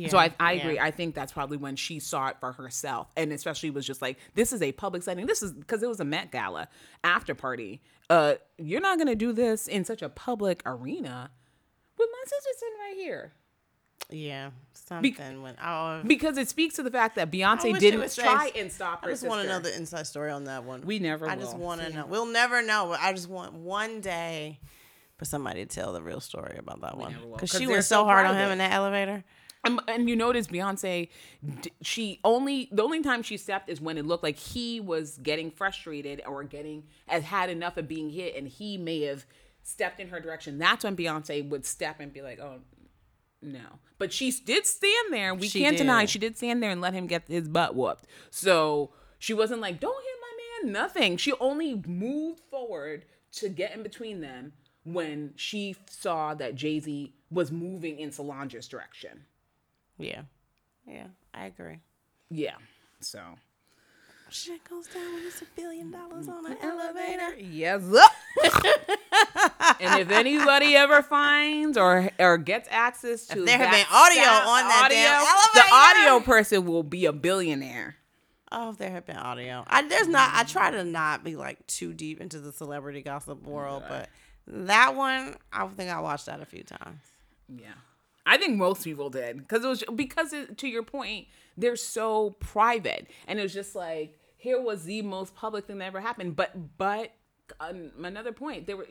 So 0.08 0.18
I, 0.18 0.34
I 0.40 0.54
agree. 0.54 0.78
I 0.78 0.90
think 0.90 1.14
that's 1.14 1.32
probably 1.32 1.56
when 1.56 1.76
she 1.76 2.00
saw 2.00 2.26
it 2.26 2.36
for 2.40 2.50
herself, 2.50 3.12
and 3.16 3.32
especially 3.32 3.70
was 3.70 3.86
just 3.86 4.02
like, 4.02 4.18
"This 4.34 4.52
is 4.52 4.60
a 4.60 4.72
public 4.72 5.04
setting. 5.04 5.26
This 5.26 5.40
is 5.40 5.52
because 5.52 5.84
it 5.84 5.88
was 5.88 6.00
a 6.00 6.04
Met 6.04 6.32
Gala 6.32 6.68
after 7.04 7.32
party. 7.34 7.80
Uh, 8.10 8.34
you're 8.58 8.80
not 8.80 8.98
gonna 8.98 9.14
do 9.14 9.32
this 9.32 9.68
in 9.68 9.84
such 9.84 10.02
a 10.02 10.08
public 10.08 10.62
arena." 10.66 11.30
But 11.96 12.06
my 12.10 12.22
sister's 12.24 12.58
sitting 12.58 12.78
right 12.80 12.96
here. 12.96 13.32
Yeah, 14.10 14.50
something 14.74 15.42
went. 15.42 15.56
Oh, 15.64 16.02
because 16.06 16.36
it 16.36 16.48
speaks 16.48 16.74
to 16.76 16.82
the 16.82 16.90
fact 16.90 17.16
that 17.16 17.30
Beyonce 17.30 17.78
didn't 17.78 18.00
would 18.00 18.10
say- 18.10 18.22
try 18.22 18.50
and 18.56 18.70
stop 18.70 19.02
her 19.02 19.08
I 19.08 19.12
just 19.12 19.26
want 19.26 19.42
to 19.42 19.48
know 19.48 19.60
the 19.60 19.74
inside 19.74 20.06
story 20.06 20.30
on 20.30 20.44
that 20.44 20.64
one. 20.64 20.82
We 20.82 20.98
never 20.98 21.28
I 21.28 21.36
just 21.36 21.56
want 21.56 21.80
to 21.80 21.90
know. 21.90 22.06
We'll 22.06 22.26
never 22.26 22.60
know. 22.62 22.94
I 22.98 23.12
just 23.12 23.28
want 23.28 23.54
one 23.54 24.00
day 24.00 24.60
for 25.16 25.24
somebody 25.24 25.64
to 25.64 25.74
tell 25.74 25.92
the 25.92 26.02
real 26.02 26.20
story 26.20 26.56
about 26.58 26.82
that 26.82 26.98
one 26.98 27.12
never 27.12 27.24
will, 27.26 27.34
because 27.36 27.52
'cause 27.52 27.60
she 27.60 27.66
went 27.66 27.84
so 27.84 28.00
so 28.00 28.04
hard 28.04 28.26
on 28.26 28.34
him 28.36 28.50
in 28.50 28.58
that 28.58 28.72
elevator. 28.72 29.24
Um, 29.66 29.80
and 29.88 30.10
you 30.10 30.16
notice 30.16 30.48
Beyonce, 30.48 31.08
she 31.80 32.20
only 32.24 32.68
the 32.70 32.82
only 32.82 33.00
time 33.02 33.22
she 33.22 33.38
stepped 33.38 33.70
is 33.70 33.80
when 33.80 33.96
it 33.96 34.04
looked 34.04 34.22
like 34.22 34.36
he 34.36 34.80
was 34.80 35.16
getting 35.22 35.50
frustrated 35.50 36.20
or 36.26 36.44
getting 36.44 36.84
had 37.06 37.22
had 37.22 37.48
enough 37.48 37.78
of 37.78 37.88
being 37.88 38.10
hit, 38.10 38.36
and 38.36 38.46
he 38.48 38.76
may 38.76 39.00
have 39.02 39.24
stepped 39.64 39.98
in 39.98 40.08
her 40.08 40.20
direction. 40.20 40.58
That's 40.58 40.84
when 40.84 40.96
Beyonce 40.96 41.48
would 41.48 41.66
step 41.66 41.98
and 41.98 42.12
be 42.12 42.22
like, 42.22 42.38
"Oh, 42.38 42.60
no." 43.42 43.80
But 43.98 44.12
she 44.12 44.30
did 44.30 44.66
stand 44.66 45.12
there. 45.12 45.34
We 45.34 45.48
She 45.48 45.60
can't 45.60 45.76
deny 45.76 46.04
she 46.04 46.18
did 46.18 46.36
stand 46.36 46.62
there 46.62 46.70
and 46.70 46.80
let 46.80 46.94
him 46.94 47.06
get 47.06 47.26
his 47.26 47.48
butt 47.48 47.74
whooped. 47.74 48.06
So 48.30 48.92
she 49.18 49.34
wasn't 49.34 49.60
like, 49.60 49.80
"Don't 49.80 50.02
hit 50.02 50.16
my 50.20 50.68
man." 50.68 50.72
Nothing. 50.72 51.16
She 51.16 51.32
only 51.40 51.82
moved 51.86 52.40
forward 52.50 53.06
to 53.32 53.48
get 53.48 53.74
in 53.74 53.82
between 53.82 54.20
them 54.20 54.52
when 54.84 55.32
she 55.36 55.74
saw 55.88 56.34
that 56.34 56.54
Jay 56.54 56.78
Z 56.78 57.14
was 57.30 57.50
moving 57.50 57.98
in 57.98 58.10
Solange's 58.10 58.68
direction. 58.68 59.24
Yeah, 59.98 60.22
yeah, 60.86 61.06
I 61.32 61.46
agree. 61.46 61.78
Yeah. 62.30 62.56
So. 63.00 63.20
Shit 64.34 64.68
goes 64.68 64.88
down 64.88 65.14
when 65.14 65.22
it's 65.24 65.40
a 65.42 65.44
billion 65.54 65.92
dollars 65.92 66.26
on 66.28 66.44
an 66.44 66.56
elevator. 66.60 67.36
Yes. 67.38 67.82
and 69.80 70.00
if 70.00 70.10
anybody 70.10 70.74
ever 70.74 71.02
finds 71.02 71.78
or 71.78 72.10
or 72.18 72.36
gets 72.36 72.68
access 72.68 73.28
to 73.28 73.44
there 73.44 73.56
had 73.56 73.72
that 73.72 73.86
been 73.86 73.96
audio 73.96 74.24
sound- 74.24 74.48
on 74.48 74.68
that 74.68 74.88
damn 74.90 75.20
elevator, 75.20 75.68
the 75.68 76.10
audio 76.12 76.26
person 76.26 76.66
will 76.66 76.82
be 76.82 77.06
a 77.06 77.12
billionaire. 77.12 77.94
Oh, 78.50 78.70
if 78.70 78.78
there 78.78 78.90
had 78.90 79.06
been 79.06 79.18
audio. 79.18 79.62
I 79.68 79.82
there's 79.86 80.08
not. 80.08 80.30
I 80.34 80.42
try 80.42 80.72
to 80.72 80.82
not 80.82 81.22
be 81.22 81.36
like 81.36 81.64
too 81.68 81.92
deep 81.92 82.20
into 82.20 82.40
the 82.40 82.50
celebrity 82.50 83.02
gossip 83.02 83.44
world, 83.44 83.84
but 83.88 84.08
that 84.48 84.96
one, 84.96 85.36
I 85.52 85.64
think 85.68 85.92
I 85.92 86.00
watched 86.00 86.26
that 86.26 86.40
a 86.40 86.44
few 86.44 86.64
times. 86.64 86.98
Yeah. 87.48 87.74
I 88.26 88.36
think 88.36 88.56
most 88.56 88.82
people 88.82 89.10
did 89.10 89.38
because 89.38 89.64
it 89.64 89.68
was 89.68 89.84
because 89.94 90.32
it, 90.32 90.58
to 90.58 90.66
your 90.66 90.82
point, 90.82 91.28
they're 91.56 91.76
so 91.76 92.30
private, 92.40 93.06
and 93.28 93.38
it 93.38 93.42
was 93.42 93.54
just 93.54 93.76
like 93.76 94.18
here 94.44 94.60
was 94.60 94.84
the 94.84 95.00
most 95.02 95.34
public 95.34 95.66
thing 95.66 95.78
that 95.78 95.86
ever 95.86 96.00
happened. 96.00 96.36
But 96.36 96.50
but 96.78 97.12
um, 97.60 97.90
another 98.04 98.32
point, 98.32 98.66
there 98.66 98.76
were 98.76 98.86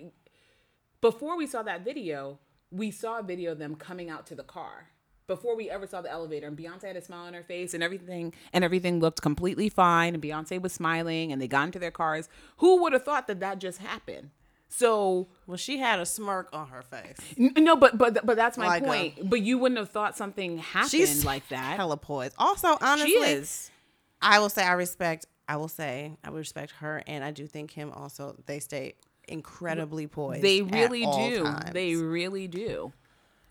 before 1.02 1.38
we 1.38 1.48
saw 1.48 1.64
that 1.64 1.84
video, 1.86 2.40
we 2.72 2.92
saw 2.92 3.20
a 3.20 3.24
video 3.24 3.52
of 3.54 3.60
them 3.60 3.76
coming 3.76 4.10
out 4.10 4.26
to 4.28 4.36
the 4.36 4.44
car. 4.44 4.90
Before 5.26 5.56
we 5.56 5.70
ever 5.70 5.88
saw 5.88 6.02
the 6.02 6.12
elevator, 6.12 6.48
and 6.48 6.58
Beyonce 6.58 6.84
had 6.84 6.98
a 6.98 7.02
smile 7.02 7.28
on 7.28 7.34
her 7.34 7.44
face, 7.44 7.74
and 7.74 7.82
everything, 7.82 8.34
and 8.52 8.62
everything 8.64 9.00
looked 9.00 9.22
completely 9.22 9.70
fine, 9.70 10.14
and 10.14 10.22
Beyonce 10.22 10.62
was 10.62 10.74
smiling, 10.74 11.32
and 11.32 11.42
they 11.42 11.48
got 11.48 11.64
into 11.68 11.80
their 11.80 11.92
cars. 11.92 12.28
Who 12.58 12.82
would 12.82 12.92
have 12.92 13.04
thought 13.06 13.28
that 13.28 13.40
that 13.40 13.60
just 13.60 13.80
happened? 13.80 14.32
So 14.68 15.28
Well, 15.48 15.56
she 15.58 15.78
had 15.78 16.00
a 16.00 16.06
smirk 16.06 16.50
on 16.52 16.68
her 16.70 16.82
face. 16.82 17.18
N- 17.38 17.54
No, 17.58 17.76
but 17.78 17.98
but 17.98 18.26
but 18.26 18.36
that's 18.36 18.58
my 18.58 18.68
Like 18.68 18.84
a- 18.84 18.86
point. 18.86 19.30
but 19.30 19.42
you 19.42 19.58
wouldn't 19.60 19.78
have 19.80 19.92
thought 19.92 20.18
something 20.18 20.58
happened 20.58 21.24
like 21.24 21.48
that. 21.50 21.78
Hella 21.78 21.96
poised. 21.98 22.36
Also, 22.38 22.76
honestly. 22.82 23.46
I 24.22 24.40
will 24.40 24.50
say 24.50 24.64
I 24.64 24.72
respect. 24.74 25.26
I 25.54 25.56
will 25.58 25.68
say 25.68 26.18
I 26.24 26.32
would 26.32 26.40
respect 26.40 26.72
her, 26.80 27.04
and 27.06 27.24
I 27.24 27.30
do 27.30 27.46
think 27.46 27.70
him 27.70 27.92
also. 27.92 28.36
They 28.48 28.60
stay 28.60 28.96
incredibly 29.28 30.08
poised. 30.08 30.42
They 30.42 30.64
really 30.64 31.06
all 31.06 31.30
do. 31.30 31.44
times. 31.44 31.72
They 31.74 31.96
really 31.96 32.48
do. 32.48 32.92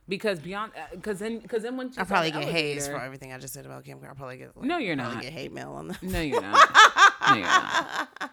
Because 0.09 0.40
beyond, 0.40 0.72
uh, 0.76 0.96
because 0.96 1.20
then, 1.20 1.38
because 1.38 1.62
then 1.62 1.76
when 1.76 1.92
I 1.96 2.03
probably 2.03 2.32
get 2.32 2.42
hazed 2.42 2.90
for 2.90 3.00
everything 3.00 3.32
I 3.32 3.38
just 3.38 3.55
said 3.55 3.66
about 3.66 3.84
Kim. 3.84 4.00
I'll 4.05 4.16
probably 4.16 4.38
get. 4.38 4.57
Like, 4.57 4.66
No, 4.66 4.78
you're 4.78 4.96
not. 4.96 5.22
Get 5.22 5.32
hate 5.32 5.53
mail 5.53 5.70
on 5.70 5.86
them. 5.86 5.96
No, 6.03 6.20
you're 6.20 6.42
not. 6.42 7.14
no, 7.28 7.34
you're 7.36 7.44
not. 7.44 8.30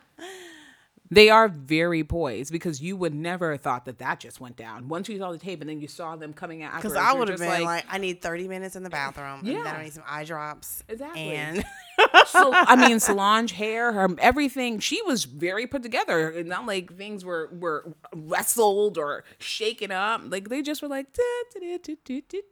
They 1.12 1.30
are 1.30 1.48
very 1.48 2.04
poised 2.04 2.52
because 2.52 2.82
you 2.82 2.96
would 2.96 3.16
never 3.16 3.52
have 3.52 3.62
thought 3.62 3.86
that 3.86 3.98
that 3.98 4.20
just 4.20 4.40
went 4.40 4.56
down. 4.56 4.88
Once 4.88 5.10
you 5.10 5.18
saw 5.18 5.32
the 5.32 5.40
tape 5.40 5.60
and 5.62 5.70
then 5.70 5.82
you 5.82 5.88
saw 5.88 6.16
them 6.16 6.34
coming 6.34 6.62
out 6.62 6.76
Because 6.76 6.96
I 6.96 7.14
would 7.14 7.30
have 7.30 7.40
been 7.40 7.64
like, 7.64 7.86
I 7.90 7.98
need 7.98 8.22
30 8.22 8.48
minutes 8.48 8.76
in 8.76 8.84
the 8.84 8.92
bathroom. 8.92 9.42
Yeah. 9.44 9.58
And 9.58 9.66
then 9.66 9.76
I 9.76 9.84
need 9.84 9.94
some 9.94 10.04
eye 10.08 10.24
drops. 10.24 10.84
Exactly. 10.88 11.32
And 11.32 11.64
so 12.28 12.52
I 12.54 12.76
mean, 12.76 13.00
Solange 13.00 13.52
hair, 13.52 13.92
her 13.94 14.08
everything. 14.20 14.80
She 14.80 15.02
was 15.04 15.26
very 15.26 15.68
put 15.68 15.84
together. 15.84 16.30
and 16.30 16.48
not 16.48 16.66
like 16.66 16.96
things 16.98 17.24
were 17.26 17.50
were 17.54 17.94
wrestled 18.16 18.98
or 18.98 19.24
shaken 19.40 19.92
up. 19.92 20.22
Like 20.26 20.50
they 20.50 20.62
just 20.62 20.82
were 20.82 20.88
like. 20.88 21.08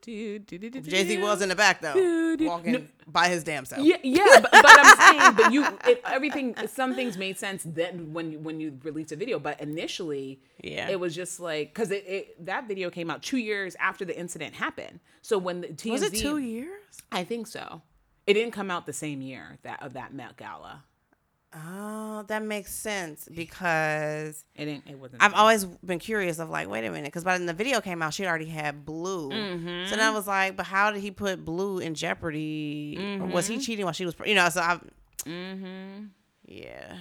Jay 0.06 1.06
Z 1.06 1.18
was 1.22 1.42
in 1.42 1.50
the 1.50 1.56
back, 1.56 1.82
though, 1.82 2.36
walking 2.42 2.72
No. 2.74 2.82
by 3.08 3.28
his 3.30 3.44
damn 3.44 3.66
self. 3.66 3.84
Yeah, 3.86 3.98
yeah, 4.04 4.40
but, 4.42 4.52
but 4.52 4.66
I'm 4.66 4.98
saying, 4.98 5.34
but 5.36 5.54
you, 5.54 5.66
it, 5.86 6.02
everything, 6.06 6.56
some 6.68 6.96
things 6.96 7.18
made 7.18 7.38
sense 7.38 7.64
then 7.66 8.14
when 8.14 8.32
you- 8.32 8.40
when 8.40 8.60
you 8.60 8.78
released 8.84 9.12
a 9.12 9.16
video, 9.16 9.40
but 9.40 9.60
initially, 9.62 10.40
Yeah. 10.64 10.90
it 10.90 11.00
was 11.00 11.16
just 11.16 11.40
like 11.40 11.74
because 11.74 11.92
it, 11.92 12.04
it 12.08 12.46
that 12.46 12.68
video 12.68 12.90
came 12.90 13.10
out 13.10 13.22
two 13.24 13.38
years 13.38 13.76
after 13.80 14.06
the 14.06 14.18
incident 14.18 14.56
happened. 14.56 15.00
So 15.22 15.38
when 15.38 15.62
the 15.62 15.68
TMZ, 15.68 15.92
Was 15.92 16.02
it 16.04 16.14
two 16.16 16.38
years? 16.38 16.82
I 17.12 17.24
think 17.24 17.48
so. 17.48 17.82
It 18.28 18.34
didn't 18.34 18.52
come 18.52 18.70
out 18.70 18.86
the 18.86 18.94
same 18.94 19.22
year 19.22 19.58
that 19.64 19.82
of 19.82 19.94
that 19.94 20.14
Met 20.14 20.38
Gala. 20.38 20.84
Oh, 21.56 22.24
that 22.28 22.44
makes 22.44 22.74
sense 22.74 23.28
because 23.34 24.44
It 24.54 24.66
didn't. 24.66 24.86
It 24.86 25.00
wasn't. 25.00 25.24
I've 25.24 25.34
always 25.34 25.64
been 25.64 25.98
curious 25.98 26.38
of 26.40 26.50
like, 26.50 26.70
wait 26.70 26.84
a 26.86 26.92
minute, 26.92 27.06
because 27.06 27.24
by 27.24 27.38
the 27.38 27.46
the 27.46 27.54
video 27.54 27.80
came 27.80 28.02
out, 28.02 28.14
she 28.14 28.28
already 28.28 28.46
had 28.48 28.86
Blue. 28.86 29.30
So 29.88 29.96
then 29.96 30.02
I 30.02 30.10
was 30.12 30.28
like, 30.28 30.58
but 30.58 30.66
how 30.66 30.92
did 30.92 31.02
he 31.02 31.10
put 31.10 31.46
Blue 31.46 31.80
in 31.80 31.96
jeopardy? 31.96 33.18
Or 33.22 33.28
was 33.28 33.48
he 33.48 33.60
cheating 33.60 33.86
while 33.86 33.94
she 33.94 34.06
was, 34.06 34.14
you 34.26 34.36
know? 34.36 34.50
So 34.50 34.62
I, 34.62 34.80
Mm-hmm. 35.26 36.06
yeah, 36.46 36.98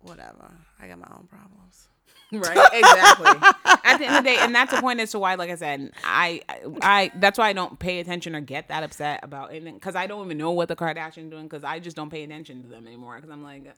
whatever. 0.00 0.52
I 0.80 0.86
got 0.88 0.98
my 0.98 1.08
own 1.16 1.26
problems. 1.26 1.88
Right 2.32 2.68
exactly 2.72 3.26
at 3.84 3.98
the 3.98 4.06
end 4.06 4.16
of 4.16 4.24
the 4.24 4.30
day 4.30 4.36
and 4.40 4.54
that's 4.54 4.72
the 4.74 4.80
point 4.80 4.98
as 5.00 5.10
to 5.10 5.18
why 5.18 5.34
like 5.34 5.50
i 5.50 5.54
said 5.54 5.90
i 6.04 6.40
i 6.82 7.10
that's 7.16 7.38
why 7.38 7.48
i 7.48 7.52
don't 7.52 7.78
pay 7.78 8.00
attention 8.00 8.34
or 8.34 8.40
get 8.40 8.68
that 8.68 8.82
upset 8.82 9.20
about 9.22 9.50
anything 9.50 9.74
because 9.74 9.94
i 9.94 10.06
don't 10.06 10.24
even 10.24 10.38
know 10.38 10.50
what 10.50 10.68
the 10.68 10.76
kardashians 10.76 11.30
doing 11.30 11.44
because 11.44 11.62
i 11.64 11.78
just 11.78 11.96
don't 11.96 12.10
pay 12.10 12.24
attention 12.24 12.62
to 12.62 12.68
them 12.68 12.86
anymore 12.86 13.16
because 13.16 13.30
i'm 13.30 13.42
like 13.42 13.72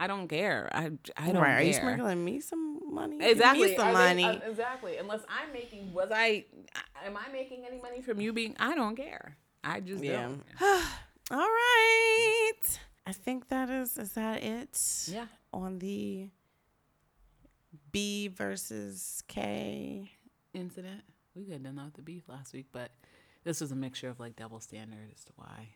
i 0.00 0.06
don't 0.06 0.28
care 0.28 0.68
i 0.72 0.90
i 1.16 1.30
don't 1.30 1.42
Right? 1.42 1.58
Are 1.60 1.62
you 1.62 1.72
sprinkling 1.72 2.24
me 2.24 2.40
some 2.40 2.80
money? 2.92 3.18
Give 3.18 3.30
exactly 3.30 3.68
me 3.70 3.76
some 3.76 3.92
money. 3.92 4.24
uh, 4.24 4.38
exactly 4.48 4.96
unless 4.96 5.20
i'm 5.28 5.52
making 5.52 5.92
was 5.92 6.10
i 6.12 6.44
am 7.04 7.16
i 7.16 7.30
making 7.32 7.64
any 7.70 7.80
money 7.80 8.00
from 8.02 8.20
you 8.20 8.32
being 8.32 8.56
i 8.58 8.74
don't 8.74 8.96
care 8.96 9.36
i 9.62 9.78
just 9.80 10.02
yeah. 10.02 10.22
don't 10.22 10.42
All 11.32 11.38
right. 11.38 12.80
I 13.06 13.12
think 13.12 13.48
that 13.50 13.70
is 13.70 13.96
is 13.98 14.12
that 14.14 14.42
it? 14.42 14.76
yeah 15.12 15.26
On 15.52 15.78
the 15.78 16.28
B 17.92 18.28
versus 18.28 19.22
K. 19.28 20.10
incident 20.54 21.02
we 21.34 21.44
could 21.44 21.54
have 21.54 21.62
done 21.62 21.76
that 21.76 21.84
with 21.86 21.94
the 21.94 22.02
beef 22.02 22.28
last 22.28 22.52
week 22.52 22.66
but 22.72 22.90
this 23.44 23.60
was 23.60 23.72
a 23.72 23.76
mixture 23.76 24.08
of 24.08 24.18
like 24.20 24.36
double 24.36 24.60
standard 24.60 25.10
as 25.14 25.24
to 25.24 25.32
why 25.36 25.68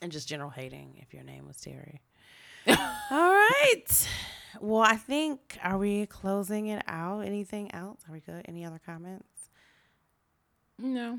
and 0.00 0.12
just 0.12 0.28
general 0.28 0.50
hating 0.50 0.98
if 1.02 1.12
your 1.12 1.22
name 1.24 1.46
was 1.46 1.60
Terry. 1.60 2.00
All 2.68 2.76
right. 3.10 4.08
Well, 4.60 4.82
I 4.82 4.96
think 4.96 5.58
are 5.62 5.78
we 5.78 6.06
closing 6.06 6.68
it 6.68 6.82
out? 6.86 7.20
Anything 7.20 7.72
else? 7.74 8.00
Are 8.08 8.12
we 8.12 8.20
good? 8.20 8.44
Any 8.46 8.64
other 8.64 8.80
comments? 8.84 9.24
no 10.78 11.18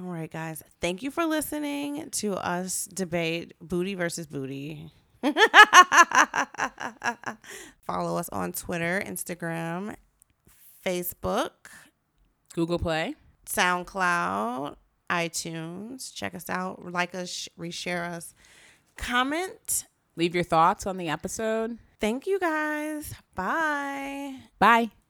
All 0.00 0.06
right, 0.06 0.30
guys. 0.30 0.62
Thank 0.80 1.02
you 1.02 1.10
for 1.10 1.24
listening 1.24 2.10
to 2.10 2.34
us 2.34 2.86
debate 2.86 3.54
booty 3.60 3.94
versus 3.94 4.26
booty. 4.26 4.90
Follow 7.86 8.16
us 8.16 8.28
on 8.30 8.52
Twitter, 8.52 9.02
Instagram, 9.04 9.96
Facebook, 10.84 11.50
google 12.54 12.78
play 12.78 13.14
SoundCloud, 13.46 14.76
iTunes. 15.10 16.14
Check 16.14 16.34
us 16.34 16.48
out. 16.48 16.90
Like 16.90 17.14
us, 17.14 17.48
reshare 17.58 18.08
us, 18.08 18.34
comment. 18.96 19.86
Leave 20.16 20.34
your 20.34 20.44
thoughts 20.44 20.86
on 20.86 20.96
the 20.96 21.08
episode. 21.08 21.78
Thank 22.00 22.26
you 22.26 22.38
guys. 22.38 23.14
Bye. 23.34 24.36
Bye. 24.58 25.03